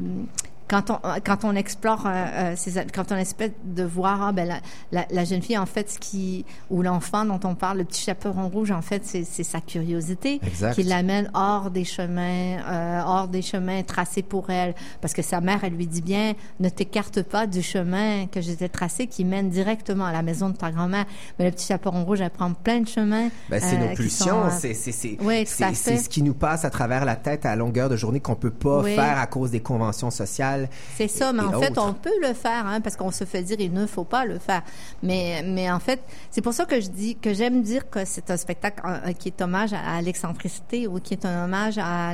quand 0.71 0.91
on 0.91 0.99
quand 1.27 1.45
on 1.45 1.57
explore 1.57 2.05
euh, 2.07 2.11
euh, 2.13 2.55
ces, 2.57 2.73
quand 2.95 3.11
on 3.11 3.17
espère 3.17 3.51
de 3.65 3.83
voir 3.83 4.23
ah, 4.23 4.33
ben 4.33 4.47
la, 4.47 4.61
la, 4.93 5.05
la 5.11 5.25
jeune 5.25 5.43
fille 5.43 5.59
en 5.59 5.67
fait 5.67 5.91
ce 5.91 5.99
qui 5.99 6.45
ou 6.71 6.83
l'enfant 6.83 7.25
dont 7.25 7.41
on 7.45 7.57
parle 7.57 7.79
le 7.79 7.85
petit 7.85 8.03
chaperon 8.03 8.49
rouge 8.49 8.71
en 8.71 8.81
fait 8.83 9.05
c'est 9.05 9.25
c'est 9.25 9.43
sa 9.43 9.61
curiosité 9.61 10.41
Exact. 10.47 10.75
qui 10.75 10.85
l'amène 10.85 11.29
hors 11.35 11.71
des 11.73 11.85
chemins 11.85 12.59
euh, 12.69 13.03
hors 13.05 13.27
des 13.29 13.43
chemins 13.43 13.83
tracés 13.83 14.23
pour 14.23 14.51
elle 14.51 14.75
parce 15.01 15.13
que 15.13 15.23
sa 15.23 15.41
mère 15.41 15.65
elle 15.65 15.75
lui 15.75 15.87
dit 15.89 16.03
bien 16.03 16.35
ne 16.61 16.69
t'écarte 16.69 17.23
pas 17.23 17.47
du 17.49 17.63
chemin 17.63 18.27
que 18.29 18.41
j'étais 18.41 18.69
tracé 18.69 19.07
qui 19.09 19.25
mène 19.25 19.51
directement 19.51 20.05
à 20.05 20.13
la 20.13 20.23
maison 20.23 20.51
de 20.51 20.57
ta 20.57 20.71
grand-mère 20.71 21.07
mais 21.39 21.47
le 21.47 21.51
petit 21.51 21.67
chaperon 21.67 22.05
rouge 22.05 22.21
elle 22.21 22.31
prend 22.31 22.53
plein 22.53 22.81
de 22.81 22.89
chemins 22.89 23.29
Ben, 23.49 23.61
c'est 23.61 23.77
euh, 23.77 23.89
nos 23.89 23.95
pulsions, 23.97 24.45
euh, 24.45 24.51
c'est 24.57 24.75
c'est 24.75 24.93
c'est 24.93 25.97
ce 25.97 26.09
qui 26.09 26.23
nous 26.23 26.35
passe 26.35 26.65
à 26.65 26.71
travers 26.71 27.05
la 27.05 27.17
tête 27.17 27.45
à 27.45 27.57
longueur 27.57 27.89
de 27.89 27.97
journée 27.97 28.21
qu'on 28.21 28.37
peut 28.37 28.51
pas 28.51 28.83
Oui. 28.83 28.95
faire 28.95 29.19
à 29.19 29.27
cause 29.27 29.51
des 29.51 29.61
conventions 29.61 30.11
sociales. 30.11 30.60
C'est 30.97 31.09
ça, 31.09 31.33
mais 31.33 31.43
en 31.43 31.61
fait, 31.61 31.77
on 31.79 31.93
peut 31.93 32.11
le 32.21 32.35
faire, 32.35 32.67
hein, 32.67 32.81
parce 32.81 32.97
qu'on 32.97 33.11
se 33.11 33.25
fait 33.25 33.43
dire 33.43 33.57
il 33.61 33.73
ne 33.73 33.87
faut 33.87 34.05
pas 34.05 34.25
le 34.25 34.39
faire. 34.39 34.63
Mais, 35.03 35.43
mais 35.45 35.71
en 35.71 35.81
fait, 35.81 36.01
c'est 36.31 36.43
pour 36.43 36.53
ça 36.53 36.65
que 36.65 36.81
je 36.81 36.89
dis 36.89 37.17
que 37.17 37.35
j'aime 37.35 37.63
dire 37.63 37.89
que 37.91 38.05
c'est 38.05 38.31
un 38.31 38.37
spectacle 38.37 38.83
euh, 38.87 39.13
qui 39.13 39.29
est 39.29 39.41
hommage 39.43 39.73
à, 39.73 40.01
l'excentricité 40.03 40.87
ou 40.87 40.99
qui 41.01 41.15
est 41.15 41.25
un 41.25 41.45
hommage 41.45 41.79
à, 41.79 42.13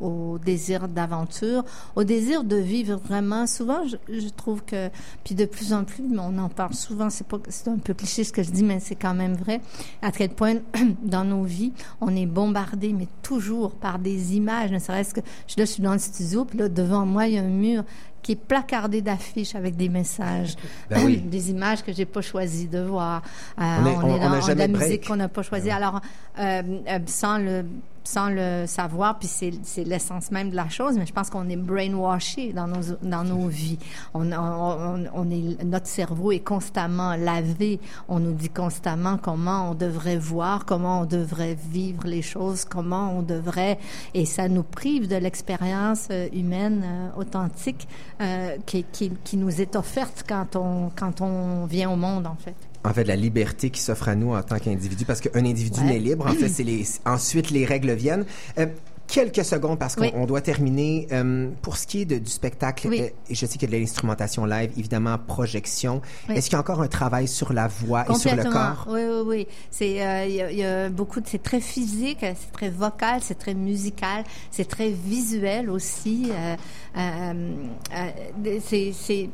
au, 0.00 0.38
désir 0.38 0.88
d'aventure, 0.88 1.64
au 1.96 2.04
désir 2.04 2.44
de 2.44 2.56
vivre 2.56 2.96
vraiment. 2.96 3.46
Souvent, 3.46 3.86
je, 3.86 3.96
je 4.08 4.28
trouve 4.28 4.62
que, 4.64 4.88
puis 5.24 5.34
de 5.34 5.44
plus 5.44 5.72
en 5.72 5.84
plus, 5.84 6.02
on 6.18 6.38
en 6.38 6.48
parle 6.48 6.74
souvent. 6.74 7.10
C'est 7.10 7.26
pas, 7.26 7.38
c'est 7.48 7.68
un 7.68 7.78
peu 7.78 7.94
cliché 7.94 8.24
ce 8.24 8.32
que 8.32 8.42
je 8.42 8.50
dis, 8.50 8.64
mais 8.64 8.80
c'est 8.80 8.94
quand 8.94 9.14
même 9.14 9.34
vrai. 9.34 9.60
À 10.00 10.12
quel 10.12 10.30
point 10.30 10.56
dans 11.02 11.24
nos 11.24 11.44
vies, 11.44 11.72
on 12.00 12.14
est 12.14 12.26
bombardé, 12.26 12.92
mais 12.92 13.08
toujours 13.22 13.72
par 13.72 13.98
des 13.98 14.34
images. 14.36 14.70
Ne 14.70 14.78
serait-ce 14.78 15.14
que, 15.14 15.20
je, 15.46 15.54
là, 15.58 15.64
je 15.64 15.70
suis 15.70 15.82
dans 15.82 15.92
le 15.92 15.98
studio, 15.98 16.44
puis 16.44 16.58
là, 16.58 16.68
devant 16.68 17.06
moi, 17.06 17.26
il 17.26 17.34
y 17.34 17.38
a 17.38 17.42
un 17.42 17.48
mur 17.62 17.84
qui 18.22 18.32
est 18.32 18.36
placardé 18.36 19.02
d'affiches 19.02 19.54
avec 19.56 19.74
des 19.76 19.88
messages, 19.88 20.54
Ben 20.90 21.04
oui. 21.04 21.16
des 21.36 21.50
images 21.50 21.82
que 21.82 21.92
j'ai 21.92 22.04
pas 22.06 22.20
choisi 22.20 22.66
de 22.68 22.80
voir. 22.80 23.22
Euh, 23.58 23.62
On 23.62 23.86
est- 23.86 23.96
on- 23.96 23.98
on 23.98 24.18
dans 24.18 24.46
de 24.54 24.58
la 24.58 24.68
break. 24.68 24.76
musique 24.88 25.06
qu'on 25.08 25.16
n'a 25.16 25.28
pas 25.28 25.42
choisi. 25.42 25.70
Alors, 25.70 26.00
euh, 26.38 26.62
euh, 26.88 26.98
sans 27.06 27.38
le 27.38 27.64
sans 28.04 28.28
le 28.28 28.66
savoir, 28.66 29.18
puis 29.18 29.28
c'est 29.28 29.84
l'essence 29.84 30.30
même 30.30 30.50
de 30.50 30.56
la 30.56 30.68
chose, 30.68 30.96
mais 30.96 31.06
je 31.06 31.12
pense 31.12 31.30
qu'on 31.30 31.48
est 31.48 31.56
brainwashé 31.56 32.52
dans 32.52 32.66
nos, 32.66 32.96
dans 33.02 33.24
nos 33.24 33.48
vies. 33.48 33.78
On, 34.14 34.30
on, 34.32 35.04
on 35.14 35.30
est, 35.30 35.62
notre 35.64 35.86
cerveau 35.86 36.32
est 36.32 36.40
constamment 36.40 37.16
lavé. 37.16 37.80
On 38.08 38.18
nous 38.18 38.32
dit 38.32 38.48
constamment 38.48 39.18
comment 39.18 39.70
on 39.70 39.74
devrait 39.74 40.16
voir, 40.16 40.64
comment 40.64 41.00
on 41.00 41.04
devrait 41.04 41.56
vivre 41.70 42.06
les 42.06 42.22
choses, 42.22 42.64
comment 42.64 43.16
on 43.16 43.22
devrait, 43.22 43.78
et 44.14 44.26
ça 44.26 44.48
nous 44.48 44.62
prive 44.62 45.08
de 45.08 45.16
l'expérience 45.16 46.08
euh, 46.10 46.28
humaine 46.32 46.82
euh, 46.84 47.20
authentique 47.20 47.86
euh, 48.20 48.56
qui, 48.66 48.84
qui, 48.84 49.10
qui 49.24 49.36
nous 49.36 49.60
est 49.60 49.76
offerte 49.76 50.24
quand 50.28 50.56
on, 50.56 50.90
quand 50.94 51.20
on 51.20 51.66
vient 51.66 51.90
au 51.90 51.96
monde, 51.96 52.26
en 52.26 52.36
fait. 52.36 52.56
En 52.84 52.92
fait, 52.92 53.04
la 53.04 53.16
liberté 53.16 53.70
qui 53.70 53.80
s'offre 53.80 54.08
à 54.08 54.14
nous 54.16 54.34
en 54.34 54.42
tant 54.42 54.58
qu'individu, 54.58 55.04
parce 55.04 55.20
qu'un 55.20 55.44
individu 55.44 55.80
Ouais. 55.80 55.86
n'est 55.86 55.98
libre. 56.00 56.26
En 56.26 56.32
fait, 56.34 56.48
c'est 56.48 56.64
les, 56.64 56.84
ensuite 57.04 57.50
les 57.50 57.64
règles 57.64 57.92
viennent. 57.92 58.24
Euh, 58.58 58.66
quelques 59.08 59.44
secondes 59.44 59.78
parce 59.78 59.94
qu'on 59.94 60.02
Oui. 60.20 60.26
doit 60.26 60.40
terminer. 60.40 61.06
Euh, 61.12 61.50
pour 61.60 61.76
ce 61.76 61.86
qui 61.86 62.00
est 62.00 62.04
de- 62.06 62.18
du 62.18 62.30
spectacle, 62.30 62.88
Oui. 62.88 63.02
euh, 63.02 63.08
je 63.30 63.44
sais 63.46 63.58
qu'il 63.58 63.70
y 63.70 63.74
a 63.74 63.76
de 63.76 63.80
l'instrumentation 63.80 64.46
live, 64.46 64.70
évidemment, 64.78 65.18
projection. 65.18 66.00
Oui. 66.28 66.36
Est-ce 66.36 66.46
qu'il 66.48 66.54
y 66.54 66.56
a 66.56 66.60
encore 66.60 66.80
un 66.80 66.88
travail 66.88 67.28
sur 67.28 67.52
la 67.52 67.68
voix 67.68 68.04
et 68.10 68.14
sur 68.14 68.34
le 68.34 68.42
corps? 68.44 68.86
Oui, 68.88 69.00
oui, 69.04 69.22
oui. 69.26 69.46
C'est, 69.70 70.02
euh, 70.02 70.24
il 70.26 70.34
y, 70.34 70.40
a- 70.40 70.50
il 70.50 70.56
y 70.58 70.64
a 70.64 70.88
beaucoup 70.88 71.20
de, 71.20 71.26
c'est 71.28 71.42
très 71.42 71.60
physique, 71.60 72.18
c'est 72.22 72.52
très 72.52 72.70
vocal, 72.70 73.20
c'est 73.22 73.38
très 73.38 73.54
musical, 73.54 74.24
c'est 74.50 74.66
très 74.66 74.88
visuel 74.90 75.68
aussi. 75.68 76.30
Euh, 76.30 76.56
euh, 76.96 77.52
euh, 77.94 78.58
c'est, 78.64 78.92
c'est, 78.98 79.28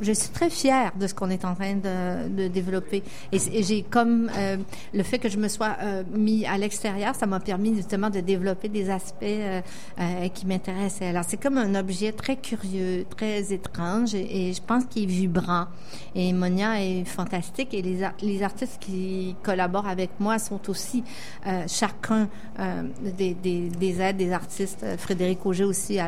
je 0.00 0.12
suis 0.12 0.30
très 0.30 0.50
fière 0.50 0.92
de 0.98 1.06
ce 1.06 1.14
qu'on 1.14 1.30
est 1.30 1.44
en 1.44 1.54
train 1.54 1.74
de, 1.74 2.28
de 2.28 2.48
développer. 2.48 3.02
Et, 3.32 3.38
j'ai 3.62 3.82
comme 3.82 4.30
euh, 4.36 4.56
le 4.94 5.02
fait 5.02 5.18
que 5.18 5.28
je 5.28 5.36
me 5.36 5.48
sois 5.48 5.76
euh, 5.82 6.02
mis 6.12 6.46
à 6.46 6.56
l'extérieur, 6.56 7.14
ça 7.14 7.26
m'a 7.26 7.40
permis 7.40 7.74
justement 7.74 8.10
de 8.10 8.20
développer 8.20 8.68
des 8.68 8.90
aspects 8.90 9.22
euh, 9.22 9.60
euh, 9.98 10.28
qui 10.28 10.46
m'intéressaient. 10.46 11.08
Alors 11.08 11.24
c'est 11.26 11.36
comme 11.36 11.58
un 11.58 11.74
objet 11.74 12.12
très 12.12 12.36
curieux, 12.36 13.04
très 13.16 13.52
étrange, 13.52 14.14
et, 14.14 14.52
je 14.52 14.62
pense 14.62 14.84
qu'il 14.86 15.04
est 15.04 15.06
vibrant. 15.06 15.66
Et 16.14 16.32
Monia 16.32 16.82
est 16.82 17.04
fantastique, 17.04 17.74
et 17.74 17.82
les, 17.82 17.98
les 18.22 18.42
artistes 18.42 18.78
qui 18.80 19.36
collaborent 19.42 19.88
avec 19.88 20.10
moi 20.18 20.38
sont 20.38 20.60
aussi 20.70 21.04
euh, 21.46 21.64
chacun 21.68 22.28
euh, 22.58 22.82
des, 23.16 23.34
des, 23.34 23.68
des 23.68 24.00
aides, 24.00 24.16
des 24.16 24.32
artistes. 24.32 24.84
Frédéric 24.98 25.44
Auger 25.46 25.64
aussi, 25.64 25.98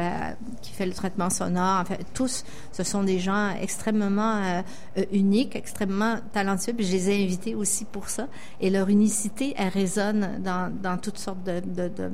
qui 0.62 0.72
fait 0.72 0.86
le 0.86 0.92
traitement 0.92 1.30
sonore. 1.30 1.80
En 1.80 1.84
fait, 1.84 2.04
tous, 2.14 2.44
ce 2.72 2.82
sont 2.82 3.02
des 3.02 3.18
gens 3.18 3.50
extrêmement 3.60 3.81
euh, 3.88 4.62
euh, 4.98 5.04
uniques, 5.12 5.56
extrêmement 5.56 6.16
talentueux. 6.32 6.72
Puis 6.72 6.86
je 6.86 6.92
les 6.92 7.10
ai 7.10 7.24
invités 7.24 7.54
aussi 7.54 7.84
pour 7.84 8.08
ça. 8.08 8.28
Et 8.60 8.70
leur 8.70 8.88
unicité, 8.88 9.54
elle 9.56 9.68
résonne 9.68 10.40
dans, 10.42 10.72
dans 10.82 10.98
toutes 10.98 11.18
sortes 11.18 11.42
de, 11.44 11.60
de, 11.60 11.88
de, 11.88 12.10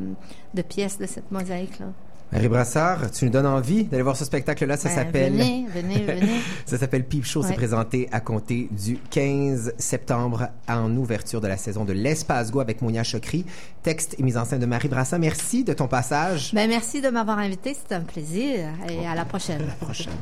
de 0.55 0.63
pièces 0.63 0.99
de 0.99 1.07
cette 1.07 1.31
mosaïque-là. 1.31 1.87
Marie 2.31 2.49
Brassard, 2.49 3.11
tu 3.11 3.25
nous 3.25 3.31
donnes 3.31 3.47
envie 3.47 3.85
d'aller 3.85 4.03
voir 4.03 4.15
ce 4.15 4.27
spectacle-là? 4.27 4.77
Ça 4.77 4.91
Ben, 4.91 4.95
s'appelle... 4.97 5.33
venez, 5.33 5.67
venez, 5.75 6.03
venez. 6.03 6.41
ça 6.67 6.77
s'appelle 6.77 7.07
Peep 7.07 7.25
Show. 7.25 7.43
C'est 7.43 7.55
présenté 7.55 8.07
à 8.13 8.21
compter 8.21 8.69
du 8.71 8.99
15 9.11 9.73
septembre 9.79 10.49
en 10.69 10.95
ouverture 10.95 11.41
de 11.41 11.47
la 11.47 11.57
saison 11.57 11.87
de 11.87 11.95
l'Espace 11.95 12.51
Go 12.51 12.61
avec 12.61 12.83
Monia 12.83 13.03
Chokri. 13.03 13.47
Texte 13.83 14.15
et 14.19 14.23
mise 14.23 14.37
en 14.37 14.45
scène 14.45 14.61
de 14.61 14.67
Marie 14.67 14.89
Brassard. 14.89 15.19
Merci 15.19 15.65
de 15.65 15.73
ton 15.73 15.89
passage. 15.89 16.53
Ben, 16.53 16.69
merci 16.69 17.01
de 17.01 17.09
m'avoir 17.09 17.39
invité. 17.39 17.73
C'était 17.73 17.95
un 17.95 18.03
plaisir. 18.03 18.69
Et 18.91 19.07
à 19.07 19.15
la 19.15 19.25
prochaine. 19.25 19.63
la 19.67 19.87
prochaine. 19.87 20.13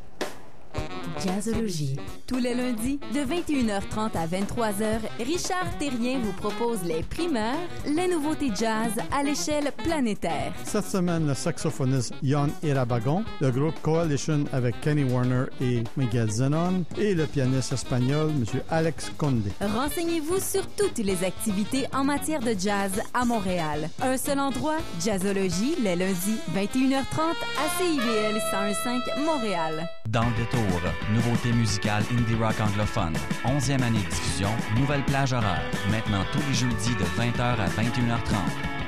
Jazzologie. 1.26 1.98
Tous 2.26 2.38
les 2.38 2.54
lundis, 2.56 3.00
de 3.14 3.20
21h30 3.20 4.12
à 4.16 4.28
23h, 4.28 5.00
Richard 5.20 5.78
Terrien 5.78 6.20
vous 6.20 6.32
propose 6.34 6.84
les 6.84 7.04
primeurs, 7.04 7.58
les 7.86 8.08
nouveautés 8.08 8.52
jazz 8.56 8.92
à 9.12 9.22
l'échelle 9.22 9.72
planétaire. 9.84 10.54
Cette 10.64 10.86
semaine, 10.86 11.28
le 11.28 11.34
saxophoniste 11.34 12.14
Jan 12.24 12.48
Irabagon, 12.64 13.24
le 13.40 13.52
groupe 13.52 13.80
Coalition 13.82 14.46
avec 14.52 14.80
Kenny 14.82 15.04
Warner 15.04 15.46
et 15.62 15.84
Miguel 15.98 16.32
Zenon 16.32 16.86
et 16.98 17.14
le 17.14 17.26
pianiste 17.28 17.74
espagnol 17.74 18.30
M. 18.32 18.62
Alex 18.70 19.12
Conde. 19.18 19.44
Renseignez-vous 19.62 20.40
sur 20.40 20.66
toutes 20.78 21.00
les 21.00 21.24
activités 21.24 21.86
en 21.94 22.04
matière 22.04 22.40
de 22.40 22.56
jazz 22.58 23.02
à 23.14 23.26
Montréal. 23.26 23.90
Un 24.02 24.18
seul 24.18 24.40
endroit, 24.40 24.78
Jazzologie, 25.04 25.76
les 25.84 25.96
lundis, 25.96 26.40
21h30 26.56 27.36
à 27.60 27.78
CIBL 27.78 28.38
101.5 28.52 29.26
Montréal. 29.26 29.88
Dans 30.10 30.26
le 30.26 30.36
détour, 30.36 30.82
nouveauté 31.14 31.52
musicale 31.52 32.04
indie 32.12 32.36
rock 32.36 32.60
anglophone. 32.60 33.14
11e 33.46 33.82
année 33.82 34.00
de 34.00 34.10
diffusion, 34.10 34.50
nouvelle 34.78 35.04
plage 35.04 35.34
horaire. 35.34 35.62
Maintenant 35.90 36.24
tous 36.32 36.40
les 36.48 36.54
jeudis 36.54 36.96
de 36.96 37.06
20h 37.20 37.42
à 37.42 37.68
21h30. 37.68 38.36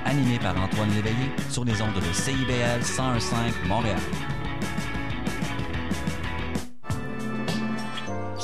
Animé 0.06 0.40
par 0.40 0.58
Antoine 0.62 0.92
Léveillé 0.92 1.32
sur 1.50 1.64
les 1.64 1.82
ondes 1.82 1.96
de 1.96 2.14
CIBL 2.14 2.82
101.5 2.82 3.68
Montréal. 3.68 4.00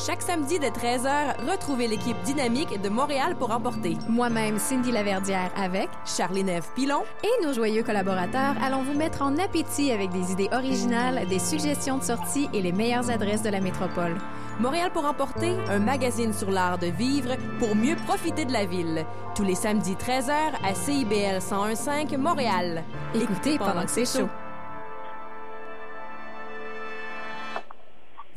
Chaque 0.09 0.23
samedi 0.23 0.57
de 0.57 0.65
13h, 0.65 1.51
retrouvez 1.51 1.87
l'équipe 1.87 2.19
dynamique 2.23 2.81
de 2.81 2.89
Montréal 2.89 3.35
pour 3.37 3.51
emporter. 3.51 3.95
Moi-même, 4.07 4.57
Cindy 4.57 4.91
Laverdière 4.91 5.51
avec 5.55 5.87
Charlie 6.03 6.43
Neve 6.43 6.67
Pilon 6.73 7.03
et 7.23 7.45
nos 7.45 7.53
joyeux 7.53 7.83
collaborateurs 7.83 8.55
allons 8.59 8.81
vous 8.81 8.95
mettre 8.97 9.21
en 9.21 9.37
appétit 9.37 9.91
avec 9.91 10.09
des 10.09 10.31
idées 10.31 10.49
originales, 10.51 11.27
des 11.27 11.37
suggestions 11.37 11.99
de 11.99 12.03
sortie 12.03 12.49
et 12.55 12.61
les 12.63 12.71
meilleures 12.71 13.11
adresses 13.11 13.43
de 13.43 13.51
la 13.51 13.61
métropole. 13.61 14.17
Montréal 14.59 14.89
pour 14.91 15.05
emporter, 15.05 15.55
un 15.69 15.77
magazine 15.77 16.33
sur 16.33 16.49
l'art 16.49 16.79
de 16.79 16.87
vivre 16.87 17.35
pour 17.59 17.75
mieux 17.75 17.95
profiter 18.07 18.45
de 18.45 18.51
la 18.51 18.65
ville. 18.65 19.05
Tous 19.35 19.43
les 19.43 19.53
samedis 19.53 19.93
13h 19.93 20.31
à 20.67 20.73
CIBL 20.73 21.37
101.5 21.37 22.17
Montréal. 22.17 22.83
Écoutez 23.13 23.59
pendant 23.59 23.83
que 23.83 23.91
c'est 23.91 24.07
chaud. 24.07 24.27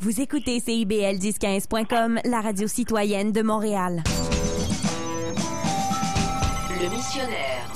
Vous 0.03 0.19
écoutez 0.19 0.59
CIBL 0.59 1.17
1015.com, 1.17 2.19
la 2.25 2.41
radio 2.41 2.67
citoyenne 2.67 3.31
de 3.31 3.41
Montréal. 3.41 4.03
Le 6.69 6.89
missionnaire. 6.89 7.71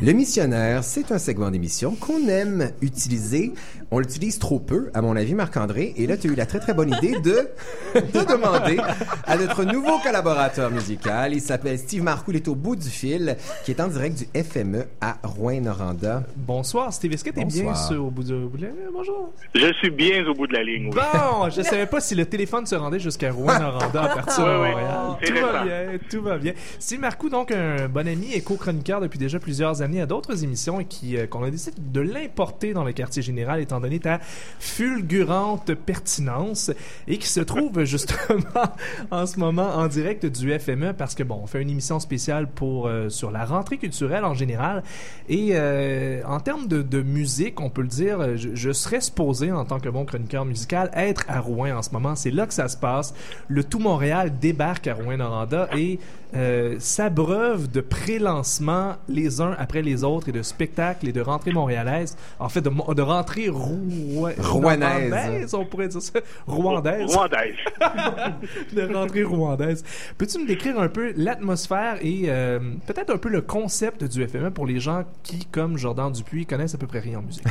Le 0.00 0.12
missionnaire, 0.12 0.84
c'est 0.84 1.10
un 1.10 1.18
segment 1.18 1.50
d'émission 1.50 1.96
qu'on 1.96 2.28
aime 2.28 2.70
utiliser. 2.82 3.52
On 3.94 3.98
l'utilise 3.98 4.38
trop 4.38 4.58
peu, 4.58 4.90
à 4.94 5.02
mon 5.02 5.14
avis, 5.16 5.34
Marc-André. 5.34 5.92
Et 5.98 6.06
là, 6.06 6.16
tu 6.16 6.26
as 6.28 6.32
eu 6.32 6.34
la 6.34 6.46
très, 6.46 6.58
très 6.60 6.72
bonne 6.72 6.88
idée 6.94 7.12
de, 7.20 7.46
de 7.94 8.24
demander 8.26 8.78
à 9.26 9.36
notre 9.36 9.64
nouveau 9.64 9.98
collaborateur 9.98 10.70
musical. 10.70 11.34
Il 11.34 11.42
s'appelle 11.42 11.78
Steve 11.78 12.02
Marcoux. 12.02 12.30
Il 12.30 12.36
est 12.36 12.48
au 12.48 12.54
bout 12.54 12.74
du 12.74 12.88
fil, 12.88 13.36
qui 13.66 13.70
est 13.70 13.80
en 13.82 13.88
direct 13.88 14.16
du 14.18 14.42
FME 14.42 14.86
à 15.02 15.18
Rouen-Noranda. 15.22 16.22
Bonsoir, 16.36 16.90
Steve. 16.90 17.12
Est-ce 17.12 17.22
que 17.22 17.28
t'es 17.30 17.44
bien 17.44 17.64
Bonsoir. 17.64 17.86
sur- 17.88 18.06
au 18.06 18.10
bout 18.10 18.22
du... 18.24 18.32
au 18.32 18.48
bout 18.48 18.56
de 18.56 18.62
la- 18.64 18.72
Bonjour. 18.94 19.30
Je 19.54 19.70
suis 19.74 19.90
bien 19.90 20.26
au 20.26 20.32
bout 20.32 20.46
de 20.46 20.54
la 20.54 20.62
ligne. 20.64 20.86
oui. 20.90 20.94
Bon, 20.94 21.50
je 21.50 21.60
savais 21.62 21.84
pas 21.86 22.00
si 22.00 22.14
le 22.14 22.24
téléphone 22.24 22.64
se 22.64 22.74
rendait 22.74 22.98
jusqu'à 22.98 23.30
Rouen-Noranda 23.30 24.04
à 24.04 24.08
partir 24.14 24.46
de 24.46 24.50
Oui, 24.52 24.56
oui. 24.62 24.70
Montréal. 24.70 25.18
C'est 25.22 25.28
Tout 25.34 25.42
va 25.42 25.64
bien, 25.64 25.98
tout 26.10 26.22
va 26.22 26.38
bien. 26.38 26.52
Steve 26.78 27.00
Marcoux, 27.00 27.28
donc 27.28 27.50
un 27.52 27.88
bon 27.90 28.08
ami 28.08 28.32
et 28.32 28.40
co-chroniqueur 28.40 29.02
depuis 29.02 29.18
déjà 29.18 29.38
plusieurs 29.38 29.82
années 29.82 30.00
à 30.00 30.06
d'autres 30.06 30.44
émissions 30.44 30.80
et 30.80 30.86
qui 30.86 31.18
euh, 31.18 31.26
qu'on 31.26 31.42
a 31.44 31.50
décidé 31.50 31.76
de 31.78 32.00
l'importer 32.00 32.72
dans 32.72 32.84
le 32.84 32.92
quartier 32.92 33.20
général 33.20 33.60
étant 33.60 33.81
donné 33.82 34.00
ta 34.00 34.20
fulgurante 34.58 35.74
pertinence 35.74 36.70
et 37.06 37.18
qui 37.18 37.28
se 37.28 37.40
trouve 37.40 37.84
justement 37.84 38.64
en 39.10 39.26
ce 39.26 39.38
moment 39.38 39.74
en 39.74 39.88
direct 39.88 40.24
du 40.26 40.58
FME 40.58 40.94
parce 40.94 41.14
que 41.14 41.22
bon, 41.22 41.40
on 41.42 41.46
fait 41.46 41.60
une 41.60 41.70
émission 41.70 42.00
spéciale 42.00 42.48
pour 42.48 42.86
euh, 42.86 43.08
sur 43.08 43.30
la 43.30 43.44
rentrée 43.44 43.76
culturelle 43.76 44.24
en 44.24 44.34
général 44.34 44.82
et 45.28 45.50
euh, 45.52 46.22
en 46.26 46.40
termes 46.40 46.66
de, 46.66 47.02
musique, 47.02 47.60
on 47.60 47.70
peut 47.70 47.82
le 47.82 47.88
dire, 47.88 48.36
je, 48.36 48.72
serais 48.72 49.00
supposé 49.00 49.50
en 49.50 49.64
tant 49.64 49.80
que 49.80 49.88
bon 49.88 50.04
chroniqueur 50.04 50.44
musical 50.44 50.90
être 50.94 51.24
à 51.28 51.40
Rouen 51.40 51.72
en 51.72 51.82
ce 51.82 51.90
moment. 51.90 52.14
C'est 52.14 52.30
là 52.30 52.46
que 52.46 52.54
ça 52.54 52.68
se 52.68 52.76
passe. 52.76 53.14
Le 53.48 53.64
tout 53.64 53.78
Montréal 53.78 54.32
débarque 54.40 54.86
à 54.86 54.94
Rouen-Noranda 54.94 55.68
et 55.76 55.98
euh, 56.34 56.76
s'abreuve 56.78 57.70
de 57.70 57.82
pré-lancements 57.82 58.94
les 59.08 59.42
uns 59.42 59.54
après 59.58 59.82
les 59.82 60.02
autres 60.02 60.30
et 60.30 60.32
de 60.32 60.42
spectacles 60.42 61.08
et 61.08 61.12
de 61.12 61.20
rentrées 61.20 61.52
montréalaises. 61.52 62.16
En 62.38 62.48
fait, 62.48 62.62
de, 62.62 62.70
de 62.70 63.02
rentrées 63.02 63.50
rouen- 63.72 64.32
Rouennaises. 64.38 65.10
normandaises, 65.10 65.54
on 65.54 65.64
pourrait 65.64 65.88
dire 65.88 66.02
ça. 66.02 66.20
Rwandaises. 66.46 67.14
Rwandaise. 67.14 67.56
de 68.72 68.94
rentrée 68.94 69.22
rwandaise. 69.22 69.84
Peux-tu 70.18 70.38
me 70.38 70.46
décrire 70.46 70.78
un 70.78 70.88
peu 70.88 71.12
l'atmosphère 71.16 71.96
et 72.02 72.24
euh, 72.26 72.58
peut-être 72.86 73.10
un 73.10 73.18
peu 73.18 73.28
le 73.28 73.40
concept 73.40 74.04
du 74.04 74.26
FME 74.26 74.50
pour 74.50 74.66
les 74.66 74.80
gens 74.80 75.04
qui, 75.22 75.46
comme 75.46 75.76
Jordan 75.78 76.12
Dupuis, 76.12 76.46
connaissent 76.46 76.74
à 76.74 76.78
peu 76.78 76.86
près 76.86 77.00
rien 77.00 77.18
en 77.18 77.22
musique? 77.22 77.44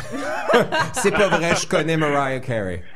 C'est 0.94 1.12
pas 1.12 1.28
vrai, 1.30 1.56
je 1.56 1.68
connais 1.68 1.98
Mariah 1.98 2.40
Carey. 2.40 2.84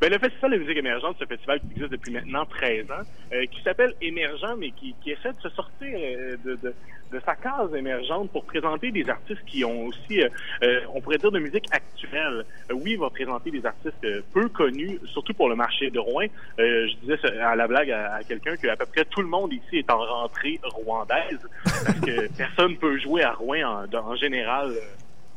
Ben, 0.00 0.10
le 0.12 0.18
Festival 0.18 0.50
de 0.50 0.56
musique 0.58 0.76
émergente, 0.76 1.14
c'est 1.18 1.24
un 1.24 1.28
festival 1.28 1.60
qui 1.60 1.66
existe 1.70 1.92
depuis 1.92 2.12
maintenant 2.12 2.44
13 2.44 2.90
ans, 2.90 3.04
euh, 3.32 3.46
qui 3.46 3.62
s'appelle 3.62 3.94
Émergent, 4.02 4.56
mais 4.58 4.70
qui, 4.72 4.94
qui 5.02 5.12
essaie 5.12 5.32
de 5.32 5.40
se 5.40 5.48
sortir 5.50 5.88
euh, 5.96 6.36
de, 6.44 6.56
de, 6.56 6.74
de 7.14 7.20
sa 7.24 7.36
case 7.36 7.72
émergente 7.74 8.30
pour 8.30 8.44
présenter 8.44 8.90
des 8.90 9.08
artistes 9.08 9.44
qui 9.46 9.64
ont 9.64 9.86
aussi, 9.86 10.20
euh, 10.20 10.28
euh, 10.62 10.80
on 10.92 11.00
pourrait 11.00 11.18
dire, 11.18 11.30
de 11.30 11.38
musique 11.38 11.66
actuelle. 11.70 12.44
Euh, 12.70 12.74
oui, 12.74 12.92
il 12.92 12.98
va 12.98 13.08
présenter 13.08 13.50
des 13.50 13.64
artistes 13.64 14.04
euh, 14.04 14.20
peu 14.32 14.48
connus, 14.48 14.98
surtout 15.06 15.32
pour 15.32 15.48
le 15.48 15.54
marché 15.54 15.90
de 15.90 15.98
Rouen. 16.00 16.26
Euh, 16.58 16.88
je 16.88 16.96
disais 16.96 17.38
à 17.40 17.54
la 17.54 17.68
blague 17.68 17.90
à, 17.90 18.16
à 18.16 18.22
quelqu'un 18.24 18.56
que 18.56 18.66
à 18.66 18.76
peu 18.76 18.86
près 18.86 19.04
tout 19.04 19.22
le 19.22 19.28
monde 19.28 19.52
ici 19.52 19.78
est 19.78 19.90
en 19.90 19.98
rentrée 19.98 20.60
rwandaise, 20.64 21.40
parce 21.62 22.00
que 22.00 22.28
personne 22.36 22.76
peut 22.76 22.98
jouer 22.98 23.22
à 23.22 23.32
Rouen 23.32 23.62
en, 23.62 23.96
en 23.96 24.16
général. 24.16 24.72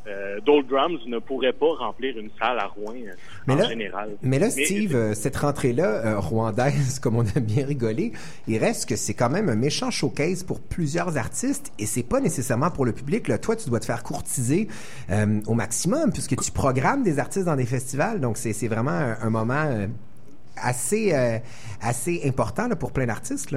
Euh, 0.08 0.40
Drums 0.40 0.98
ne 1.06 1.18
pourrait 1.18 1.52
pas 1.52 1.72
remplir 1.78 2.18
une 2.18 2.30
salle 2.38 2.58
à 2.58 2.66
Rouen 2.66 2.94
euh, 2.94 3.12
Mais 3.46 3.54
en 3.54 3.56
là, 3.56 3.68
général. 3.68 4.10
mais 4.22 4.38
là, 4.38 4.50
Steve, 4.50 4.94
euh, 4.94 5.14
cette 5.14 5.36
rentrée-là, 5.36 5.86
euh, 5.86 6.18
rwandaise, 6.18 6.98
comme 7.02 7.16
on 7.16 7.24
aime 7.24 7.44
bien 7.44 7.66
rigoler, 7.66 8.12
il 8.46 8.58
reste 8.58 8.88
que 8.88 8.96
c'est 8.96 9.14
quand 9.14 9.30
même 9.30 9.48
un 9.48 9.54
méchant 9.54 9.90
showcase 9.90 10.42
pour 10.44 10.60
plusieurs 10.60 11.16
artistes 11.16 11.72
et 11.78 11.86
c'est 11.86 12.02
pas 12.02 12.20
nécessairement 12.20 12.70
pour 12.70 12.84
le 12.84 12.92
public. 12.92 13.28
Là. 13.28 13.38
Toi, 13.38 13.56
tu 13.56 13.68
dois 13.68 13.80
te 13.80 13.86
faire 13.86 14.02
courtiser 14.02 14.68
euh, 15.10 15.40
au 15.46 15.54
maximum 15.54 16.12
puisque 16.12 16.40
tu 16.40 16.50
programmes 16.52 17.02
des 17.02 17.18
artistes 17.18 17.46
dans 17.46 17.56
des 17.56 17.66
festivals. 17.66 18.20
Donc, 18.20 18.36
c'est 18.38 18.68
vraiment 18.68 18.90
un, 18.90 19.16
un 19.22 19.30
moment 19.30 19.88
assez, 20.56 21.12
assez 21.80 22.22
important 22.24 22.68
là, 22.68 22.76
pour 22.76 22.92
plein 22.92 23.06
d'artistes. 23.06 23.54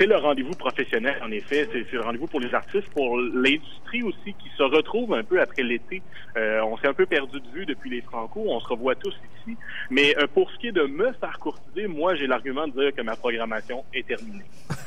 C'est 0.00 0.06
le 0.06 0.16
rendez-vous 0.16 0.54
professionnel, 0.54 1.20
en 1.22 1.30
effet. 1.30 1.68
C'est 1.70 1.92
le 1.92 2.00
rendez-vous 2.00 2.26
pour 2.26 2.40
les 2.40 2.54
artistes, 2.54 2.88
pour 2.88 3.18
l'industrie 3.18 4.02
aussi, 4.02 4.32
qui 4.32 4.48
se 4.56 4.62
retrouve 4.62 5.12
un 5.12 5.22
peu 5.22 5.38
après 5.42 5.62
l'été. 5.62 6.00
Euh, 6.38 6.62
on 6.62 6.78
s'est 6.78 6.86
un 6.86 6.94
peu 6.94 7.04
perdu 7.04 7.38
de 7.38 7.48
vue 7.52 7.66
depuis 7.66 7.90
les 7.90 8.00
Franco. 8.00 8.42
On 8.46 8.60
se 8.60 8.68
revoit 8.68 8.94
tous 8.94 9.12
ici. 9.12 9.58
Mais 9.90 10.16
euh, 10.16 10.26
pour 10.26 10.50
ce 10.50 10.58
qui 10.58 10.68
est 10.68 10.72
de 10.72 10.84
me 10.84 11.12
faire 11.12 11.38
courtiser, 11.38 11.86
moi, 11.86 12.14
j'ai 12.14 12.26
l'argument 12.26 12.66
de 12.66 12.72
dire 12.80 12.94
que 12.96 13.02
ma 13.02 13.14
programmation 13.14 13.84
est 13.92 14.06
terminée. 14.06 14.46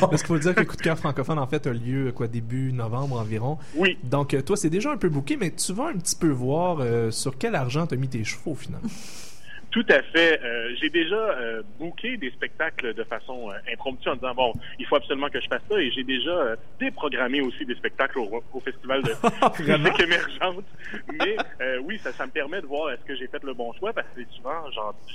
Parce 0.00 0.24
qu'il 0.24 0.26
faut 0.26 0.38
dire 0.38 0.56
que 0.56 0.60
le 0.60 0.66
coup 0.66 0.76
de 0.76 0.82
cœur 0.82 0.98
francophone, 0.98 1.38
en 1.38 1.46
fait, 1.46 1.64
a 1.68 1.72
lieu, 1.72 2.10
quoi, 2.10 2.26
début 2.26 2.72
novembre 2.72 3.20
environ. 3.20 3.58
Oui. 3.76 3.96
Donc, 4.02 4.34
euh, 4.34 4.42
toi, 4.42 4.56
c'est 4.56 4.70
déjà 4.70 4.90
un 4.90 4.96
peu 4.96 5.08
bouqué, 5.08 5.36
mais 5.36 5.52
tu 5.52 5.72
vas 5.72 5.86
un 5.86 5.98
petit 5.98 6.16
peu 6.16 6.30
voir 6.30 6.78
euh, 6.80 7.12
sur 7.12 7.38
quel 7.38 7.54
argent 7.54 7.86
t'as 7.86 7.94
mis 7.94 8.08
tes 8.08 8.24
chevaux, 8.24 8.56
finalement? 8.56 8.88
Tout 9.78 9.86
à 9.90 10.02
fait. 10.02 10.40
Euh, 10.42 10.74
j'ai 10.80 10.90
déjà 10.90 11.14
euh, 11.14 11.62
booké 11.78 12.16
des 12.16 12.32
spectacles 12.32 12.94
de 12.94 13.04
façon 13.04 13.48
euh, 13.48 13.72
impromptue 13.72 14.08
en 14.08 14.16
disant 14.16 14.34
bon, 14.34 14.52
il 14.80 14.86
faut 14.86 14.96
absolument 14.96 15.28
que 15.28 15.40
je 15.40 15.46
fasse 15.46 15.62
ça 15.70 15.80
et 15.80 15.92
j'ai 15.92 16.02
déjà 16.02 16.32
euh, 16.32 16.56
déprogrammé 16.80 17.40
aussi 17.42 17.64
des 17.64 17.76
spectacles 17.76 18.18
au, 18.18 18.42
au 18.52 18.58
festival 18.58 19.04
de 19.04 19.12
musique 19.78 20.00
émergente. 20.00 20.64
Mais 21.12 21.36
euh, 21.60 21.78
oui, 21.84 21.96
ça, 21.98 22.12
ça 22.12 22.26
me 22.26 22.32
permet 22.32 22.60
de 22.60 22.66
voir 22.66 22.90
est-ce 22.90 23.04
que 23.04 23.14
j'ai 23.14 23.28
fait 23.28 23.40
le 23.44 23.54
bon 23.54 23.72
choix 23.74 23.92
parce 23.92 24.08
que 24.16 24.22
souvent 24.36 24.64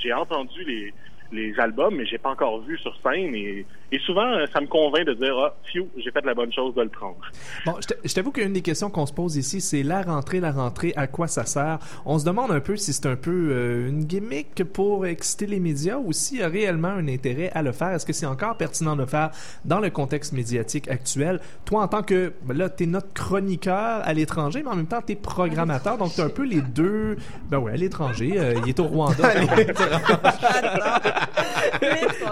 j'ai 0.02 0.14
entendu 0.14 0.64
les 0.64 0.94
les 1.34 1.54
albums, 1.60 1.96
mais 1.96 2.06
j'ai 2.06 2.18
pas 2.18 2.30
encore 2.30 2.62
vu 2.62 2.78
sur 2.78 2.96
scène 3.04 3.34
et, 3.36 3.66
et 3.92 4.00
souvent 4.00 4.26
euh, 4.34 4.46
ça 4.54 4.62
me 4.62 4.68
convainc 4.68 5.06
de 5.06 5.14
dire 5.14 5.36
ah, 5.40 5.56
fiou, 5.66 5.88
j'ai 5.98 6.12
fait 6.12 6.24
la 6.26 6.34
bonne 6.34 6.52
chose 6.54 6.74
de 6.76 6.82
le 6.82 6.90
prendre. 6.90 7.18
Bon, 7.66 7.74
je 7.82 7.88
t'a- 7.88 7.96
je 8.04 8.14
t'avoue 8.14 8.32
qu'une 8.32 8.54
des 8.54 8.62
questions 8.62 8.90
qu'on 8.90 9.06
se 9.06 9.14
pose 9.14 9.36
ici, 9.36 9.60
c'est 9.62 9.84
la 9.84 10.02
rentrée, 10.02 10.40
la 10.40 10.52
rentrée, 10.52 10.94
à 10.96 11.08
quoi 11.08 11.28
ça 11.28 11.46
sert? 11.46 11.80
On 12.06 12.20
se 12.20 12.26
demande 12.26 12.52
un 12.52 12.60
peu 12.60 12.76
si 12.78 12.94
c'est 12.94 13.06
un 13.08 13.16
peu 13.16 13.50
euh, 13.52 13.90
une 13.90 14.06
gimmick 14.06 14.64
pour 14.64 15.06
exciter 15.06 15.46
les 15.48 15.60
médias 15.60 15.98
ou 15.98 16.14
s'il 16.14 16.40
y 16.40 16.44
a 16.44 16.48
réellement 16.48 16.90
un 16.90 17.08
intérêt 17.08 17.50
à 17.54 17.62
le 17.64 17.72
faire. 17.72 17.90
Est-ce 17.90 18.06
que 18.06 18.14
c'est 18.14 18.26
encore 18.26 18.56
pertinent 18.58 18.96
de 18.96 19.02
le 19.02 19.08
faire 19.08 19.32
dans 19.66 19.80
le 19.80 19.90
contexte 19.90 20.34
médiatique 20.34 20.88
actuel? 20.88 21.40
Toi, 21.66 21.82
en 21.84 21.88
tant 21.88 22.04
que, 22.04 22.34
ben 22.44 22.58
là, 22.58 22.70
t'es 22.70 22.86
notre 22.86 23.12
chroniqueur 23.14 24.02
à 24.04 24.14
l'étranger, 24.14 24.62
mais 24.64 24.70
en 24.70 24.76
même 24.76 24.88
temps, 24.88 25.02
t'es 25.02 25.16
programmateur, 25.16 25.98
donc 25.98 26.12
t'as 26.16 26.26
un 26.26 26.30
peu 26.30 26.44
les 26.44 26.62
deux. 26.62 27.18
Ben 27.50 27.58
ouais, 27.60 27.74
à 27.74 27.76
l'étranger. 27.78 28.34
euh, 28.38 28.54
il 28.64 28.70
est 28.70 28.80
au 28.80 28.86
Rwanda. 28.86 29.24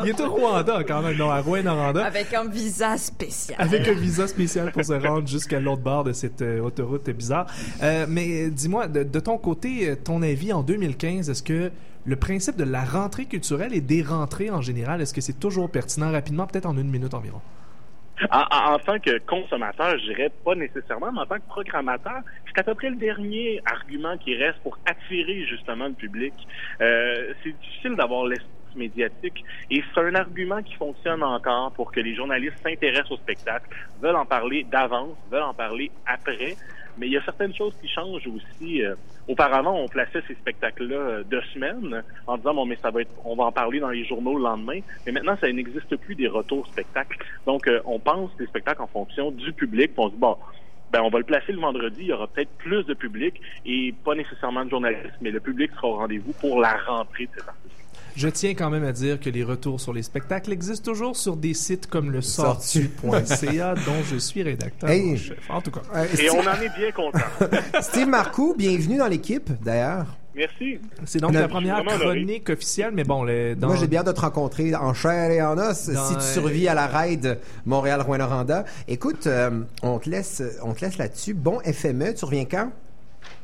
il 0.04 0.10
est 0.10 0.20
au 0.22 0.30
Rwanda, 0.30 0.84
quand 0.84 1.02
même, 1.02 1.18
non, 1.18 1.30
à 1.30 1.42
Rouen-Noranda. 1.42 2.06
Avec 2.06 2.34
un 2.34 2.48
visa 2.48 2.98
spécial. 2.98 3.58
Avec 3.62 3.88
un 3.88 3.94
visa 3.94 4.28
spécial 4.28 4.72
pour 4.72 4.84
se 4.84 4.94
rendre 4.94 5.28
jusqu'à 5.28 5.60
l'autre 5.60 5.82
bord 5.82 6.04
de 6.04 6.14
cette 6.14 6.42
euh, 6.42 6.60
autoroute 6.62 7.10
bizarre. 7.10 7.48
Euh, 7.84 8.06
mais 8.08 8.46
euh, 8.46 8.50
dis-moi, 8.50 8.88
de, 8.88 9.04
de 9.04 9.20
ton 9.20 9.38
côté, 9.38 9.90
euh, 9.90 9.96
ton 9.96 10.22
avis 10.22 10.54
en 10.54 10.64
2015, 10.64 11.30
est-ce 11.30 11.44
que 11.44 11.72
le 12.06 12.16
principe 12.16 12.56
de 12.58 12.64
la 12.64 12.84
rentrée 12.84 13.26
culturelle 13.26 13.74
et 13.74 13.82
des 13.82 14.02
rentrées 14.02 14.50
en 14.50 14.62
général, 14.62 15.02
est-ce 15.02 15.14
que 15.14 15.22
c'est 15.22 15.40
toujours 15.40 15.70
pertinent 15.70 16.12
rapidement, 16.12 16.48
peut-être 16.48 16.66
en 16.66 16.78
une 16.78 16.90
minute 16.90 17.14
environ? 17.14 17.42
En, 18.30 18.42
en- 18.52 18.74
en 18.76 18.80
tant 18.80 19.00
que 19.00 19.18
consommateur, 19.26 19.98
je 19.98 20.06
dirais 20.14 20.32
pas 20.46 20.54
nécessairement, 20.54 21.12
mais 21.12 21.22
en 21.22 21.26
tant 21.26 21.38
que 21.38 21.48
programmateur, 21.48 22.22
c'est 22.48 22.60
à 22.60 22.64
peu 22.64 22.76
près 22.76 22.90
le 22.92 22.96
dernier 22.98 23.60
argument 23.66 24.16
qui 24.18 24.36
reste 24.36 24.60
pour 24.62 24.78
attirer 24.86 25.44
justement 25.48 25.88
le 25.88 25.94
public. 25.94 26.34
Euh, 26.82 27.34
c'est 27.44 27.56
difficile 27.62 27.96
d'avoir 27.96 28.26
l'espace 28.26 28.48
médiatique 28.76 29.44
et 29.70 29.84
c'est 29.94 30.02
un 30.02 30.16
argument 30.16 30.62
qui 30.62 30.76
fonctionne 30.76 31.24
encore 31.24 31.72
pour 31.74 31.92
que 31.92 32.00
les 32.00 32.16
journalistes 32.16 32.58
s'intéressent 32.64 33.12
au 33.12 33.18
spectacle, 33.18 33.70
veulent 34.02 34.16
en 34.16 34.26
parler 34.26 34.64
d'avance, 34.64 35.16
veulent 35.32 35.44
en 35.44 35.54
parler 35.54 35.92
après. 36.06 36.56
Mais 36.98 37.08
il 37.08 37.14
y 37.14 37.18
a 37.18 37.24
certaines 37.24 37.56
choses 37.56 37.74
qui 37.82 37.88
changent 37.88 38.28
aussi. 38.28 38.84
Euh, 38.84 38.96
auparavant, 39.28 39.74
on 39.74 39.88
plaçait 39.88 40.22
ces 40.28 40.36
spectacles-là 40.36 40.96
euh, 40.96 41.24
de 41.24 41.42
semaines 41.54 42.04
en 42.28 42.38
disant 42.38 42.54
bon 42.54 42.66
mais 42.66 42.78
ça 42.82 42.92
va 42.92 43.02
être, 43.02 43.12
on 43.24 43.36
va 43.36 43.46
en 43.46 43.52
parler 43.52 43.80
dans 43.80 43.90
les 43.90 44.06
journaux 44.06 44.38
le 44.38 44.44
lendemain. 44.44 44.80
Mais 45.06 45.12
maintenant, 45.12 45.38
ça 45.40 45.52
n'existe 45.52 45.96
plus 45.96 46.16
des 46.16 46.28
retours 46.28 46.68
spectacles. 46.68 47.18
Donc, 47.46 47.68
euh, 47.68 47.80
on 47.86 48.00
pense 48.00 48.36
des 48.38 48.46
spectacles 48.48 48.82
en 48.82 48.88
fonction 48.88 49.32
du 49.32 49.54
public. 49.54 49.92
on 49.98 50.08
se 50.08 50.14
dit 50.14 50.20
bon. 50.20 50.38
Ben, 50.92 51.02
on 51.04 51.10
va 51.10 51.20
le 51.20 51.24
placer 51.24 51.54
le 51.54 51.60
vendredi. 51.62 52.02
Il 52.02 52.08
y 52.08 52.14
aura 52.14 52.28
peut-être 52.28 52.52
plus 52.58 52.84
de 52.84 52.94
public 52.94 53.40
et 53.66 53.94
pas 54.04 54.14
nécessairement 54.14 54.66
de 54.66 54.70
journalistes, 54.70 55.16
mais 55.22 55.32
le 55.32 55.40
public 55.40 55.72
sera 55.72 55.88
au 55.88 55.96
rendez-vous 55.96 56.34
pour 56.34 56.60
la 56.60 56.76
rentrée 56.86 57.28
de 57.28 57.32
cet 57.38 57.48
artiste. 57.48 57.82
Je 58.16 58.28
tiens 58.28 58.52
quand 58.54 58.70
même 58.70 58.84
à 58.84 58.92
dire 58.92 59.20
que 59.20 59.30
les 59.30 59.44
retours 59.44 59.80
sur 59.80 59.94
les 59.94 60.04
spectacles 60.04 60.52
existent 60.52 60.92
toujours 60.92 61.16
sur 61.16 61.36
des 61.38 61.54
sites 61.54 61.88
comme 61.88 62.12
le 62.12 62.22
sortu.ca 62.22 63.76
dont 63.86 64.04
je 64.10 64.18
suis 64.18 64.44
rédacteur 64.44 64.90
Hey. 64.90 65.14
en 65.14 65.18
chef. 65.18 65.38
En 65.50 65.62
tout 65.62 65.72
cas. 65.72 65.82
Euh, 65.96 66.06
Et 66.22 66.30
on 66.30 66.40
en 66.40 66.62
est 66.62 66.78
bien 66.78 66.92
content. 66.92 67.20
Steve 67.82 68.08
Marcoux, 68.08 68.56
bienvenue 68.58 68.98
dans 68.98 69.08
l'équipe, 69.08 69.50
d'ailleurs. 69.64 70.06
Merci. 70.34 70.80
C'est 71.06 71.20
donc 71.20 71.34
la 71.34 71.48
première 71.50 71.80
honoré. 71.82 71.98
chronique 72.00 72.50
officielle, 72.50 72.92
mais 72.94 73.04
bon, 73.04 73.24
le, 73.24 73.54
dans... 73.56 73.68
Moi, 73.68 73.76
j'ai 73.76 73.88
bien 73.88 74.00
hâte 74.00 74.08
de 74.08 74.12
te 74.14 74.22
rencontrer 74.22 74.74
en 74.76 74.94
chair 74.94 75.30
et 75.30 75.42
en 75.42 75.58
os 75.58 75.90
Dans, 75.90 76.06
si 76.08 76.14
tu 76.14 76.20
euh, 76.20 76.34
survis 76.34 76.68
à 76.70 76.74
la 76.74 76.88
raid 76.88 77.38
Montréal-Rouen-Noranda. 77.66 78.64
Écoute, 78.88 79.28
euh, 79.28 79.62
on 79.84 80.00
te 80.00 80.10
laisse, 80.10 80.42
on 80.64 80.74
te 80.74 80.86
laisse 80.86 80.98
là-dessus. 80.98 81.34
Bon 81.34 81.60
FME, 81.66 82.14
tu 82.14 82.24
reviens 82.24 82.46
quand? 82.46 82.72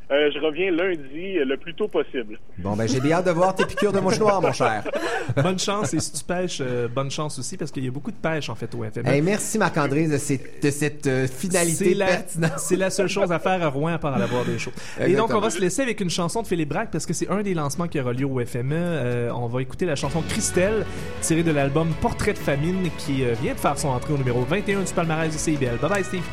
Euh, 0.09 0.31
je 0.33 0.39
reviens 0.39 0.71
lundi 0.71 1.37
euh, 1.37 1.43
le 1.43 1.57
plus 1.57 1.73
tôt 1.73 1.89
possible. 1.89 2.39
Bon, 2.59 2.77
ben, 2.77 2.87
j'ai 2.87 3.01
bien 3.01 3.17
hâte 3.17 3.25
de 3.25 3.31
voir 3.31 3.53
tes 3.53 3.65
piqûres 3.65 3.91
de 3.91 3.99
mouche 3.99 4.17
noire, 4.19 4.41
mon 4.41 4.53
cher. 4.53 4.85
bonne 5.43 5.59
chance 5.59 5.93
et 5.93 5.99
si 5.99 6.13
tu 6.13 6.23
pêches, 6.23 6.59
euh, 6.61 6.87
bonne 6.87 7.11
chance 7.11 7.37
aussi 7.39 7.57
parce 7.57 7.71
qu'il 7.71 7.83
y 7.83 7.89
a 7.89 7.91
beaucoup 7.91 8.11
de 8.11 8.15
pêche 8.15 8.47
en 8.49 8.55
fait 8.55 8.73
au 8.73 8.85
FME. 8.85 9.05
Hey, 9.05 9.21
merci 9.21 9.57
Marc-André 9.57 10.07
de, 10.07 10.17
cette- 10.17 10.63
de 10.63 10.69
cette 10.69 11.07
euh, 11.07 11.27
finalité 11.27 11.89
C'est 11.89 11.93
la, 11.93 12.05
pertinente. 12.05 12.51
c'est 12.57 12.75
la 12.77 12.89
seule 12.89 13.09
chose 13.09 13.33
à 13.33 13.39
faire 13.39 13.61
à 13.61 13.67
Rouen 13.67 13.93
à 13.95 13.97
part 13.97 14.13
aller 14.13 14.25
voir 14.27 14.45
des 14.45 14.57
shows. 14.57 14.71
Et 14.97 15.01
donc, 15.01 15.09
Exactement. 15.09 15.39
on 15.39 15.41
va 15.41 15.49
se 15.49 15.59
laisser 15.59 15.81
avec 15.81 15.99
une 15.99 16.09
chanson 16.09 16.41
de 16.41 16.47
Philippe 16.47 16.69
Braque 16.69 16.89
parce 16.91 17.05
que 17.05 17.11
c'est 17.13 17.29
un 17.29 17.41
des 17.41 17.53
lancements 17.53 17.89
qui 17.89 17.99
aura 17.99 18.13
lieu 18.13 18.25
au 18.25 18.39
FME. 18.45 18.75
Euh, 18.77 19.29
on 19.35 19.47
va 19.47 19.61
écouter 19.61 19.85
la 19.85 19.95
chanson 19.97 20.21
Christelle, 20.29 20.85
tirée 21.21 21.43
de 21.43 21.51
l'album 21.51 21.89
Portrait 22.01 22.31
de 22.31 22.37
famine 22.37 22.89
qui 22.97 23.25
euh, 23.25 23.33
vient 23.41 23.53
de 23.55 23.59
faire 23.59 23.77
son 23.77 23.89
entrée 23.89 24.13
au 24.13 24.17
numéro 24.17 24.39
21 24.43 24.83
du 24.83 24.93
palmarès 24.93 25.29
du 25.29 25.37
CIBL. 25.37 25.79
Bye 25.81 25.89
bye, 25.89 26.03
Steve. 26.05 26.23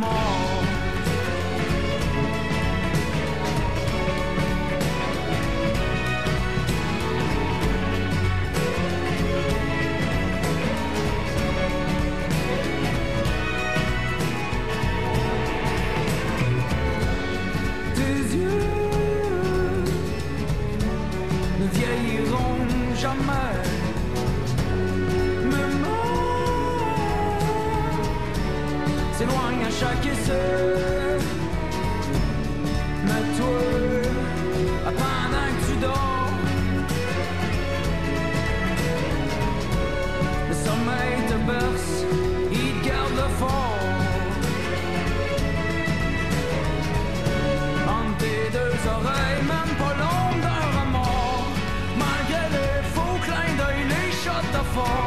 Mon 0.00 0.89
chaque 29.80 30.06
essai. 30.12 31.18
Mais 33.06 33.24
toi, 33.38 33.60
pendant 35.00 35.50
que 35.56 35.60
tu 35.66 35.74
dors, 35.80 36.32
le 40.48 40.54
sommeil 40.66 41.16
te 41.30 41.36
berce, 41.50 41.94
il 42.52 42.72
garde 42.86 43.16
le 43.22 43.28
fort. 43.40 43.78
Entre 47.96 48.16
tes 48.18 48.44
deux 48.56 48.78
oreilles, 48.96 49.42
même 49.54 49.72
pas 49.80 49.94
l'ombre 50.00 50.40
d'un 50.44 50.64
remords, 50.78 51.48
malgré 52.02 52.44
les 52.56 52.82
faux 52.94 53.18
clins 53.24 53.54
d'œil, 53.58 53.82
les 53.92 54.10
shots 54.22 54.48
de 54.56 54.62
fort. 54.74 54.99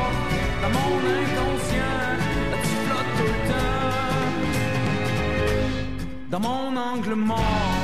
Dans 6.33 6.39
mon 6.39 6.75
angle 6.75 7.13
mort. 7.13 7.82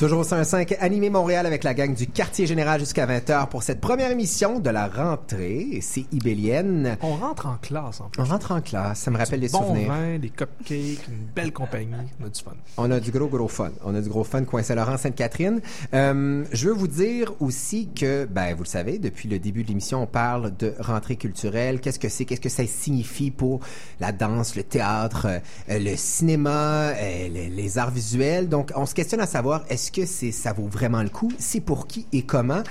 Toujours 0.00 0.20
au 0.20 0.24
105, 0.24 0.78
animé 0.80 1.10
Montréal 1.10 1.44
avec 1.44 1.62
la 1.62 1.74
gang 1.74 1.94
du 1.94 2.06
quartier 2.06 2.46
général 2.46 2.80
jusqu'à 2.80 3.06
20h 3.06 3.48
pour 3.48 3.62
cette 3.62 3.82
première 3.82 4.10
émission 4.10 4.58
de 4.58 4.70
la 4.70 4.88
rentrée. 4.88 5.80
C'est 5.82 6.06
Ibélienne. 6.10 6.96
On 7.02 7.16
rentre 7.16 7.44
en 7.44 7.58
classe 7.60 8.00
en 8.00 8.08
plus. 8.08 8.22
On 8.22 8.24
rentre 8.24 8.52
en 8.52 8.62
classe, 8.62 9.00
ça 9.00 9.10
me 9.10 9.18
rappelle 9.18 9.40
des 9.40 9.50
bon 9.50 9.58
souvenirs. 9.58 9.92
vin, 9.92 10.18
des 10.18 10.30
cupcakes, 10.30 11.06
une 11.06 11.26
belle 11.36 11.52
compagnie. 11.52 11.92
On 12.18 12.24
a 12.24 12.28
du 12.30 12.40
fun. 12.40 12.52
On 12.78 12.90
a 12.90 12.98
du 12.98 13.10
gros, 13.10 13.26
gros 13.26 13.46
fun. 13.46 13.72
On 13.84 13.94
a 13.94 14.00
du 14.00 14.08
gros 14.08 14.24
fun, 14.24 14.42
coin 14.44 14.62
Saint-Laurent, 14.62 14.96
Sainte-Catherine. 14.96 15.60
Euh, 15.92 16.46
je 16.50 16.68
veux 16.68 16.74
vous 16.74 16.88
dire 16.88 17.34
aussi 17.38 17.90
que, 17.94 18.24
ben, 18.24 18.54
vous 18.54 18.62
le 18.62 18.68
savez, 18.68 18.98
depuis 18.98 19.28
le 19.28 19.38
début 19.38 19.64
de 19.64 19.68
l'émission, 19.68 20.02
on 20.02 20.06
parle 20.06 20.56
de 20.56 20.72
rentrée 20.78 21.16
culturelle. 21.16 21.78
Qu'est-ce 21.78 21.98
que 21.98 22.08
c'est? 22.08 22.24
Qu'est-ce 22.24 22.40
que 22.40 22.48
ça 22.48 22.66
signifie 22.66 23.30
pour 23.30 23.60
la 24.00 24.12
danse, 24.12 24.56
le 24.56 24.62
théâtre, 24.62 25.26
euh, 25.68 25.78
le 25.78 25.94
cinéma, 25.94 26.92
euh, 26.94 27.28
les, 27.28 27.50
les 27.50 27.76
arts 27.76 27.90
visuels? 27.90 28.48
Donc, 28.48 28.72
on 28.76 28.86
se 28.86 28.94
questionne 28.94 29.20
à 29.20 29.26
savoir, 29.26 29.62
est-ce 29.68 29.89
que 29.92 30.06
c'est, 30.06 30.32
ça 30.32 30.52
vaut 30.52 30.68
vraiment 30.68 31.02
le 31.02 31.08
coup? 31.08 31.32
C'est 31.38 31.60
pour 31.60 31.86
qui 31.86 32.06
et 32.12 32.22
comment? 32.22 32.62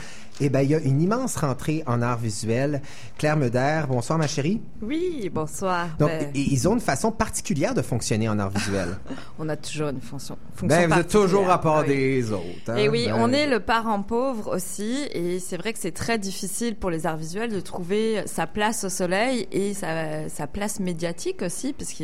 Eh 0.42 0.50
ben, 0.50 0.62
il 0.62 0.70
y 0.70 0.76
a 0.76 0.80
une 0.80 1.02
immense 1.02 1.36
rentrée 1.36 1.84
en 1.86 2.02
arts 2.02 2.18
visuels. 2.20 2.82
Claire 3.18 3.36
Meder, 3.36 3.82
bonsoir 3.90 4.18
ma 4.18 4.28
chérie. 4.28 4.62
Oui, 4.82 5.30
bonsoir. 5.34 5.88
Donc, 6.00 6.10
Ben, 6.10 6.32
ils 6.34 6.68
ont 6.68 6.74
une 6.76 6.80
façon 6.80 7.12
particulière 7.12 7.74
de 7.74 7.82
fonctionner 7.82 8.30
en 8.30 8.40
arts 8.40 8.52
visuels. 8.52 8.98
on 9.40 9.50
a 9.50 9.58
toujours 9.58 9.90
une 9.90 10.00
fonction. 10.00 10.38
fonction 10.56 10.68
Ben, 10.80 10.90
vous 10.90 11.00
êtes 11.00 11.10
toujours 11.10 11.50
à 11.50 11.60
part 11.60 11.82
Oui. 11.82 11.88
des 11.90 12.32
autres. 12.32 12.44
hein. 12.70 12.78
Et 12.78 12.88
oui, 12.88 13.08
Ben, 13.08 13.16
on 13.20 13.34
est 13.34 13.48
le 13.48 13.60
parent 13.60 14.02
pauvre 14.02 14.56
aussi, 14.56 15.08
et 15.12 15.40
c'est 15.40 15.58
vrai 15.58 15.74
que 15.74 15.80
c'est 15.80 15.92
très 15.94 16.18
difficile 16.18 16.76
pour 16.76 16.90
les 16.90 17.06
arts 17.06 17.18
visuels 17.18 17.52
de 17.52 17.60
trouver 17.60 18.24
sa 18.26 18.48
place 18.48 18.86
au 18.86 18.90
soleil 18.90 19.46
et 19.52 19.74
sa, 19.74 20.30
sa 20.30 20.48
place 20.48 20.80
médiatique 20.80 21.42
aussi, 21.42 21.74
parce 21.74 21.92
que 21.92 22.04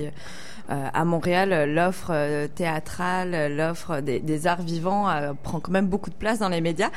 euh, 0.71 0.87
à 0.93 1.05
Montréal, 1.05 1.71
l'offre 1.73 2.09
euh, 2.11 2.47
théâtrale, 2.53 3.55
l'offre 3.55 4.01
des, 4.01 4.19
des 4.19 4.47
arts 4.47 4.63
vivants 4.63 5.07
euh, 5.09 5.33
prend 5.41 5.59
quand 5.61 5.71
même 5.71 5.87
beaucoup 5.87 6.09
de 6.09 6.15
place 6.15 6.39
dans 6.39 6.49
les 6.49 6.59
médias. 6.61 6.89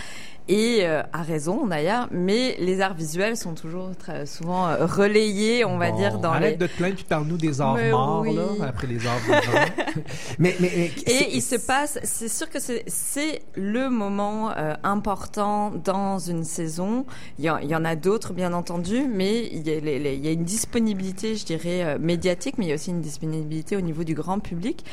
Et 0.49 0.79
euh, 0.87 1.03
à 1.13 1.23
raison 1.23 1.67
d'ailleurs, 1.67 2.09
mais 2.11 2.57
les 2.59 2.81
arts 2.81 2.95
visuels 2.95 3.37
sont 3.37 3.55
toujours 3.55 3.91
très 3.99 4.25
souvent 4.25 4.67
euh, 4.69 4.87
relayés, 4.87 5.65
on 5.67 5.77
va 5.77 5.91
Bon, 5.91 5.97
dire, 5.99 6.19
dans 6.19 6.31
Arrête 6.33 6.53
les... 6.53 6.57
de 6.57 6.67
te 6.67 6.77
plaindre 6.77 6.95
puis 6.95 7.05
parle-nous 7.05 7.37
des 7.37 7.61
arts 7.61 7.75
Mais 7.75 7.91
morts, 7.91 8.23
oui. 8.27 8.35
là, 8.35 8.67
après 8.69 8.87
les 8.87 9.07
arts 9.07 9.19
vivants. 9.19 9.41
mais, 10.39 10.57
mais, 10.59 10.71
mais- 10.75 10.93
Et 11.13 11.37
il 11.37 11.43
se 11.43 11.57
passe, 11.57 11.99
c'est 12.03 12.29
sûr 12.29 12.49
que 12.49 12.61
c'est- 12.61 12.83
c'est 12.87 13.43
le 13.57 13.91
moment 13.91 14.51
euh, 14.57 14.73
important 14.85 15.71
dans 15.85 16.19
une 16.19 16.45
saison. 16.45 17.05
Il 17.39 17.45
y, 17.45 17.51
en- 17.51 17.59
il 17.59 17.69
y 17.69 17.77
en 17.77 17.85
a 17.85 17.95
d'autres, 17.95 18.33
bien 18.33 18.53
entendu, 18.55 19.03
mais 19.07 19.47
il 19.53 19.67
y, 19.69 19.71
a 19.77 19.81
les- 19.81 19.99
les- 19.99 20.15
il 20.15 20.25
y 20.25 20.29
a 20.29 20.33
une 20.33 20.45
disponibilité, 20.45 21.37
je 21.37 21.45
dirais, 21.45 21.85
euh, 21.85 21.99
médiatique, 22.01 22.55
mais 22.57 22.65
il 22.65 22.69
y 22.69 22.73
a 22.73 22.77
aussi 22.77 22.91
une 22.91 23.03
disponibilité 23.03 23.77
au 23.77 23.83
niveau 23.83 24.03
du 24.03 24.15
grand 24.15 24.39
public. 24.39 24.85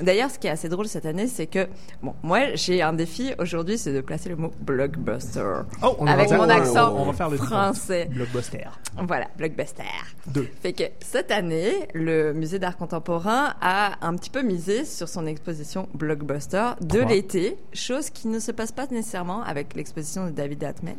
D'ailleurs, 0.00 0.30
ce 0.30 0.38
qui 0.38 0.46
est 0.46 0.50
assez 0.50 0.68
drôle 0.68 0.86
cette 0.86 1.06
année, 1.06 1.26
c'est 1.26 1.46
que, 1.46 1.66
bon, 2.02 2.14
moi, 2.22 2.54
j'ai 2.54 2.82
un 2.82 2.92
défi 2.92 3.32
aujourd'hui, 3.38 3.78
c'est 3.78 3.92
de 3.92 4.00
placer 4.00 4.28
le 4.28 4.36
mot 4.36 4.52
blockbuster. 4.60 5.62
Oh, 5.82 5.96
on 5.98 6.06
avec 6.06 6.28
va 6.28 6.36
mon 6.36 6.46
faire- 6.46 6.56
accent 6.56 6.94
on 6.96 7.04
va 7.06 7.12
faire 7.12 7.30
le 7.30 7.36
français. 7.36 8.08
Blockbuster. 8.14 8.66
Voilà, 8.96 9.26
blockbuster. 9.36 9.82
Deux. 10.28 10.48
Fait 10.62 10.72
que 10.72 10.84
cette 11.00 11.30
année, 11.32 11.72
le 11.94 12.32
musée 12.32 12.58
d'art 12.58 12.76
contemporain 12.76 13.54
a 13.60 14.06
un 14.06 14.14
petit 14.16 14.30
peu 14.30 14.42
misé 14.42 14.84
sur 14.84 15.08
son 15.08 15.26
exposition 15.26 15.88
blockbuster 15.94 16.70
de 16.80 17.00
l'été, 17.00 17.56
chose 17.72 18.10
qui 18.10 18.28
ne 18.28 18.38
se 18.38 18.52
passe 18.52 18.72
pas 18.72 18.86
nécessairement 18.90 19.42
avec 19.42 19.74
l'exposition 19.74 20.26
de 20.26 20.30
David 20.30 20.62
Atmej. 20.64 20.94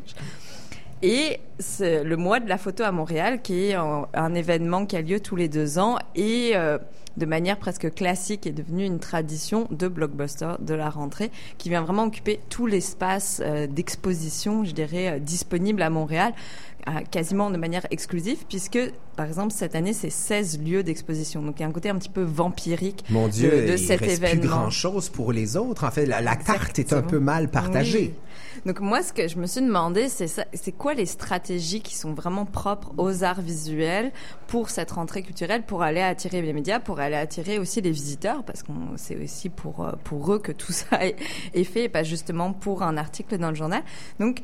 Et 1.01 1.39
c'est 1.59 2.03
le 2.03 2.17
mois 2.17 2.41
de 2.41 2.49
la 2.49 2.57
photo 2.57 2.83
à 2.83 2.91
Montréal, 2.91 3.41
qui 3.41 3.67
est 3.69 3.73
un, 3.75 4.07
un 4.13 4.33
événement 4.35 4.85
qui 4.85 4.97
a 4.97 5.01
lieu 5.01 5.21
tous 5.21 5.37
les 5.37 5.47
deux 5.47 5.79
ans 5.79 5.97
et 6.15 6.51
euh, 6.55 6.77
de 7.17 7.25
manière 7.25 7.57
presque 7.57 7.93
classique 7.93 8.47
est 8.47 8.51
devenu 8.51 8.85
une 8.85 8.99
tradition 8.99 9.67
de 9.71 9.87
blockbuster 9.87 10.53
de 10.59 10.73
la 10.73 10.89
rentrée 10.89 11.31
qui 11.57 11.69
vient 11.69 11.81
vraiment 11.81 12.03
occuper 12.03 12.39
tout 12.49 12.65
l'espace 12.65 13.41
euh, 13.43 13.67
d'exposition, 13.67 14.63
je 14.63 14.71
dirais, 14.71 15.07
euh, 15.07 15.19
disponible 15.19 15.81
à 15.81 15.89
Montréal, 15.89 16.33
quasiment 17.11 17.49
de 17.49 17.57
manière 17.57 17.85
exclusive, 17.91 18.45
puisque 18.47 18.79
par 19.15 19.25
exemple 19.27 19.53
cette 19.53 19.75
année 19.75 19.93
c'est 19.93 20.09
16 20.09 20.59
lieux 20.59 20.83
d'exposition. 20.83 21.41
Donc 21.41 21.55
il 21.59 21.61
y 21.61 21.65
a 21.65 21.67
un 21.67 21.71
côté 21.71 21.89
un 21.89 21.95
petit 21.95 22.09
peu 22.09 22.23
vampirique 22.23 23.03
Mon 23.09 23.27
Dieu, 23.27 23.49
de, 23.51 23.67
de 23.67 23.71
il 23.73 23.79
cet 23.79 24.01
reste 24.01 24.19
plus 24.21 24.27
événement. 24.27 24.45
grand 24.45 24.69
chose 24.69 25.09
pour 25.09 25.31
les 25.33 25.57
autres. 25.57 25.83
En 25.85 25.91
fait, 25.91 26.05
la, 26.05 26.21
la 26.21 26.35
carte 26.35 26.79
est 26.79 26.93
un 26.93 27.01
peu 27.01 27.19
mal 27.19 27.49
partagée. 27.49 28.13
Oui. 28.13 28.13
Donc 28.65 28.79
moi, 28.81 29.01
ce 29.03 29.13
que 29.13 29.27
je 29.27 29.37
me 29.37 29.45
suis 29.45 29.61
demandé, 29.61 30.07
c'est 30.09 30.71
quoi 30.73 30.93
les 30.93 31.05
stratégies 31.05 31.81
qui 31.81 31.95
sont 31.95 32.13
vraiment 32.13 32.45
propres 32.45 32.91
aux 32.97 33.23
arts 33.23 33.41
visuels 33.41 34.11
pour 34.47 34.69
cette 34.69 34.91
rentrée 34.91 35.23
culturelle, 35.23 35.63
pour 35.63 35.81
aller 35.81 36.01
attirer 36.01 36.41
les 36.41 36.51
médias, 36.51 36.79
pour 36.79 36.99
aller 36.99 37.15
attirer 37.15 37.57
aussi 37.59 37.79
les 37.81 37.91
visiteurs, 37.91 38.43
parce 38.43 38.63
qu'on 38.63 38.73
c'est 38.97 39.15
aussi 39.15 39.49
pour 39.49 39.85
euh, 39.85 39.91
pour 40.03 40.33
eux 40.33 40.39
que 40.39 40.51
tout 40.51 40.71
ça 40.73 41.05
est, 41.05 41.15
est 41.53 41.63
fait, 41.63 41.85
et 41.85 41.89
pas 41.89 42.03
justement 42.03 42.51
pour 42.51 42.83
un 42.83 42.97
article 42.97 43.37
dans 43.37 43.49
le 43.49 43.55
journal. 43.55 43.81
Donc 44.19 44.41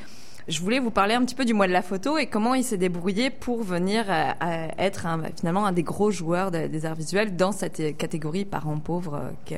je 0.48 0.60
voulais 0.62 0.80
vous 0.80 0.92
parler 0.92 1.16
un 1.16 1.26
petit 1.26 1.34
peu 1.36 1.44
du 1.46 1.54
mois 1.54 1.66
de 1.68 1.72
la 1.72 1.82
photo 1.82 2.18
et 2.18 2.28
comment 2.28 2.54
il 2.54 2.64
s'est 2.64 2.78
débrouillé 2.78 3.30
pour 3.32 3.64
venir 3.64 4.06
euh, 4.10 4.32
à 4.40 4.68
être 4.84 5.06
un- 5.08 5.24
finalement 5.36 5.66
un 5.66 5.72
des 5.72 5.82
gros 5.84 6.12
joueurs 6.12 6.52
de- 6.52 6.68
des 6.68 6.86
arts 6.86 6.96
visuels 6.96 7.36
dans 7.36 7.52
cette 7.52 7.80
euh, 7.80 7.92
catégorie 7.94 8.46
parents 8.46 8.78
pauvres 8.78 9.20
euh, 9.52 9.58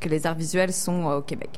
que, 0.00 0.08
les 0.08 0.26
arts 0.26 0.34
visuels 0.36 0.72
sont 0.72 1.04
au 1.04 1.20
Québec. 1.20 1.50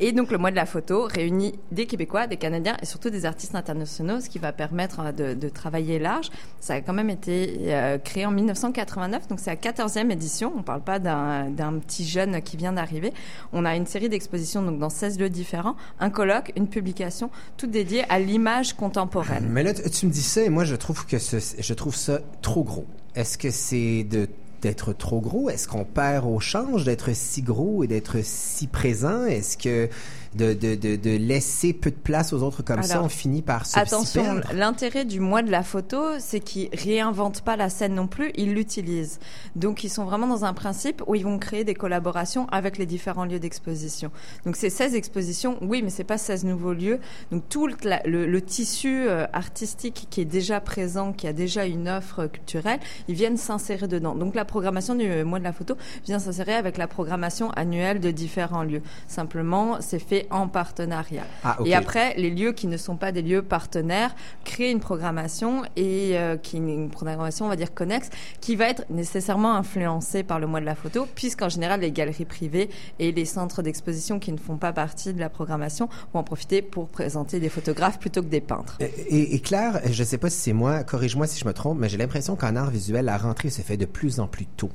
Et 0.00 0.12
donc 0.12 0.32
le 0.32 0.38
mois 0.38 0.50
de 0.50 0.56
la 0.56 0.66
photo 0.66 1.04
réunit 1.04 1.54
des 1.70 1.86
Québécois, 1.86 2.26
des 2.26 2.36
Canadiens 2.36 2.76
et 2.82 2.86
surtout 2.86 3.10
des 3.10 3.26
artistes 3.26 3.54
internationaux, 3.54 4.20
ce 4.20 4.28
qui 4.28 4.38
va 4.38 4.52
permettre 4.52 5.00
euh, 5.20 5.34
de, 5.34 5.48
travailler 5.48 5.98
large. 5.98 6.30
Ça 6.60 6.74
a 6.74 6.80
quand 6.80 6.92
même 6.92 7.10
été 7.10 7.56
euh, 7.68 7.98
créé 7.98 8.26
en 8.26 8.32
1989, 8.32 9.28
donc 9.28 9.38
c'est 9.38 9.50
la 9.50 9.56
14e 9.56 10.10
édition. 10.10 10.52
On 10.56 10.62
parle 10.62 10.80
pas 10.82 10.98
d'un 10.98 11.78
petit 11.78 12.04
jeune 12.04 12.42
qui 12.42 12.56
vient 12.56 12.72
d'arriver. 12.72 13.12
On 13.52 13.64
a 13.64 13.76
une 13.76 13.86
série 13.86 14.08
d'expositions 14.08 14.62
dans 14.62 14.90
16 14.90 15.18
lieux 15.20 15.30
différents, 15.30 15.76
un 16.00 16.10
colloque, 16.10 16.52
une 16.56 16.68
publication, 16.68 17.30
tout 17.56 17.66
dédié 17.68 18.04
à 18.08 18.18
l'image 18.18 18.72
contemporaine. 18.74 19.46
Mais 19.48 19.62
là, 19.62 19.74
tu 19.74 20.06
me 20.06 20.10
dis 20.10 20.22
ça 20.22 20.42
et 20.42 20.48
moi, 20.48 20.64
je 20.64 20.74
trouve 20.74 21.06
que 21.06 21.18
ce- 21.18 21.56
je 21.58 21.74
trouve 21.74 21.94
ça 21.94 22.20
trop 22.42 22.64
gros. 22.64 22.86
Est-ce 23.14 23.38
que 23.38 23.50
c'est 23.50 24.02
de 24.04 24.28
d'être 24.64 24.92
trop 24.92 25.20
gros? 25.20 25.48
Est-ce 25.48 25.68
qu'on 25.68 25.84
perd 25.84 26.26
au 26.26 26.40
change 26.40 26.84
d'être 26.84 27.14
si 27.14 27.42
gros 27.42 27.84
et 27.84 27.86
d'être 27.86 28.16
si 28.22 28.66
présent? 28.66 29.24
Est-ce 29.24 29.56
que 29.56 29.88
de, 30.34 30.52
de, 30.52 30.74
de, 30.74 30.96
de 30.96 31.16
laisser 31.16 31.72
peu 31.72 31.90
de 31.90 31.96
place 31.96 32.32
aux 32.32 32.42
autres 32.42 32.62
comme 32.62 32.82
ça, 32.82 33.02
on 33.02 33.08
finit 33.08 33.42
par 33.42 33.66
se 33.66 33.78
Attention, 33.78 34.40
l'intérêt 34.52 35.04
du 35.04 35.20
mois 35.20 35.42
de 35.42 35.50
la 35.50 35.62
photo, 35.62 36.02
c'est 36.18 36.40
qu'ils 36.40 36.68
réinventent 36.72 37.42
pas 37.42 37.56
la 37.56 37.68
scène 37.68 37.94
non 37.94 38.06
plus, 38.06 38.30
ils 38.36 38.52
l'utilisent. 38.54 39.18
Donc 39.56 39.84
ils 39.84 39.88
sont 39.90 40.04
vraiment 40.04 40.26
dans 40.26 40.44
un 40.44 40.52
principe 40.54 41.02
où 41.06 41.14
ils 41.14 41.24
vont 41.24 41.38
créer 41.38 41.64
des 41.64 41.74
collaborations 41.74 42.46
avec 42.48 42.78
les 42.78 42.86
différents 42.86 43.24
lieux 43.24 43.38
d'exposition. 43.38 44.10
Donc 44.44 44.56
c'est 44.56 44.70
16 44.70 44.94
expositions, 44.94 45.56
oui, 45.60 45.82
mais 45.82 45.90
c'est 45.90 46.04
pas 46.04 46.18
16 46.18 46.44
nouveaux 46.44 46.72
lieux. 46.72 46.98
Donc 47.30 47.48
tout 47.48 47.66
le, 47.66 47.74
la- 47.84 48.02
le- 48.04 48.26
le 48.26 48.40
tissu 48.42 49.06
euh, 49.06 49.26
artistique 49.32 50.06
qui 50.10 50.20
est 50.20 50.24
déjà 50.24 50.60
présent, 50.60 51.12
qui 51.12 51.26
a 51.26 51.32
déjà 51.32 51.64
une 51.66 51.88
offre 51.88 52.26
culturelle, 52.26 52.80
ils 53.08 53.14
viennent 53.14 53.36
s'insérer 53.36 53.88
dedans. 53.88 54.14
Donc 54.14 54.34
la 54.34 54.44
programmation 54.44 54.94
du 54.94 55.08
mois 55.24 55.38
de 55.38 55.44
la 55.44 55.52
photo 55.52 55.76
vient 56.06 56.18
s'insérer 56.18 56.54
avec 56.54 56.76
la 56.78 56.86
programmation 56.88 57.50
annuelle 57.52 58.00
de 58.00 58.10
différents 58.10 58.62
lieux. 58.64 58.82
Simplement, 59.08 59.76
c'est 59.80 59.98
fait 59.98 60.23
en 60.30 60.48
partenariat. 60.48 61.24
Ah. 61.42 61.56
Et 61.64 61.74
après, 61.74 62.14
les 62.16 62.30
lieux 62.30 62.52
qui 62.52 62.66
ne 62.66 62.76
sont 62.76 62.96
pas 62.96 63.12
des 63.12 63.22
lieux 63.22 63.42
partenaires 63.42 64.14
créent 64.44 64.70
une 64.70 64.80
programmation 64.80 65.62
et 65.76 66.18
euh, 66.18 66.36
qui 66.36 66.56
une 66.56 66.90
programmation, 66.90 67.46
on 67.46 67.48
va 67.48 67.56
dire 67.56 67.74
connexe, 67.74 68.08
qui 68.40 68.56
va 68.56 68.68
être 68.68 68.84
nécessairement 68.90 69.54
influencée 69.54 70.22
par 70.22 70.38
le 70.40 70.46
mois 70.46 70.60
de 70.60 70.66
la 70.66 70.74
photo, 70.74 71.06
puisqu'en 71.14 71.48
général, 71.48 71.80
les 71.80 71.90
galeries 71.92 72.24
privées 72.24 72.70
et 72.98 73.12
les 73.12 73.24
centres 73.24 73.62
d'exposition 73.62 74.18
qui 74.18 74.32
ne 74.32 74.38
font 74.38 74.56
pas 74.56 74.72
partie 74.72 75.12
de 75.12 75.20
la 75.20 75.28
programmation 75.28 75.88
vont 76.12 76.20
en 76.20 76.24
profiter 76.24 76.62
pour 76.62 76.88
présenter 76.88 77.40
des 77.40 77.48
photographes 77.48 77.98
plutôt 77.98 78.22
que 78.22 78.28
des 78.28 78.40
peintres. 78.40 78.76
Et, 78.80 79.34
et 79.34 79.40
Claire, 79.40 79.80
je 79.90 80.04
sais 80.04 80.18
pas 80.18 80.30
si 80.30 80.38
c'est 80.38 80.52
moi, 80.52 80.84
corrige-moi 80.84 81.26
si 81.26 81.38
je 81.40 81.44
me 81.46 81.52
trompe, 81.52 81.78
mais 81.78 81.88
j'ai 81.88 81.96
l'impression 81.98 82.36
qu'en 82.36 82.56
art 82.56 82.70
visuel, 82.70 83.04
la 83.06 83.16
rentrée 83.18 83.50
se 83.50 83.62
fait 83.62 83.76
de 83.76 83.86
plus 83.86 84.20
en 84.20 84.26
plus 84.26 84.46
tôt. 84.46 84.70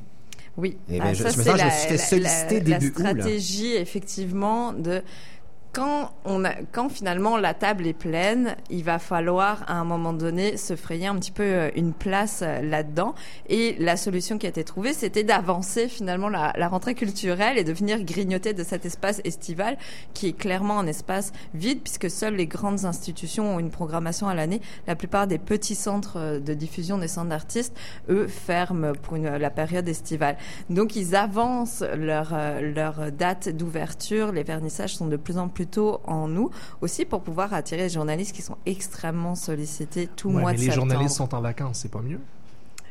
Oui. 0.58 0.78
Eh 0.92 1.00
Ah, 1.02 1.14
je, 1.14 1.24
ça, 1.24 1.30
je 1.30 1.38
me 1.38 1.44
c'est 1.44 1.50
sens, 1.52 1.58
je 1.60 1.64
la- 1.64 1.66
me 1.66 1.72
suis 1.72 1.88
fait 1.90 1.98
solliciter 1.98 2.60
la, 2.60 2.78
début 2.80 2.94
la 3.02 3.12
août, 3.12 3.18
stratégie, 3.20 3.76
effectivement, 3.76 4.74
de 4.74 5.02
quand 5.72 6.12
on 6.26 6.46
a, 6.46 6.54
quand 6.72 6.90
finalement 6.90 7.38
la 7.38 7.54
table 7.54 7.86
est 7.86 7.94
pleine, 7.94 8.56
il 8.72 8.84
va 8.84 8.98
falloir 8.98 9.64
à 9.68 9.74
un 9.74 9.84
moment 9.84 10.14
donné 10.14 10.58
se 10.58 10.76
frayer 10.76 11.08
un 11.08 11.16
petit 11.16 11.32
peu 11.32 11.44
euh, 11.44 11.70
une 11.76 11.94
place 11.94 12.42
euh, 12.44 12.62
là-dedans. 12.62 13.14
Et 13.48 13.76
la 13.80 13.96
solution 13.96 14.40
qui 14.40 14.48
a 14.48 14.50
été 14.50 14.64
trouvée, 14.64 14.94
c'était 14.94 15.24
d'avancer 15.24 15.88
finalement 15.88 16.30
la, 16.30 16.54
rentrée 16.70 16.96
culturelle 16.96 17.58
et 17.58 17.64
de 17.64 17.72
venir 17.72 18.04
grignoter 18.04 18.54
de 18.54 18.64
cet 18.64 18.86
espace 18.86 19.22
estival 19.24 19.78
qui 20.14 20.28
est 20.28 20.34
clairement 20.34 20.80
un 20.80 20.88
espace 20.88 21.32
vide 21.54 21.82
puisque 21.82 22.10
seules 22.10 22.36
les 22.36 22.48
grandes 22.48 22.86
institutions 22.86 23.56
ont 23.56 23.60
une 23.60 23.72
programmation 23.72 24.28
à 24.28 24.34
l'année. 24.34 24.62
La 24.88 24.96
plupart 24.96 25.28
des 25.28 25.38
petits 25.38 25.76
centres 25.76 26.18
euh, 26.18 26.40
de 26.40 26.54
diffusion 26.56 26.98
des 26.98 27.08
centres 27.08 27.30
d'artistes, 27.30 27.76
eux, 28.10 28.28
ferment 28.28 28.94
pour 28.94 29.18
la 29.18 29.50
période 29.50 29.88
estivale. 29.88 30.38
Donc 30.70 30.96
ils 30.96 31.16
avancent 31.16 31.84
leur, 31.96 32.34
leur 32.62 33.12
date 33.12 33.50
d'ouverture. 33.50 34.32
Les 34.32 34.44
vernissages 34.44 34.96
sont 34.96 35.08
de 35.08 35.18
plus 35.18 35.38
en 35.38 35.48
plus 35.48 35.59
tôt 35.68 36.02
en 36.06 36.36
août, 36.36 36.52
aussi 36.82 37.06
pour 37.06 37.22
pouvoir 37.22 37.54
attirer 37.54 37.84
les 37.84 37.90
journalistes 37.90 38.36
qui 38.36 38.42
sont 38.42 38.58
extrêmement 38.66 39.36
sollicités 39.36 40.08
tout 40.16 40.30
Ouais, 40.30 40.42
mois 40.42 40.52
mais 40.52 40.58
de 40.58 40.62
les 40.64 40.68
septembre. 40.72 40.90
journalistes 40.92 41.16
sont 41.18 41.34
en 41.36 41.42
vacances, 41.42 41.80
c'est 41.80 41.92
pas 41.92 42.02
mieux. 42.02 42.20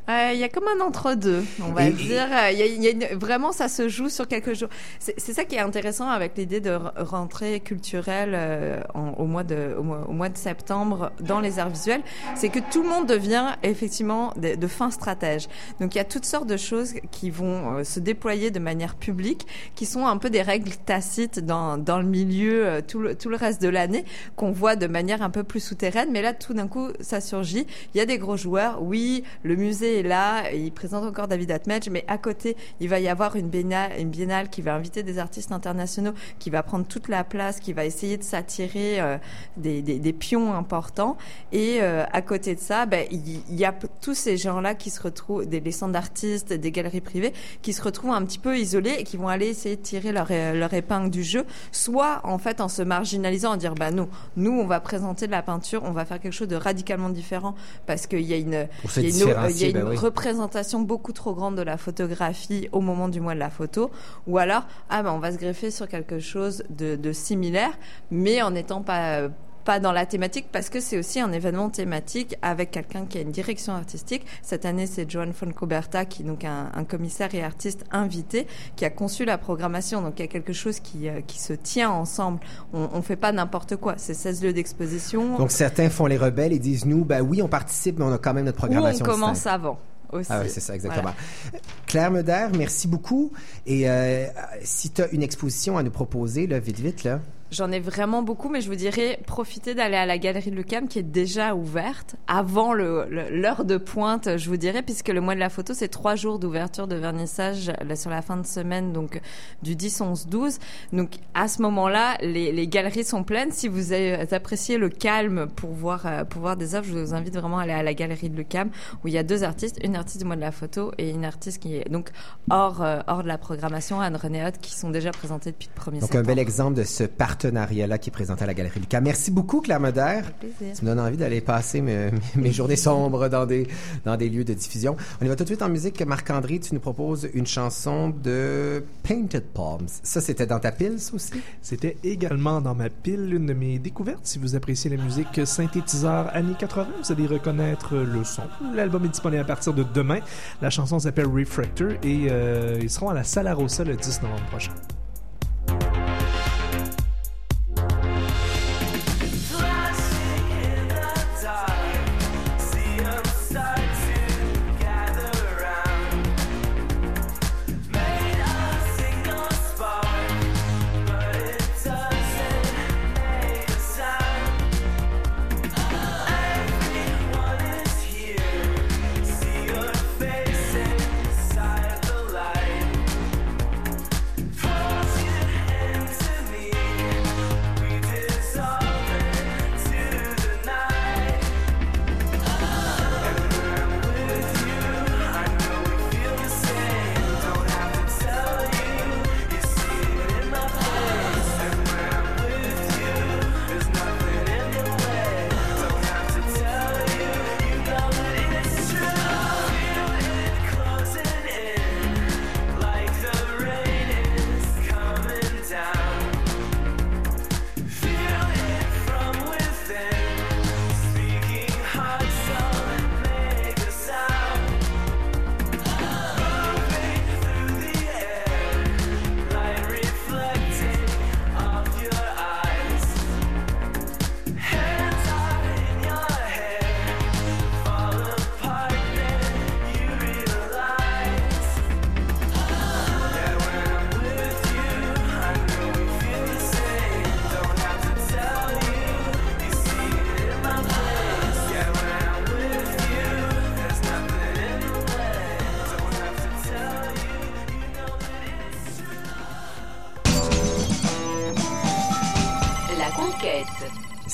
Euh, 0.09 0.30
Il 0.32 0.38
y 0.38 0.44
a 0.44 0.48
comme 0.48 0.64
un 0.68 0.80
entre-deux, 0.84 1.44
on 1.62 1.72
va 1.72 1.86
Et- 1.86 1.90
dire. 1.92 2.26
Il 2.52 2.59
y 2.59 2.62
a, 2.62 2.66
il 2.66 2.82
y 2.82 2.86
a 2.86 2.90
une- 2.90 3.18
vraiment, 3.18 3.52
ça 3.52 3.68
se 3.68 3.88
joue 3.88 4.09
sur 4.09 4.26
quelques 4.26 4.54
jours. 4.54 4.68
C'est 4.98 5.32
ça 5.32 5.44
qui 5.44 5.56
est 5.56 5.61
intéressant 5.61 6.09
avec 6.09 6.36
l'idée 6.36 6.61
de 6.61 6.70
re- 6.70 6.92
rentrée 7.02 7.61
culturelle 7.61 8.32
euh, 8.34 8.80
en- 8.94 9.11
au, 9.18 9.26
mois 9.26 9.44
de, 9.44 9.74
au, 9.78 9.82
mois, 9.82 10.06
au 10.09 10.12
mois 10.12 10.28
de 10.30 10.36
septembre 10.38 11.12
dans 11.20 11.40
les 11.40 11.59
arts 11.59 11.68
visuels, 11.70 12.00
c'est 12.36 12.48
que 12.48 12.59
tout 12.70 12.82
le 12.82 12.88
monde 12.88 13.06
devient 13.06 13.48
effectivement 13.62 14.32
de, 14.36 14.54
de 14.54 14.66
fins 14.66 14.90
stratèges. 14.90 15.46
Donc 15.80 15.94
il 15.94 15.98
y 15.98 16.00
a 16.00 16.04
toutes 16.04 16.24
sortes 16.24 16.46
de 16.46 16.56
choses 16.56 16.94
qui 17.11 17.28
vont 17.30 17.78
euh, 17.78 17.84
se 17.84 18.00
déployer 18.00 18.50
de 18.50 18.59
manière 18.61 18.94
publique, 18.96 19.46
qui 19.74 19.84
sont 19.86 20.06
un 20.06 20.16
peu 20.16 20.30
des 20.30 20.42
règles 20.42 20.70
tacites 20.86 21.38
dans, 21.40 21.76
dans 21.76 21.98
le 21.98 22.06
milieu 22.06 22.66
euh, 22.66 22.80
tout, 22.86 22.98
le, 23.00 23.14
tout 23.14 23.28
le 23.28 23.36
reste 23.36 23.61
de 23.61 23.68
l'année, 23.68 24.04
qu'on 24.36 24.52
voit 24.52 24.76
de 24.76 24.86
manière 24.86 25.20
un 25.22 25.30
peu 25.30 25.44
plus 25.44 25.61
souterraine. 25.61 26.09
Mais 26.12 26.22
là, 26.22 26.32
tout 26.32 26.54
d'un 26.54 26.68
coup, 26.68 26.88
ça 27.00 27.20
surgit. 27.20 27.66
Il 27.94 27.98
y 27.98 28.00
a 28.00 28.06
des 28.06 28.18
gros 28.18 28.36
joueurs. 28.36 28.82
Oui, 28.82 29.22
le 29.42 29.56
musée 29.56 29.97
est 29.99 30.03
là. 30.03 30.51
Il 30.53 30.72
présente 30.72 31.05
encore 31.05 31.28
David 31.28 31.51
Atmedge, 31.51 31.88
mais 31.90 32.05
à 32.09 32.18
côté, 32.18 32.57
il 32.80 32.88
va 32.88 33.01
y 33.01 33.09
avoir 33.09 33.36
une 33.36 33.49
biennale, 33.49 33.92
une 33.99 34.11
biennale 34.11 34.49
qui 34.49 34.62
va 34.62 34.74
inviter 34.74 35.03
des 35.03 35.18
artistes 35.18 35.53
internationaux, 35.53 36.12
qui 36.38 36.51
va 36.51 36.62
prendre 36.62 36.86
toute 36.86 37.09
la 37.09 37.24
place, 37.24 37.61
qui 37.61 37.72
va 37.72 37.84
essayer 37.84 38.16
de 38.16 38.22
s'attirer 38.22 39.01
euh, 39.01 39.18
des, 39.57 39.82
des, 39.82 39.99
des 39.99 40.12
pions 40.12 40.55
importants. 40.55 41.16
Et 41.53 41.78
euh, 41.80 42.05
à 42.12 42.22
côté 42.22 42.55
de 42.55 42.61
ça, 42.61 42.86
ben, 42.86 43.07
il 43.11 43.18
il 43.51 43.57
y, 43.57 43.64
a 43.64 43.74
tous 44.01 44.14
ces 44.14 44.36
gens-là 44.36 44.74
qui 44.74 44.90
se 44.90 45.01
retrouvent, 45.03 45.46
des, 45.46 45.61
des 45.61 45.72
centres 45.72 45.92
d'artistes, 45.92 46.53
des 46.53 46.70
galeries 46.70 47.01
privées, 47.01 47.32
qui 47.62 47.72
se 47.72 47.82
retrouvent 47.82 48.12
un 48.12 48.24
petit 48.24 48.38
peu 48.38 48.59
isolés 48.59 48.96
et 48.99 49.05
qui 49.05 49.16
vont 49.16 49.28
aller 49.28 49.49
essayer 49.49 49.76
de 49.76 49.82
tirer 49.82 50.12
leur, 50.12 50.28
euh, 50.30 50.55
leur 50.55 50.72
épingle 50.72 51.11
du 51.11 51.22
jeu, 51.22 51.44
soit 51.72 52.20
en 52.24 52.38
fait 52.38 52.61
en 52.61 52.68
se 52.68 52.82
marginalisant, 52.82 53.53
en 53.53 53.57
dire 53.57 53.74
bah 53.74 53.90
nous, 53.90 54.09
nous 54.36 54.53
on 54.53 54.66
va 54.66 54.80
présenter 54.80 55.26
de 55.26 55.32
la 55.32 55.42
peinture, 55.42 55.82
on 55.84 55.92
va 55.92 56.05
faire 56.05 56.20
quelque 56.20 56.32
chose 56.32 56.49
de 56.49 56.57
radicalement 56.57 57.11
différent 57.11 57.55
parce 57.86 58.07
qu'il 58.07 58.22
y 58.22 58.32
a 58.32 58.36
une, 58.36 58.68
il 58.96 59.03
y 59.03 59.07
a 59.07 59.09
une, 59.09 59.51
il 59.51 59.59
y 59.59 59.64
a 59.64 59.68
une 59.68 59.88
représentation 59.97 60.80
beaucoup 60.80 61.12
trop 61.12 61.34
grande 61.34 61.57
de 61.57 61.62
la 61.62 61.76
photographie 61.76 62.68
au 62.72 62.80
moment 62.80 63.09
du 63.09 63.20
mois 63.20 63.34
de 63.34 63.39
la 63.39 63.51
photo, 63.51 63.91
ou 64.26 64.39
alors 64.39 64.62
ah 64.91 65.03
ben 65.03 65.12
on 65.12 65.18
va 65.18 65.32
se 65.32 65.39
greffer 65.39 65.70
sur 65.70 65.89
quelque 65.89 66.18
chose 66.18 66.64
de, 66.70 66.97
de 66.97 67.12
similaire, 67.12 67.72
mais 68.11 68.43
en 68.43 68.51
n'étant 68.51 68.82
pas 68.82 69.28
pas 69.68 69.80
dans 69.80 69.92
la 69.92 70.06
thématique 70.06 70.46
parce 70.50 70.70
que 70.70 70.80
c'est 70.80 70.96
aussi 70.96 71.20
un 71.20 71.30
événement 71.30 71.68
thématique 71.68 72.36
avec 72.40 72.70
quelqu'un 72.70 73.04
qui 73.04 73.18
a 73.18 73.20
une 73.20 73.32
direction 73.32 73.74
artistique. 73.74 74.24
Cette 74.40 74.64
année, 74.64 74.86
c'est 74.86 75.10
Joan 75.10 75.34
Foncoberta 75.34 76.06
qui 76.06 76.22
est 76.22 76.24
donc 76.24 76.42
un, 76.46 76.70
un 76.74 76.84
commissaire 76.84 77.34
et 77.34 77.42
artiste 77.44 77.84
invité 77.90 78.46
qui 78.76 78.86
a 78.86 78.90
conçu 78.90 79.26
la 79.26 79.36
programmation. 79.36 80.00
Donc 80.00 80.14
il 80.18 80.22
y 80.22 80.24
a 80.24 80.28
quelque 80.28 80.54
chose 80.54 80.80
qui, 80.80 81.10
euh, 81.10 81.20
qui 81.20 81.38
se 81.38 81.52
tient 81.52 81.90
ensemble. 81.90 82.40
On, 82.72 82.88
on 82.94 83.02
fait 83.02 83.16
pas 83.16 83.30
n'importe 83.30 83.76
quoi. 83.76 83.96
C'est 83.98 84.14
16 84.14 84.42
lieux 84.42 84.52
d'exposition. 84.54 85.36
Donc 85.36 85.50
certains 85.50 85.90
font 85.90 86.06
les 86.06 86.16
rebelles 86.16 86.54
et 86.54 86.58
disent 86.58 86.86
nous, 86.86 87.04
ben 87.04 87.20
oui, 87.20 87.42
on 87.42 87.48
participe, 87.48 87.98
mais 87.98 88.06
on 88.06 88.12
a 88.14 88.16
quand 88.16 88.32
même 88.32 88.46
notre 88.46 88.62
Ou 88.62 88.64
on 88.64 88.68
programmation. 88.68 89.04
commence 89.04 89.34
distincte. 89.34 89.54
avant. 89.54 89.78
Aussi. 90.12 90.30
Ah 90.32 90.40
oui, 90.42 90.48
c'est 90.48 90.60
ça, 90.60 90.74
exactement. 90.74 91.12
Voilà. 91.50 91.62
Claire 91.86 92.10
Meder, 92.10 92.46
merci 92.56 92.88
beaucoup. 92.88 93.32
Et 93.66 93.90
euh, 93.90 94.24
si 94.62 94.88
tu 94.88 95.02
as 95.02 95.08
une 95.08 95.22
exposition 95.22 95.76
à 95.76 95.82
nous 95.82 95.90
proposer, 95.90 96.46
là, 96.46 96.58
vite, 96.58 96.80
vite, 96.80 97.04
là. 97.04 97.20
J'en 97.51 97.70
ai 97.72 97.80
vraiment 97.80 98.22
beaucoup, 98.22 98.51
mais 98.51 98.61
je 98.61 98.68
vous 98.68 98.74
dirais, 98.76 99.18
profitez 99.26 99.74
d'aller 99.74 99.96
à 99.96 100.05
la 100.05 100.18
galerie 100.18 100.51
de 100.51 100.57
Lucam 100.57 100.86
qui 100.86 100.99
est 100.99 101.03
déjà 101.03 101.55
ouverte 101.55 102.16
avant 102.26 102.74
le- 102.74 103.07
le- 103.09 103.30
l'heure 103.40 103.64
de 103.64 103.78
pointe, 103.78 104.36
je 104.36 104.51
vous 104.51 104.59
dirais, 104.59 104.82
puisque 104.82 105.09
le 105.09 105.22
mois 105.22 105.34
de 105.34 105.40
la 105.40 105.49
photo, 105.49 105.72
c'est 105.72 105.88
trois 105.88 106.14
jours 106.14 106.38
d'ouverture 106.38 106.86
de 106.86 106.96
vernissage 106.96 107.72
là, 107.86 107.96
sur 107.96 108.11
la 108.11 108.20
fin 108.20 108.36
de 108.36 108.46
semaine, 108.46 108.92
donc 108.92 109.20
du 109.62 109.76
10, 109.76 110.01
11, 110.03 110.26
12. 110.26 110.59
Donc 110.92 111.12
à 111.32 111.49
ce 111.49 111.62
moment-là, 111.62 112.18
les, 112.20 112.53
les 112.53 112.68
galeries 112.68 113.05
sont 113.05 113.24
pleines. 113.24 113.51
Si 113.51 113.66
vous 113.66 113.92
avez- 113.92 114.30
appréciez 114.34 114.76
le 114.76 114.90
calme 114.90 115.46
pour 115.57 115.70
voir, 115.70 116.05
euh, 116.05 116.24
pour 116.24 116.42
voir 116.42 116.57
des 116.59 116.74
œuvres, 116.74 116.86
je 116.86 116.99
vous 116.99 117.14
invite 117.14 117.34
vraiment 117.34 117.59
à 117.59 117.62
aller 117.62 117.72
à 117.72 117.82
la 117.82 117.94
galerie 117.94 118.28
de 118.28 118.36
Lucam 118.36 118.68
où 119.05 119.09
il 119.09 119.14
y 119.14 119.18
a 119.18 119.22
deux 119.22 119.42
artistes, 119.42 119.78
une 119.82 119.96
artiste 119.96 120.18
du 120.18 120.24
mois 120.26 120.36
de 120.36 120.42
la 120.42 120.53
photo 120.53 120.92
et 120.99 121.09
une 121.11 121.24
artiste 121.24 121.62
qui 121.62 121.76
est 121.76 121.88
donc 121.90 122.11
hors, 122.51 122.82
euh, 122.82 123.01
hors 123.07 123.22
de 123.22 123.28
la 123.28 123.38
programmation, 123.38 124.01
Anne 124.03 124.16
Renéot, 124.16 124.51
qui 124.61 124.74
sont 124.74 124.90
déjà 124.90 125.12
présentées 125.12 125.53
depuis 125.53 125.70
le 125.74 125.80
1er 125.80 126.01
Donc, 126.01 126.03
un 126.03 126.07
septembre. 126.12 126.26
bel 126.26 126.38
exemple 126.38 126.74
de 126.76 126.84
ce 126.84 127.05
partenariat-là 127.39 127.99
qui 127.99 128.11
est 128.11 128.12
présenté 128.12 128.43
à 128.43 128.47
la 128.49 128.55
Galerie 128.55 128.80
Lucas. 128.80 129.01
Merci 129.01 129.30
beaucoup, 129.30 129.61
Claire 129.61 129.78
Moder. 129.78 130.22
plaisir. 130.41 130.76
Tu 130.76 130.84
me 130.84 130.91
donnes 130.91 130.99
envie 130.99 131.16
d'aller 131.16 131.41
passer 131.41 131.80
mes, 131.80 132.11
mes 132.34 132.51
journées 132.51 132.74
sombres 132.74 133.28
dans 133.28 133.47
des, 133.47 133.68
dans 134.05 134.16
des 134.16 134.28
lieux 134.28 134.43
de 134.43 134.55
diffusion. 134.55 134.97
On 135.20 135.24
y 135.24 135.28
va 135.28 135.36
tout 135.36 135.45
de 135.45 135.49
suite 135.49 135.62
en 135.62 135.68
musique. 135.68 136.03
Marc-André, 136.03 136.59
tu 136.59 136.74
nous 136.74 136.80
proposes 136.80 137.28
une 137.34 137.47
chanson 137.47 138.09
de 138.09 138.82
Painted 139.05 139.45
Palms. 139.55 139.86
Ça, 140.03 140.20
c'était 140.20 140.47
dans 140.47 140.59
ta 140.59 140.72
pile, 140.72 140.99
ça 140.99 141.14
aussi? 141.14 141.34
C'était 141.62 141.97
également 142.03 142.61
dans 142.61 142.74
ma 142.74 142.91
pile 142.91 143.28
l'une 143.28 143.47
de 143.47 143.55
mes 143.55 143.78
découvertes. 143.78 144.22
Si 144.24 144.41
vous 144.41 144.57
appréciez 144.57 144.91
la 144.91 145.01
musique 145.01 145.47
synthétiseur 145.47 146.34
années 146.34 146.57
80, 146.59 146.89
vous 147.05 147.12
allez 147.12 147.26
reconnaître 147.28 147.95
le 147.95 148.24
son. 148.24 148.43
L'album 148.74 149.05
est 149.05 149.11
disponible 149.11 149.43
à 149.43 149.47
partir 149.47 149.74
de 149.74 149.84
demain. 149.84 150.18
La 150.61 150.70
chanson 150.70 150.99
s'appelle 150.99 151.26
Refractor 151.26 151.93
et 152.03 152.26
euh, 152.30 152.80
ils 152.82 152.91
seront 152.91 153.11
à 153.11 153.14
la 153.14 153.22
Sala 153.22 153.55
Rossa 153.55 153.84
le 153.84 153.95
10 153.95 154.22
novembre 154.22 154.45
prochain. 154.47 154.72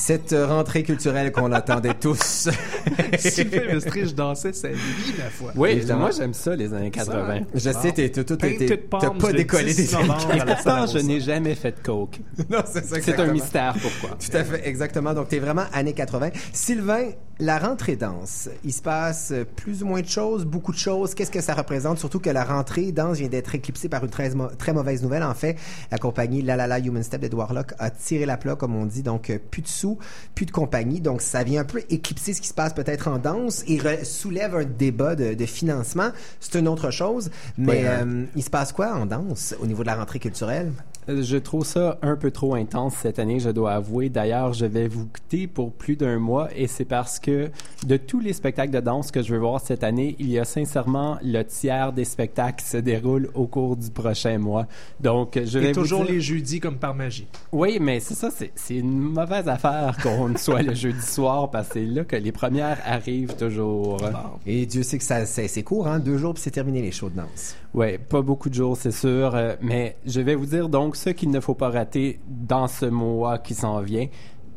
Cette 0.07 0.37
rentrée 0.39 0.83
culturelle 0.83 1.33
qu'on 1.33 1.51
attendait 1.51 1.95
tous. 1.95 2.51
Sylvain 3.19 3.73
Mestré, 3.73 4.05
je 4.05 4.15
dansais 4.15 4.53
sa 4.53 4.69
vie, 4.69 5.15
la 5.17 5.31
fois. 5.31 5.53
Oui, 5.57 5.71
Évidemment. 5.71 6.01
moi 6.01 6.11
j'aime 6.11 6.35
ça, 6.35 6.55
les 6.55 6.75
années 6.75 6.91
80. 6.91 7.41
Je 7.55 7.71
sais, 7.71 7.91
t'es, 7.91 8.11
Palms 8.11 9.01
t'as 9.01 9.11
pas 9.19 9.33
décollé 9.33 9.73
10 9.73 9.77
des 9.77 9.95
années 9.95 10.09
novembre 10.09 10.31
à 10.31 10.37
la 10.37 10.45
80. 10.45 10.55
Pourtant, 10.57 10.93
je 10.93 10.99
n'ai 10.99 11.21
jamais 11.21 11.55
fait 11.55 11.71
de 11.71 11.83
coke. 11.83 12.21
Non, 12.51 12.59
c'est 12.67 12.85
ça, 12.85 12.97
C'est 13.01 13.19
un 13.19 13.33
mystère 13.33 13.75
pourquoi. 13.81 14.19
Tout 14.19 14.37
à 14.37 14.45
fait, 14.45 14.69
exactement. 14.69 15.15
Donc, 15.15 15.29
t'es 15.29 15.39
vraiment 15.39 15.65
années 15.73 15.95
80. 15.95 16.33
Sylvain, 16.53 17.05
la 17.41 17.59
rentrée 17.59 17.97
danse, 17.97 18.49
il 18.65 18.73
se 18.73 18.81
passe 18.81 19.33
plus 19.57 19.83
ou 19.83 19.87
moins 19.87 20.01
de 20.01 20.07
choses, 20.07 20.45
beaucoup 20.45 20.73
de 20.73 20.79
choses. 20.79 21.15
Qu'est-ce 21.15 21.33
que 21.33 21.41
ça 21.41 21.55
représente? 21.55 21.99
Surtout 21.99 22.21
que 22.21 22.31
la 22.31 22.45
rentrée 22.45 22.93
danse 22.93 23.19
vient 23.19 23.29
d'être 23.29 23.55
éclipsée 23.55 23.89
par 23.89 24.05
une 24.05 24.11
très, 24.11 24.73
mauvaise 24.73 25.03
nouvelle. 25.03 25.25
En 25.25 25.35
fait, 25.35 25.57
la 25.91 25.99
compagnie 25.99 26.43
La 26.43 26.55
La 26.55 26.69
La 26.69 26.79
Human 26.79 27.03
Step 27.03 27.21
d'Edouard 27.21 27.53
Locke 27.53 27.75
a 27.79 27.91
tiré 27.91 28.25
la 28.25 28.37
plat, 28.37 28.55
comme 28.55 28.77
on 28.77 28.87
dit. 28.87 29.03
Donc, 29.03 29.31
euh, 29.31 29.39
plus 29.51 29.63
de 29.63 29.69
sous, 29.69 29.99
plus 30.35 30.47
de 30.47 30.53
compagnie. 30.53 31.01
Donc, 31.01 31.23
ça 31.23 31.43
vient 31.43 31.63
un 31.63 31.65
peu 31.65 31.83
éclipser 31.91 32.35
ce 32.35 32.41
qui 32.41 32.49
se 32.49 32.55
passe 32.55 32.73
peut-être 32.73 33.09
en 33.09 33.19
danse 33.19 33.65
et 33.67 33.81
soulève 34.05 34.55
un 34.55 34.65
débat 34.65 35.17
de, 35.17 35.35
de 35.35 35.47
financement. 35.47 36.11
C'est 36.39 36.59
une 36.59 36.69
autre 36.69 36.93
chose. 36.93 37.31
Mais 37.59 37.87
hein. 37.87 38.07
euh, 38.07 38.25
il 38.37 38.45
se 38.45 38.51
passe 38.51 38.73
quoi 38.73 38.95
en 38.95 39.07
danse 39.07 39.57
au 39.61 39.67
niveau 39.67 39.83
de 39.83 39.89
la 39.89 39.97
rentrée 39.97 40.21
culturelle? 40.21 40.73
Je 41.09 41.37
trouve 41.37 41.65
ça 41.67 41.99
un 42.03 42.17
peu 42.17 42.31
trop 42.31 42.55
intense 42.55 42.95
cette 42.95 43.19
année, 43.19 43.39
je 43.39 43.51
dois 43.51 43.73
avouer. 43.73 44.09
D'ailleurs, 44.09 44.53
je 44.55 44.65
vais 44.65 44.89
vous 44.89 45.07
quitter 45.07 45.47
pour 45.47 45.71
plus 45.73 45.97
d'un 45.97 46.19
mois 46.19 46.49
et 46.57 46.67
c'est 46.67 46.85
parce 46.87 47.19
que 47.19 47.51
de 47.87 47.97
tous 47.99 48.21
les 48.21 48.33
spectacles 48.33 48.73
de 48.73 48.81
danse 48.81 49.11
que 49.11 49.23
je 49.23 49.35
veux 49.35 49.39
voir 49.41 49.61
cette 49.61 49.85
année, 49.85 50.17
il 50.19 50.31
y 50.31 50.39
a 50.39 50.45
sincèrement 50.45 51.19
le 51.23 51.43
tiers 51.43 51.93
des 51.93 52.05
spectacles 52.05 52.63
qui 52.63 52.71
se 52.71 52.79
déroulent 52.79 53.29
au 53.35 53.47
cours 53.47 53.77
du 53.77 53.91
prochain 53.91 54.39
mois. 54.39 54.67
Donc, 55.01 55.39
je 55.45 55.59
vais 55.59 55.71
Et 55.71 55.73
vous 55.73 55.83
toujours 55.83 56.05
dire- 56.05 56.13
les 56.15 56.21
jeudis 56.21 56.61
comme 56.61 56.77
par 56.79 56.95
magie. 56.95 57.27
Oui, 57.53 57.79
mais 57.81 58.01
c'est 58.01 58.15
ça, 58.15 58.31
c'est 58.55 58.75
une 58.75 58.99
mauvaise 58.99 59.47
affaire 59.49 59.97
qu'on 60.03 60.35
soit 60.39 60.63
le 60.63 60.75
jeudi 60.75 61.03
soir 61.03 61.51
parce 61.51 61.69
que 61.69 61.75
c'est 61.75 61.85
là 61.87 62.05
que 62.05 62.17
les 62.17 62.33
premières 62.33 62.79
arrivent 62.87 63.37
toujours. 63.37 63.99
Et 64.47 64.65
Dieu 64.67 64.83
sait 64.83 64.99
que 64.99 65.05
ça, 65.05 65.27
c'est, 65.27 65.49
c'est 65.49 65.63
court, 65.63 65.87
hein? 65.87 65.99
Deux 65.99 66.17
jours, 66.17 66.33
puis 66.35 66.43
c'est 66.43 66.51
terminé 66.51 66.81
les 66.81 66.93
shows 66.93 67.11
de 67.11 67.17
danse. 67.17 67.57
Oui, 67.75 67.99
pas 67.99 68.23
beaucoup 68.23 68.49
de 68.49 68.55
jours, 68.55 68.77
c'est 68.77 68.93
sûr. 68.93 69.35
euh, 69.35 69.57
mais 69.61 69.97
je 70.07 70.21
vais 70.21 70.35
vous 70.37 70.47
dire 70.47 70.69
donc 70.69 70.94
ce 70.95 71.11
qu'il 71.11 71.31
ne 71.31 71.41
faut 71.41 71.55
pas 71.55 71.71
rater 71.71 72.21
dans 72.27 72.69
ce 72.69 72.87
mois 72.87 73.39
qui 73.39 73.55
s'en 73.55 73.81
vient. 73.81 74.09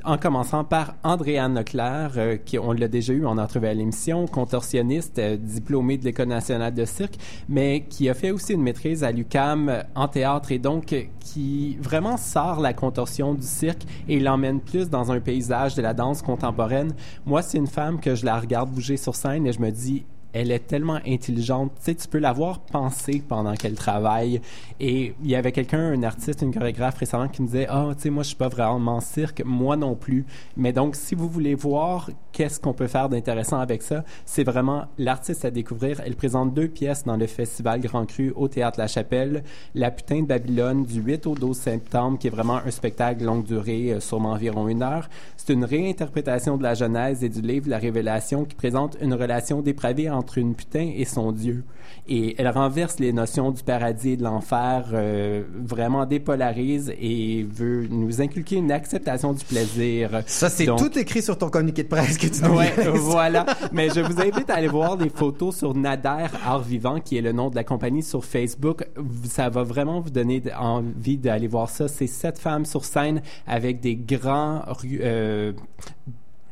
En 0.04 0.18
commençant 0.18 0.64
par 0.64 0.96
Andréane 1.04 1.56
Leclerc, 1.56 2.14
euh, 2.16 2.38
qui 2.38 2.58
on 2.58 2.72
l'a 2.72 2.88
déjà 2.88 3.12
eu 3.12 3.26
en 3.26 3.38
entrevue 3.38 3.68
à 3.68 3.74
l'émission, 3.74 4.26
contorsionniste, 4.26 5.20
euh, 5.20 5.36
diplômée 5.38 5.98
de 5.98 6.06
l'École 6.06 6.30
nationale 6.30 6.74
de 6.74 6.86
cirque, 6.86 7.16
mais 7.50 7.84
qui 7.90 8.08
a 8.08 8.14
fait 8.14 8.32
aussi 8.32 8.54
une 8.54 8.62
maîtrise 8.62 9.04
à 9.04 9.12
l'UCAM 9.12 9.68
euh, 9.68 9.82
en 9.96 10.08
théâtre 10.08 10.52
et 10.52 10.60
donc 10.60 10.94
euh, 10.94 11.02
qui 11.20 11.78
vraiment 11.82 12.16
sort 12.16 12.62
la 12.62 12.74
contorsion 12.74 13.34
du 13.34 13.46
cirque 13.46 13.82
et 14.08 14.20
l'emmène 14.20 14.62
plus 14.62 14.90
dans 14.90 15.12
un 15.12 15.20
paysage 15.20 15.76
de 15.76 15.82
la 15.82 15.94
danse 15.94 16.22
contemporaine. 16.22 16.94
Moi, 17.26 17.42
c'est 17.42 17.58
une 17.58 17.68
femme 17.68 18.00
que 18.00 18.16
je 18.16 18.26
la 18.26 18.40
regarde 18.40 18.70
bouger 18.70 18.96
sur 18.96 19.16
scène 19.16 19.46
et 19.46 19.52
je 19.52 19.60
me 19.60 19.72
dis, 19.72 20.06
elle 20.38 20.52
est 20.52 20.68
tellement 20.68 21.00
intelligente. 21.06 21.72
Tu 21.78 21.86
sais, 21.86 21.96
tu 21.96 22.08
peux 22.08 22.20
la 22.20 22.32
voir 22.32 22.60
penser 22.60 23.24
pendant 23.28 23.56
qu'elle 23.56 23.74
travaille. 23.74 24.40
Et 24.80 25.16
il 25.24 25.30
y 25.30 25.36
avait 25.36 25.52
quelqu'un, 25.52 25.94
un 25.94 26.04
artiste, 26.04 26.42
une 26.44 26.54
chorégraphe 26.54 26.98
récemment 26.98 27.28
qui 27.28 27.42
me 27.42 27.48
disait 27.48 27.68
Ah, 27.70 27.90
tu 27.96 28.04
sais, 28.04 28.10
moi, 28.10 28.24
je 28.24 28.30
suis 28.30 28.38
pas 28.38 28.48
vraiment 28.48 29.00
cirque, 29.00 29.42
moi 29.44 29.76
non 29.76 29.96
plus. 29.96 30.26
Mais 30.56 30.74
donc, 30.74 30.96
si 30.96 31.16
vous 31.16 31.28
voulez 31.28 31.56
voir 31.56 32.10
qu'est-ce 32.32 32.60
qu'on 32.60 32.74
peut 32.74 32.88
faire 32.88 33.10
d'intéressant 33.10 33.60
avec 33.60 33.82
ça, 33.82 34.04
c'est 34.26 34.44
vraiment 34.44 34.86
l'artiste 35.00 35.44
à 35.44 35.50
découvrir. 35.50 36.02
Elle 36.06 36.16
présente 36.16 36.54
deux 36.54 36.68
pièces 36.68 37.04
dans 37.04 37.18
le 37.18 37.26
festival 37.26 37.82
Grand 37.82 38.06
Cru 38.06 38.32
au 38.36 38.48
Théâtre 38.48 38.80
La 38.80 38.88
Chapelle 38.88 39.44
La 39.74 39.90
Putain 39.90 40.22
de 40.22 40.28
Babylone 40.28 40.84
du 40.84 41.02
8 41.02 41.26
au 41.26 41.34
12 41.34 41.58
septembre, 41.58 42.20
qui 42.20 42.28
est 42.28 42.32
vraiment 42.32 42.58
un 42.64 42.70
spectacle 42.70 43.24
longue 43.24 43.44
durée, 43.44 43.94
euh, 43.94 44.00
sûrement 44.00 44.34
environ 44.34 44.68
une 44.68 44.84
heure. 44.84 45.10
C'est 45.36 45.54
une 45.54 45.66
réinterprétation 45.66 46.58
de 46.58 46.64
la 46.64 46.76
Genèse 46.76 47.24
et 47.24 47.30
du 47.30 47.42
livre 47.42 47.70
La 47.70 47.80
Révélation 47.80 48.46
qui 48.46 48.54
présente 48.54 48.98
une 49.02 49.16
relation 49.16 49.62
dépravée 49.62 50.10
entre 50.10 50.26
une 50.36 50.55
putain 50.55 50.91
et 50.95 51.05
son 51.05 51.32
Dieu. 51.32 51.63
Et 52.09 52.36
elle 52.38 52.49
renverse 52.49 52.99
les 52.99 53.13
notions 53.13 53.51
du 53.51 53.63
paradis 53.63 54.11
et 54.11 54.17
de 54.17 54.23
l'enfer, 54.23 54.89
euh, 54.93 55.43
vraiment 55.57 56.05
dépolarise 56.05 56.93
et 56.99 57.43
veut 57.49 57.88
nous 57.89 58.21
inculquer 58.21 58.57
une 58.57 58.71
acceptation 58.71 59.32
du 59.34 59.45
plaisir. 59.45 60.21
Ça, 60.25 60.49
c'est 60.49 60.65
Donc- 60.65 60.80
tout 60.80 60.99
écrit 60.99 61.21
sur 61.21 61.38
ton 61.38 61.49
communiqué 61.49 61.84
de 61.84 61.88
presse 61.88 62.17
que 62.17 62.28
tu 62.28 62.43
nous 62.43 62.57
Ouais, 62.57 62.73
voilà. 62.93 63.45
Mais 63.71 63.89
je 63.89 64.01
vous 64.01 64.19
invite 64.19 64.49
à 64.49 64.55
aller 64.55 64.67
voir 64.67 64.97
des 64.97 65.09
photos 65.09 65.55
sur 65.55 65.73
Nader 65.73 66.28
Art 66.45 66.61
Vivant, 66.63 66.99
qui 66.99 67.17
est 67.17 67.21
le 67.21 67.32
nom 67.32 67.49
de 67.49 67.55
la 67.55 67.63
compagnie 67.63 68.03
sur 68.03 68.25
Facebook. 68.25 68.86
Ça 69.30 69.49
va 69.49 69.63
vraiment 69.63 70.01
vous 70.01 70.09
donner 70.09 70.41
envie 70.59 71.17
d'aller 71.17 71.47
voir 71.47 71.69
ça. 71.69 71.88
C'est 71.88 72.07
sept 72.07 72.38
femmes 72.39 72.65
sur 72.65 72.84
scène 72.86 73.21
avec 73.45 73.80
des 73.80 73.95
grands 73.95 74.63
euh, 75.01 75.53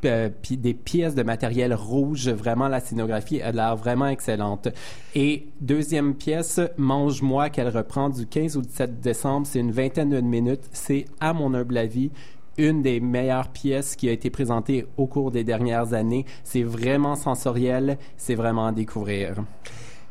euh, 0.06 0.30
des 0.52 0.74
pièces 0.74 1.16
de 1.16 1.24
matériel 1.24 1.74
rouge. 1.74 2.30
Vraiment, 2.30 2.68
la 2.68 2.80
scénographie 2.80 3.42
a 3.42 3.52
l'air 3.52 3.76
vraiment 3.76 4.08
excellente. 4.08 4.68
Et 5.14 5.48
deuxième 5.62 6.16
pièce, 6.16 6.60
Mange-moi, 6.78 7.50
qu'elle 7.50 7.70
reprend 7.70 8.10
du 8.10 8.26
15 8.26 8.58
au 8.58 8.62
17 8.62 9.00
décembre. 9.02 9.48
C'est 9.48 9.60
une 9.60 9.72
vingtaine 9.72 10.10
de 10.10 10.22
minutes. 10.22 10.68
C'est, 10.72 11.06
à 11.20 11.34
mon 11.34 11.54
humble 11.54 11.78
avis, 11.78 12.12
une 12.58 12.82
des 12.82 13.00
meilleures 13.00 13.50
pièces 13.50 13.96
qui 13.96 14.10
a 14.10 14.12
été 14.12 14.30
présentée 14.30 14.88
au 14.98 15.08
cours 15.08 15.32
des 15.32 15.44
dernières 15.44 15.94
années. 15.94 16.26
C'est 16.44 16.64
vraiment 16.64 17.16
sensoriel, 17.16 17.98
c'est 18.18 18.36
vraiment 18.36 18.68
à 18.68 18.72
découvrir. 18.72 19.36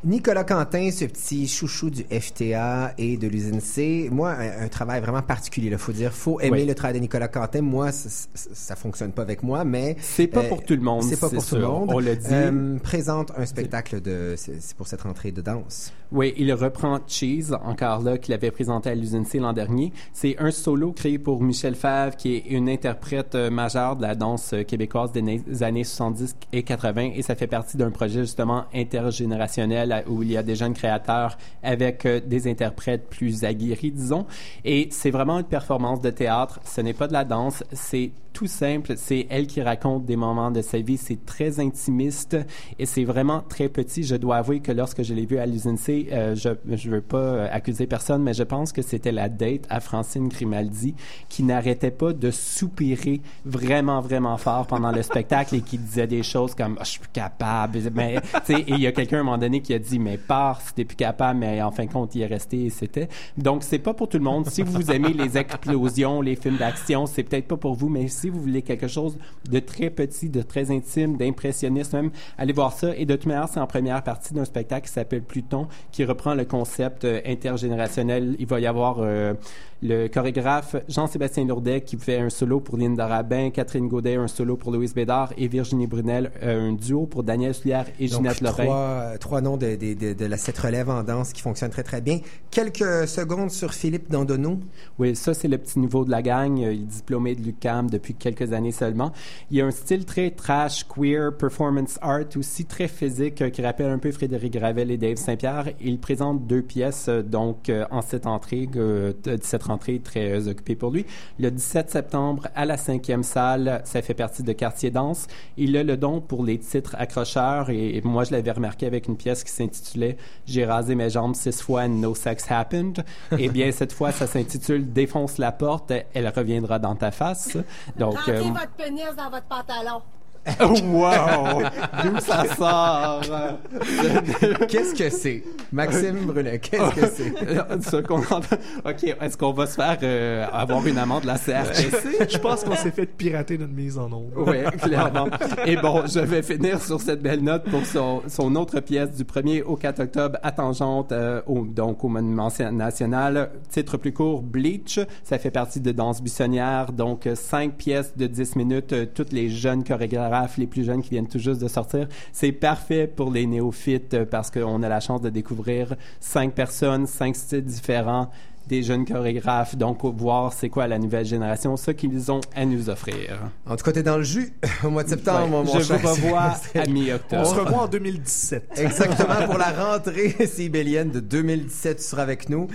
Nicolas 0.04 0.44
Quentin, 0.44 0.90
ce 0.90 1.06
petit 1.06 1.48
chouchou 1.48 1.88
du 1.88 2.04
FTA 2.04 2.92
et 2.98 3.16
de 3.16 3.26
l'usine 3.26 3.60
C, 3.60 4.08
moi, 4.12 4.32
un, 4.32 4.64
un 4.64 4.68
travail 4.68 5.00
vraiment 5.00 5.22
particulier. 5.22 5.68
Il 5.70 5.78
faut 5.78 5.92
dire, 5.92 6.12
faut 6.12 6.40
aimer 6.40 6.60
Oui. 6.60 6.66
le 6.66 6.74
travail 6.74 6.94
de 6.96 6.98
Nicolas 7.00 7.28
Quentin. 7.28 7.62
Moi, 7.62 7.90
ça, 7.90 8.76
fonctionne 8.76 9.12
pas 9.12 9.22
avec 9.22 9.42
moi, 9.42 9.64
mais 9.64 9.96
C'est 10.00 10.26
pas 10.26 10.40
euh, 10.44 10.48
pour 10.48 10.62
tout 10.62 10.74
le 10.74 10.82
monde, 10.82 11.04
C'est 11.04 11.18
pas 11.18 11.30
pour 11.30 11.44
tout 11.44 11.56
le 11.56 11.66
monde. 11.66 11.90
On 11.92 12.00
l'a 12.00 12.16
dit. 12.16 12.26
Euh, 12.30 12.76
présente 12.82 13.32
un 13.36 13.46
spectacle 13.46 14.02
de, 14.02 14.34
c'est 14.36 14.60
c'est 14.60 14.76
pour 14.76 14.86
cette 14.86 15.02
rentrée 15.02 15.32
de 15.32 15.40
danse. 15.40 15.92
Oui, 16.12 16.32
il 16.36 16.52
reprend 16.52 17.00
Cheese, 17.06 17.54
encore 17.64 18.02
là, 18.02 18.18
qu'il 18.18 18.34
avait 18.34 18.50
présenté 18.50 18.90
à 18.90 18.94
l'usine 18.94 19.24
C 19.24 19.38
l'an 19.38 19.52
dernier. 19.52 19.92
C'est 20.12 20.38
un 20.38 20.50
solo 20.50 20.92
créé 20.92 21.18
pour 21.18 21.42
Michel 21.42 21.74
Favre, 21.74 22.16
qui 22.16 22.34
est 22.34 22.46
une 22.50 22.68
interprète 22.68 23.34
euh, 23.34 23.50
majeure 23.50 23.96
de 23.96 24.02
la 24.02 24.14
danse 24.14 24.52
euh, 24.52 24.62
québécoise 24.62 25.12
des 25.12 25.62
années 25.62 25.84
70 25.84 26.36
et 26.52 26.62
80, 26.62 27.12
et 27.14 27.22
ça 27.22 27.34
fait 27.34 27.46
partie 27.46 27.76
d'un 27.76 27.90
projet 27.90 28.20
justement 28.20 28.64
intergénérationnel 28.74 30.04
où 30.06 30.22
il 30.22 30.32
y 30.32 30.36
a 30.36 30.42
des 30.42 30.56
jeunes 30.56 30.74
créateurs 30.74 31.36
avec 31.62 32.06
euh, 32.06 32.20
des 32.20 32.48
interprètes 32.48 33.08
plus 33.08 33.44
aguerris, 33.44 33.90
disons. 33.90 34.26
Et 34.64 34.88
c'est 34.90 35.10
vraiment 35.10 35.38
une 35.38 35.44
performance 35.44 36.00
de 36.00 36.10
théâtre. 36.10 36.60
Ce 36.64 36.80
n'est 36.80 36.92
pas 36.94 37.08
de 37.08 37.12
la 37.12 37.24
danse, 37.24 37.64
c'est 37.72 38.12
tout 38.34 38.46
simple. 38.48 38.94
C'est 38.96 39.26
elle 39.30 39.46
qui 39.46 39.62
raconte 39.62 40.04
des 40.04 40.16
moments 40.16 40.50
de 40.50 40.60
sa 40.60 40.78
vie. 40.78 40.98
C'est 40.98 41.24
très 41.24 41.60
intimiste 41.60 42.36
et 42.78 42.84
c'est 42.84 43.04
vraiment 43.04 43.42
très 43.48 43.70
petit. 43.70 44.02
Je 44.02 44.16
dois 44.16 44.36
avouer 44.36 44.60
que 44.60 44.72
lorsque 44.72 45.02
je 45.02 45.14
l'ai 45.14 45.24
vu 45.24 45.38
à 45.38 45.46
l'usine 45.46 45.78
C, 45.78 45.93
euh, 46.12 46.34
je 46.34 46.50
je 46.70 46.90
veux 46.90 47.00
pas 47.00 47.18
euh, 47.18 47.48
accuser 47.50 47.86
personne, 47.86 48.22
mais 48.22 48.34
je 48.34 48.42
pense 48.42 48.72
que 48.72 48.82
c'était 48.82 49.12
la 49.12 49.28
date 49.28 49.66
à 49.70 49.80
Francine 49.80 50.28
Grimaldi 50.28 50.94
qui 51.28 51.42
n'arrêtait 51.42 51.90
pas 51.90 52.12
de 52.12 52.30
soupirer 52.30 53.20
vraiment 53.44 54.00
vraiment 54.00 54.36
fort 54.36 54.66
pendant 54.66 54.92
le 54.92 55.02
spectacle 55.02 55.56
et 55.56 55.60
qui 55.60 55.78
disait 55.78 56.06
des 56.06 56.22
choses 56.22 56.54
comme 56.54 56.76
Ah, 56.78 56.84
je 56.84 56.90
suis 56.90 57.00
plus 57.00 57.10
capable. 57.12 57.78
Et 57.78 58.64
il 58.68 58.80
y 58.80 58.86
a 58.86 58.92
quelqu'un 58.92 59.18
à 59.18 59.20
un 59.20 59.24
moment 59.24 59.38
donné 59.38 59.60
qui 59.60 59.74
a 59.74 59.78
dit 59.78 59.98
mais 59.98 60.18
pars 60.18 60.60
si 60.60 60.74
t'es 60.74 60.84
plus 60.84 60.96
capable. 60.96 61.40
Mais 61.40 61.62
en 61.62 61.70
fin 61.70 61.84
de 61.84 61.92
compte, 61.92 62.14
il 62.14 62.22
est 62.22 62.26
resté 62.26 62.64
et 62.64 62.70
c'était. 62.70 63.08
Donc 63.36 63.62
c'est 63.62 63.78
pas 63.78 63.94
pour 63.94 64.08
tout 64.08 64.18
le 64.18 64.24
monde. 64.24 64.46
Si 64.48 64.62
vous 64.62 64.90
aimez 64.90 65.12
les 65.12 65.38
explosions, 65.38 66.20
les 66.20 66.36
films 66.36 66.56
d'action, 66.56 67.06
c'est 67.06 67.22
peut-être 67.22 67.48
pas 67.48 67.56
pour 67.56 67.74
vous, 67.74 67.88
mais 67.88 68.08
si 68.08 68.28
vous 68.28 68.40
voulez 68.40 68.62
quelque 68.62 68.88
chose 68.88 69.18
de 69.50 69.58
très 69.58 69.90
petit, 69.90 70.28
de 70.28 70.42
très 70.42 70.70
intime, 70.70 71.16
d'impressionniste 71.16 71.92
même, 71.92 72.10
allez 72.38 72.52
voir 72.52 72.72
ça. 72.72 72.96
Et 72.96 73.06
de 73.06 73.14
toute 73.14 73.26
manière, 73.26 73.48
c'est 73.48 73.60
en 73.60 73.66
première 73.66 74.02
partie 74.02 74.34
d'un 74.34 74.44
spectacle 74.44 74.86
qui 74.86 74.92
s'appelle 74.92 75.22
Pluton, 75.22 75.68
qui 75.94 76.04
reprend 76.04 76.34
le 76.34 76.44
concept 76.44 77.04
euh, 77.04 77.20
intergénérationnel. 77.24 78.34
Il 78.40 78.46
va 78.46 78.58
y 78.58 78.66
avoir 78.66 78.96
euh, 78.98 79.34
le 79.80 80.08
chorégraphe 80.08 80.74
Jean-Sébastien 80.88 81.44
Lourdet 81.44 81.82
qui 81.82 81.96
fait 81.96 82.18
un 82.18 82.30
solo 82.30 82.58
pour 82.58 82.76
Linda 82.76 83.06
Rabin, 83.06 83.50
Catherine 83.50 83.86
Godet 83.86 84.16
un 84.16 84.26
solo 84.26 84.56
pour 84.56 84.72
Louise 84.72 84.92
Bédard 84.92 85.32
et 85.38 85.46
Virginie 85.46 85.86
Brunel 85.86 86.32
euh, 86.42 86.70
un 86.70 86.72
duo 86.72 87.06
pour 87.06 87.22
Daniel 87.22 87.54
Soulière 87.54 87.86
et 88.00 88.08
Donc, 88.08 88.22
Ginette 88.22 88.40
Lorrain. 88.40 88.64
trois, 88.64 89.18
trois 89.20 89.40
noms 89.40 89.56
de, 89.56 89.76
de, 89.76 89.94
de, 89.94 90.12
de 90.14 90.26
la 90.26 90.36
cette 90.36 90.58
relève 90.58 90.90
en 90.90 91.04
danse 91.04 91.32
qui 91.32 91.42
fonctionnent 91.42 91.70
très 91.70 91.84
très 91.84 92.00
bien. 92.00 92.18
Quelques 92.50 93.06
secondes 93.06 93.52
sur 93.52 93.72
Philippe 93.72 94.10
Dandonneau. 94.10 94.58
Oui, 94.98 95.14
ça, 95.14 95.32
c'est 95.32 95.48
le 95.48 95.58
petit 95.58 95.78
niveau 95.78 96.04
de 96.04 96.10
la 96.10 96.22
gang. 96.22 96.58
Il 96.58 96.68
est 96.72 96.76
diplômé 96.76 97.36
de 97.36 97.42
l'UQAM 97.42 97.88
depuis 97.88 98.14
quelques 98.14 98.52
années 98.52 98.72
seulement. 98.72 99.12
Il 99.52 99.60
a 99.60 99.66
un 99.66 99.70
style 99.70 100.04
très 100.04 100.30
trash, 100.30 100.84
queer, 100.88 101.36
performance 101.36 101.98
art, 102.02 102.36
aussi 102.36 102.64
très 102.64 102.88
physique, 102.88 103.48
qui 103.52 103.62
rappelle 103.62 103.90
un 103.90 103.98
peu 103.98 104.10
Frédéric 104.10 104.54
Gravel 104.54 104.90
et 104.90 104.96
Dave 104.96 105.16
Saint-Pierre. 105.18 105.68
Il 105.84 105.98
présente 105.98 106.46
deux 106.46 106.62
pièces, 106.62 107.06
euh, 107.08 107.22
donc, 107.22 107.68
euh, 107.68 107.84
en 107.90 108.00
cette 108.00 108.26
entrée, 108.26 108.68
euh, 108.76 109.12
cette 109.42 109.64
rentrée 109.64 110.00
très 110.00 110.48
occupée 110.48 110.74
pour 110.74 110.90
lui. 110.90 111.04
Le 111.38 111.50
17 111.50 111.90
septembre, 111.90 112.48
à 112.54 112.64
la 112.64 112.76
cinquième 112.76 113.22
salle, 113.22 113.82
ça 113.84 114.00
fait 114.00 114.14
partie 114.14 114.42
de 114.42 114.52
Quartier 114.52 114.90
Danse. 114.90 115.26
Il 115.56 115.76
a 115.76 115.82
le 115.82 115.96
don 115.96 116.20
pour 116.20 116.44
les 116.44 116.58
titres 116.58 116.96
accrocheurs 116.98 117.70
et, 117.70 117.96
et 117.96 118.00
moi, 118.02 118.24
je 118.24 118.32
l'avais 118.32 118.50
remarqué 118.50 118.86
avec 118.86 119.08
une 119.08 119.16
pièce 119.16 119.44
qui 119.44 119.52
s'intitulait 119.52 120.16
J'ai 120.46 120.64
rasé 120.64 120.94
mes 120.94 121.10
jambes 121.10 121.34
six 121.34 121.60
fois 121.60 121.82
and 121.82 122.00
no 122.00 122.14
sex 122.14 122.50
happened. 122.50 123.04
Eh 123.38 123.48
bien, 123.48 123.70
cette 123.72 123.92
fois, 123.92 124.12
ça 124.12 124.26
s'intitule 124.26 124.92
Défonce 124.92 125.38
la 125.38 125.52
porte, 125.52 125.92
elle 126.14 126.28
reviendra 126.28 126.78
dans 126.78 126.94
ta 126.94 127.10
face. 127.10 127.56
Donc, 127.98 128.16
euh, 128.28 128.40
votre 128.40 128.70
pénis 128.70 129.04
dans 129.16 129.30
votre 129.30 129.46
pantalon. 129.46 130.00
wow! 130.60 131.62
D'où 132.02 132.18
ça 132.20 132.44
sort? 132.54 133.22
Qu'est-ce 134.68 134.94
que 134.94 135.08
c'est? 135.10 135.42
Maxime 135.72 136.26
Brunet, 136.26 136.58
qu'est-ce 136.58 136.94
que 136.94 137.06
c'est? 137.06 137.32
OK, 138.84 139.16
est-ce 139.20 139.36
qu'on 139.36 139.52
va 139.52 139.66
se 139.66 139.74
faire 139.74 139.98
euh, 140.02 140.46
avoir 140.52 140.86
une 140.86 140.98
amende 140.98 141.22
de 141.22 141.26
la 141.26 141.38
CRTC? 141.38 142.28
Je 142.30 142.38
pense 142.38 142.62
qu'on 142.62 142.76
s'est 142.76 142.90
fait 142.90 143.06
pirater 143.06 143.58
notre 143.58 143.72
mise 143.72 143.98
en 143.98 144.12
onde. 144.12 144.32
Oui, 144.36 144.58
clairement. 144.80 145.28
Et 145.66 145.76
bon, 145.76 146.02
je 146.06 146.20
vais 146.20 146.42
finir 146.42 146.80
sur 146.80 147.00
cette 147.00 147.22
belle 147.22 147.42
note 147.42 147.64
pour 147.64 147.84
son, 147.86 148.22
son 148.28 148.54
autre 148.56 148.80
pièce 148.80 149.12
du 149.12 149.24
1er 149.24 149.62
au 149.64 149.76
4 149.76 150.00
octobre 150.00 150.38
à 150.42 150.52
Tangente, 150.52 151.12
euh, 151.12 151.40
au, 151.46 151.64
donc 151.64 152.04
au 152.04 152.08
Monument 152.08 152.50
National. 152.72 153.50
Titre 153.70 153.96
plus 153.96 154.12
court, 154.12 154.42
Bleach. 154.42 155.00
Ça 155.22 155.38
fait 155.38 155.50
partie 155.50 155.80
de 155.80 155.90
Danse 155.90 156.22
Buissonnière. 156.22 156.92
Donc, 156.92 157.28
cinq 157.34 157.74
pièces 157.76 158.16
de 158.16 158.26
10 158.26 158.56
minutes. 158.56 158.92
euh, 158.92 159.06
toutes 159.12 159.32
les 159.32 159.48
jeunes 159.48 159.84
chorégraphes, 159.84 160.33
les 160.56 160.66
plus 160.66 160.84
jeunes 160.84 161.02
qui 161.02 161.10
viennent 161.10 161.28
tout 161.28 161.38
juste 161.38 161.60
de 161.60 161.68
sortir. 161.68 162.08
C'est 162.32 162.52
parfait 162.52 163.06
pour 163.06 163.30
les 163.30 163.46
néophytes 163.46 164.14
euh, 164.14 164.24
parce 164.24 164.50
qu'on 164.50 164.82
a 164.82 164.88
la 164.88 165.00
chance 165.00 165.20
de 165.20 165.30
découvrir 165.30 165.94
cinq 166.20 166.52
personnes, 166.54 167.06
cinq 167.06 167.36
styles 167.36 167.64
différents 167.64 168.30
des 168.66 168.82
jeunes 168.82 169.04
chorégraphes, 169.04 169.76
donc 169.76 170.04
voir 170.04 170.52
c'est 170.52 170.68
quoi 170.68 170.86
la 170.86 170.98
nouvelle 170.98 171.26
génération, 171.26 171.76
ce 171.76 171.90
qu'ils 171.90 172.30
ont 172.32 172.40
à 172.54 172.64
nous 172.64 172.88
offrir. 172.90 173.38
En 173.66 173.76
tout 173.76 173.84
cas, 173.84 173.92
t'es 173.92 174.02
dans 174.02 174.16
le 174.16 174.22
jus 174.22 174.52
au 174.84 174.90
mois 174.90 175.04
de 175.04 175.08
septembre, 175.10 175.44
Ouais, 175.44 175.64
mon 175.64 175.78
je 175.78 175.84
cher 175.84 175.98
vous 175.98 176.08
revois 176.08 176.54
à 176.74 176.86
mi-octobre. 176.86 177.42
On 177.42 177.44
se 177.44 177.54
revoit 177.60 177.82
en 177.82 177.88
2017. 177.88 178.72
Exactement, 178.76 179.46
pour 179.46 179.58
la 179.58 179.70
rentrée 179.72 180.34
sibélienne 180.46 181.10
de 181.10 181.20
2017, 181.20 181.96
tu 181.98 182.02
seras 182.02 182.22
avec 182.22 182.48
nous. 182.48 182.68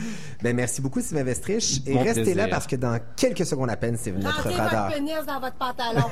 Ben, 0.44 0.56
merci 0.56 0.82
beaucoup, 0.82 1.02
Sylvain 1.02 1.24
Vestrich. 1.24 1.82
Et 1.86 1.98
restez 1.98 2.14
plaisir. 2.22 2.38
là 2.38 2.48
parce 2.50 2.68
que 2.68 2.76
dans 2.76 3.00
quelques 3.16 3.46
secondes 3.46 3.70
à 3.70 3.78
peine, 3.78 3.98
c'est 4.00 4.12
notre 4.12 4.36
Rentrez 4.44 4.56
radar. 4.56 4.86
votre 4.86 4.98
pénis 4.98 5.26
dans 5.28 5.40
votre 5.40 5.58
pantalon. 5.58 6.06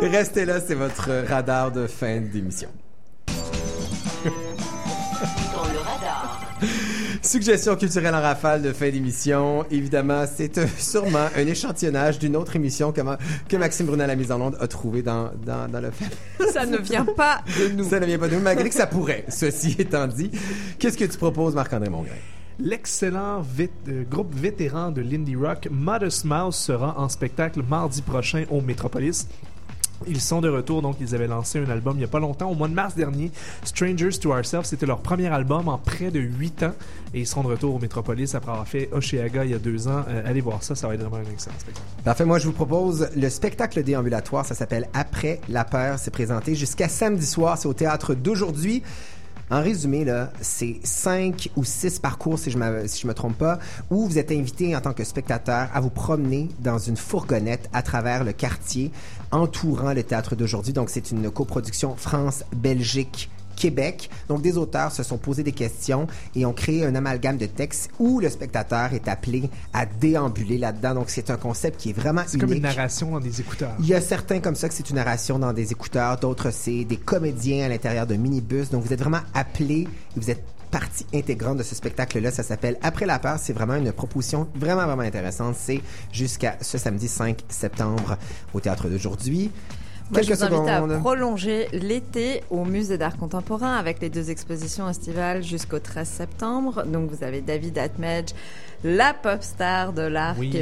Restez 0.00 0.44
là, 0.44 0.60
c'est 0.60 0.74
votre 0.74 1.10
radar 1.28 1.72
de 1.72 1.86
fin 1.86 2.20
d'émission. 2.20 2.68
Suggestion 7.32 7.76
culturelle 7.76 8.14
en 8.14 8.20
rafale 8.20 8.60
de 8.60 8.72
fin 8.74 8.90
d'émission. 8.90 9.64
Évidemment, 9.70 10.24
c'est 10.30 10.58
euh, 10.58 10.66
sûrement 10.78 11.28
un 11.34 11.46
échantillonnage 11.46 12.18
d'une 12.18 12.36
autre 12.36 12.56
émission 12.56 12.92
que, 12.92 13.00
ma- 13.00 13.16
que 13.48 13.56
Maxime 13.56 13.86
Brunet 13.86 14.04
à 14.04 14.08
la 14.08 14.16
mise 14.16 14.30
en 14.30 14.38
onde 14.38 14.58
a 14.60 14.68
trouvé 14.68 15.00
dans, 15.00 15.30
dans, 15.46 15.66
dans 15.66 15.80
le 15.80 15.90
film. 15.90 16.10
Ça 16.52 16.66
ne 16.66 16.76
vient 16.76 17.06
pas 17.06 17.40
de 17.58 17.68
nous. 17.74 17.84
Ça 17.88 18.00
ne 18.00 18.04
vient 18.04 18.18
pas 18.18 18.28
de 18.28 18.34
nous, 18.34 18.42
malgré 18.42 18.68
que 18.68 18.74
ça 18.74 18.86
pourrait. 18.86 19.24
Ceci 19.30 19.74
étant 19.78 20.06
dit, 20.08 20.30
qu'est-ce 20.78 20.98
que 20.98 21.06
tu 21.06 21.16
proposes, 21.16 21.54
Marc-André 21.54 21.88
Mongrain? 21.88 22.10
L'excellent 22.58 23.42
euh, 23.88 24.02
groupe 24.10 24.34
vétéran 24.34 24.90
de 24.90 25.00
l'indie 25.00 25.34
rock 25.34 25.68
Modest 25.70 26.26
Mouse 26.26 26.56
sera 26.56 26.98
en 27.00 27.08
spectacle 27.08 27.62
mardi 27.66 28.02
prochain 28.02 28.44
au 28.50 28.60
Metropolis. 28.60 29.26
Ils 30.08 30.20
sont 30.20 30.40
de 30.40 30.48
retour, 30.48 30.82
donc 30.82 30.96
ils 31.00 31.14
avaient 31.14 31.26
lancé 31.26 31.58
un 31.58 31.70
album 31.70 31.96
il 31.96 31.98
n'y 31.98 32.04
a 32.04 32.08
pas 32.08 32.20
longtemps, 32.20 32.50
au 32.50 32.54
mois 32.54 32.68
de 32.68 32.74
mars 32.74 32.94
dernier. 32.94 33.30
Strangers 33.64 34.18
to 34.20 34.32
Ourselves, 34.32 34.64
c'était 34.64 34.86
leur 34.86 34.98
premier 34.98 35.28
album 35.28 35.68
en 35.68 35.78
près 35.78 36.10
de 36.10 36.20
8 36.20 36.62
ans. 36.64 36.72
Et 37.14 37.20
ils 37.20 37.26
seront 37.26 37.42
de 37.42 37.48
retour 37.48 37.74
au 37.74 37.78
Metropolis 37.78 38.34
après 38.34 38.52
avoir 38.52 38.66
fait 38.66 38.88
Oshéaga 38.92 39.44
il 39.44 39.50
y 39.50 39.54
a 39.54 39.58
deux 39.58 39.88
ans. 39.88 40.04
Euh, 40.08 40.22
allez 40.24 40.40
voir 40.40 40.62
ça, 40.62 40.74
ça 40.74 40.88
va 40.88 40.94
être 40.94 41.00
vraiment 41.00 41.16
un 41.16 41.32
excellent 41.32 41.58
spectacle. 41.58 41.86
Parfait, 42.04 42.24
moi 42.24 42.38
je 42.38 42.46
vous 42.46 42.52
propose 42.52 43.08
le 43.14 43.28
spectacle 43.28 43.82
déambulatoire, 43.82 44.46
ça 44.46 44.54
s'appelle 44.54 44.88
Après 44.94 45.40
la 45.48 45.64
peur, 45.64 45.98
c'est 45.98 46.10
présenté 46.10 46.54
jusqu'à 46.54 46.88
samedi 46.88 47.26
soir, 47.26 47.58
c'est 47.58 47.68
au 47.68 47.74
théâtre 47.74 48.14
d'aujourd'hui. 48.14 48.82
En 49.52 49.60
résumé, 49.60 50.06
là, 50.06 50.32
c'est 50.40 50.80
cinq 50.82 51.50
ou 51.56 51.64
six 51.64 51.98
parcours, 51.98 52.38
si 52.38 52.50
je 52.50 52.56
ne 52.56 52.86
si 52.86 53.06
me 53.06 53.12
trompe 53.12 53.36
pas, 53.36 53.58
où 53.90 54.06
vous 54.06 54.16
êtes 54.16 54.32
invité 54.32 54.74
en 54.74 54.80
tant 54.80 54.94
que 54.94 55.04
spectateur 55.04 55.68
à 55.74 55.80
vous 55.82 55.90
promener 55.90 56.48
dans 56.60 56.78
une 56.78 56.96
fourgonnette 56.96 57.68
à 57.74 57.82
travers 57.82 58.24
le 58.24 58.32
quartier 58.32 58.90
entourant 59.30 59.92
le 59.92 60.02
théâtre 60.04 60.36
d'aujourd'hui. 60.36 60.72
Donc, 60.72 60.88
c'est 60.88 61.10
une 61.10 61.30
coproduction 61.30 61.96
France-Belgique. 61.96 63.28
Québec. 63.62 64.10
Donc, 64.28 64.42
des 64.42 64.58
auteurs 64.58 64.90
se 64.90 65.04
sont 65.04 65.18
posés 65.18 65.44
des 65.44 65.52
questions 65.52 66.08
et 66.34 66.44
ont 66.44 66.52
créé 66.52 66.84
un 66.84 66.96
amalgame 66.96 67.36
de 67.36 67.46
textes 67.46 67.90
où 68.00 68.18
le 68.18 68.28
spectateur 68.28 68.92
est 68.92 69.06
appelé 69.06 69.48
à 69.72 69.86
déambuler 69.86 70.58
là-dedans. 70.58 70.94
Donc, 70.94 71.10
c'est 71.10 71.30
un 71.30 71.36
concept 71.36 71.80
qui 71.80 71.90
est 71.90 71.92
vraiment 71.92 72.22
C'est 72.26 72.38
comme 72.38 72.52
une 72.52 72.62
narration 72.62 73.12
dans 73.12 73.20
des 73.20 73.40
écouteurs. 73.40 73.76
Il 73.78 73.86
y 73.86 73.94
a 73.94 74.00
certains 74.00 74.40
comme 74.40 74.56
ça 74.56 74.68
que 74.68 74.74
c'est 74.74 74.90
une 74.90 74.96
narration 74.96 75.38
dans 75.38 75.52
des 75.52 75.70
écouteurs, 75.70 76.18
d'autres 76.18 76.50
c'est 76.50 76.84
des 76.84 76.96
comédiens 76.96 77.66
à 77.66 77.68
l'intérieur 77.68 78.08
de 78.08 78.16
minibus. 78.16 78.70
Donc 78.70 78.82
vous 78.82 78.92
êtes 78.92 79.00
vraiment 79.00 79.22
appelé, 79.32 79.86
vous 80.16 80.28
êtes 80.28 80.42
partie 80.72 81.06
intégrante 81.14 81.58
de 81.58 81.62
ce 81.62 81.76
spectacle-là. 81.76 82.32
Ça 82.32 82.42
s'appelle 82.42 82.78
Après 82.82 83.06
la 83.06 83.20
peur. 83.20 83.36
C'est 83.38 83.52
vraiment 83.52 83.76
une 83.76 83.92
proposition 83.92 84.48
vraiment, 84.56 84.86
vraiment 84.86 85.02
intéressante. 85.02 85.54
C'est 85.56 85.80
jusqu'à 86.10 86.56
ce 86.60 86.78
samedi 86.78 87.06
5 87.06 87.44
septembre 87.48 88.16
au 88.54 88.58
théâtre 88.58 88.88
d'aujourd'hui. 88.88 89.52
Moi, 90.12 90.20
je 90.20 90.34
vous 90.34 90.44
invite 90.44 90.68
à 90.68 90.98
prolonger 90.98 91.68
l'été 91.72 92.42
au 92.50 92.64
Musée 92.66 92.98
d'art 92.98 93.16
contemporain 93.16 93.76
avec 93.76 94.00
les 94.00 94.10
deux 94.10 94.30
expositions 94.30 94.86
estivales 94.86 95.42
jusqu'au 95.42 95.78
13 95.78 96.06
septembre. 96.06 96.84
Donc, 96.84 97.10
vous 97.10 97.24
avez 97.24 97.40
David 97.40 97.78
Atmedge, 97.78 98.32
la 98.84 99.14
pop 99.14 99.42
star 99.42 99.92
de 99.92 100.02
l'art 100.02 100.34
Oui. 100.38 100.52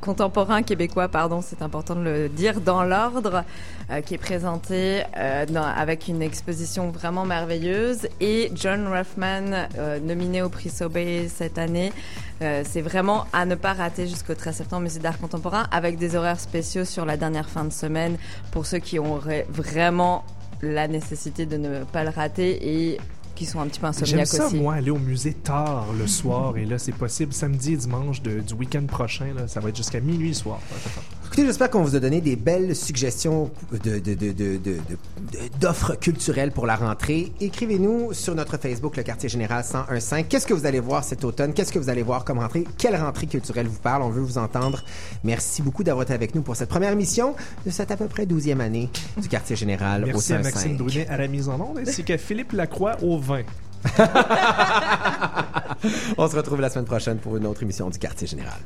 contemporain 0.00 0.62
québécois, 0.62 1.08
pardon, 1.08 1.40
c'est 1.42 1.60
important 1.62 1.94
de 1.96 2.02
le 2.02 2.28
dire 2.28 2.60
dans 2.60 2.82
l'ordre, 2.84 3.44
euh, 3.90 4.00
qui 4.00 4.14
est 4.14 4.18
présenté 4.18 5.02
euh, 5.16 5.44
dans- 5.46 5.62
avec 5.62 6.08
une 6.08 6.22
exposition 6.22 6.90
vraiment 6.90 7.24
merveilleuse. 7.26 8.08
Et 8.20 8.50
John 8.54 8.86
Ruffman, 8.88 9.68
euh, 9.78 9.98
nominé 10.00 10.42
au 10.42 10.48
prix 10.48 10.70
Sobey 10.70 11.28
cette 11.28 11.58
année. 11.58 11.92
Euh, 12.40 12.62
c'est 12.66 12.80
vraiment 12.82 13.26
à 13.32 13.44
ne 13.44 13.54
pas 13.56 13.72
rater 13.72 14.06
jusqu'au 14.06 14.34
13 14.34 14.56
septembre, 14.56 14.82
Musée 14.82 15.00
d'art 15.00 15.18
contemporain, 15.18 15.66
avec 15.72 15.98
des 15.98 16.14
horaires 16.16 16.40
spéciaux 16.40 16.84
sur 16.84 17.04
la 17.04 17.16
dernière 17.16 17.48
fin 17.50 17.64
de 17.64 17.72
semaine 17.72 18.16
pour 18.52 18.64
ceux 18.64 18.78
qui 18.78 18.98
auraient 18.98 19.46
vraiment 19.50 20.24
la 20.62 20.88
nécessité 20.88 21.46
de 21.46 21.56
ne 21.56 21.84
pas 21.84 22.02
le 22.04 22.10
rater 22.10 22.58
et 22.92 22.98
qui 23.38 23.46
sont 23.46 23.60
un 23.60 23.66
petit 23.66 23.78
peu 23.80 23.86
J'aime 23.92 24.02
insomniaques 24.20 24.26
ça, 24.26 24.46
aussi. 24.46 24.56
moi, 24.56 24.74
aller 24.74 24.90
au 24.90 24.98
musée 24.98 25.32
tard 25.34 25.86
le 25.98 26.06
soir. 26.06 26.56
Et 26.56 26.64
là, 26.64 26.78
c'est 26.78 26.92
possible 26.92 27.32
samedi 27.32 27.74
et 27.74 27.76
dimanche 27.76 28.20
de- 28.22 28.40
du 28.40 28.54
week-end 28.54 28.82
prochain. 28.86 29.26
Là, 29.36 29.46
ça 29.46 29.60
va 29.60 29.68
être 29.68 29.76
jusqu'à 29.76 30.00
minuit 30.00 30.28
le 30.28 30.34
soir. 30.34 30.58
Écoutez, 31.26 31.44
j'espère 31.46 31.70
qu'on 31.70 31.82
vous 31.82 31.94
a 31.94 32.00
donné 32.00 32.20
des 32.20 32.36
belles 32.36 32.74
suggestions 32.74 33.50
de, 33.72 33.98
de, 33.98 34.14
de, 34.14 34.14
de, 34.14 34.32
de- 34.32 34.56
de- 34.58 34.78
d'offres 35.60 35.94
culturelles 35.94 36.50
pour 36.52 36.66
la 36.66 36.74
rentrée. 36.76 37.32
Écrivez-nous 37.40 38.12
sur 38.14 38.34
notre 38.34 38.56
Facebook, 38.58 38.96
le 38.96 39.02
Quartier 39.02 39.28
Général 39.28 39.62
1015. 39.90 40.24
Qu'est-ce 40.28 40.46
que 40.46 40.54
vous 40.54 40.66
allez 40.66 40.80
voir 40.80 41.04
cet 41.04 41.24
automne? 41.24 41.52
Qu'est-ce 41.52 41.72
que 41.72 41.78
vous 41.78 41.90
allez 41.90 42.02
voir 42.02 42.24
comme 42.24 42.38
rentrée? 42.38 42.64
Quelle 42.76 42.96
rentrée 42.96 43.26
culturelle 43.26 43.66
vous 43.68 43.78
parle? 43.78 44.02
On 44.02 44.08
veut 44.10 44.22
vous 44.22 44.38
entendre. 44.38 44.82
Merci 45.22 45.62
beaucoup 45.62 45.84
d'avoir 45.84 46.04
été 46.04 46.14
avec 46.14 46.34
nous 46.34 46.42
pour 46.42 46.56
cette 46.56 46.68
première 46.70 46.92
émission 46.92 47.34
de 47.66 47.70
cette 47.70 47.90
à 47.90 47.96
peu 47.96 48.06
près 48.06 48.24
12e 48.26 48.60
année 48.60 48.88
du 49.20 49.28
Quartier 49.28 49.54
Général 49.54 50.04
au 50.04 50.06
Merci 50.06 50.32
à 50.32 50.42
115. 50.42 50.54
Maxime 50.54 50.76
Brunet 50.76 51.06
à 51.08 51.16
la 51.18 51.28
mise 51.28 51.48
en 51.48 51.60
onde 51.60 51.78
ainsi 51.78 52.04
qu'à 52.04 52.16
Philippe 52.18 52.52
Lacroix 52.52 52.96
au 53.02 53.18
On 56.18 56.28
se 56.28 56.36
retrouve 56.36 56.60
la 56.60 56.70
semaine 56.70 56.86
prochaine 56.86 57.18
pour 57.18 57.36
une 57.36 57.46
autre 57.46 57.62
émission 57.62 57.88
du 57.90 57.98
Quartier 57.98 58.26
Général. 58.26 58.58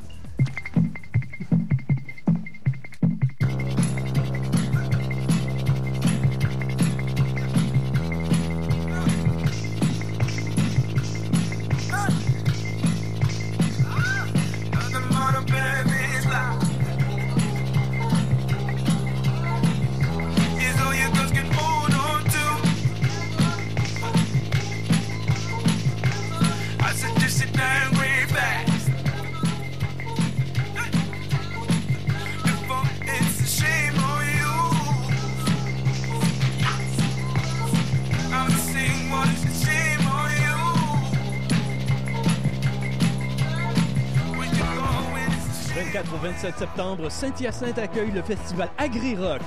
Le 46.43 46.49
24 46.49 46.55
au 46.55 46.57
27 46.57 46.57
septembre, 46.57 47.09
Saint-Hyacinthe 47.09 47.79
accueille 47.79 48.11
le 48.11 48.21
festival 48.21 48.69
Agri-Rock. 48.77 49.41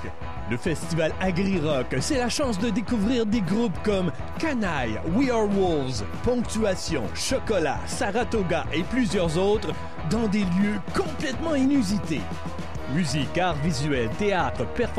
Le 0.50 0.56
festival 0.56 1.12
Agri-Rock, 1.20 1.96
c'est 2.00 2.16
la 2.18 2.28
chance 2.30 2.58
de 2.58 2.70
découvrir 2.70 3.26
des 3.26 3.42
groupes 3.42 3.76
comme 3.84 4.10
Canaille, 4.38 4.98
We 5.14 5.30
Are 5.30 5.46
Wolves, 5.46 6.04
Ponctuation, 6.22 7.02
Chocolat, 7.14 7.80
Saratoga 7.86 8.64
et 8.72 8.82
plusieurs 8.82 9.36
autres 9.36 9.74
dans 10.10 10.26
des 10.28 10.44
lieux 10.44 10.80
complètement 10.94 11.54
inusités. 11.54 12.22
Musique, 12.94 13.36
art 13.36 13.56
visuel, 13.56 14.08
théâtre, 14.18 14.64
performance 14.68 14.96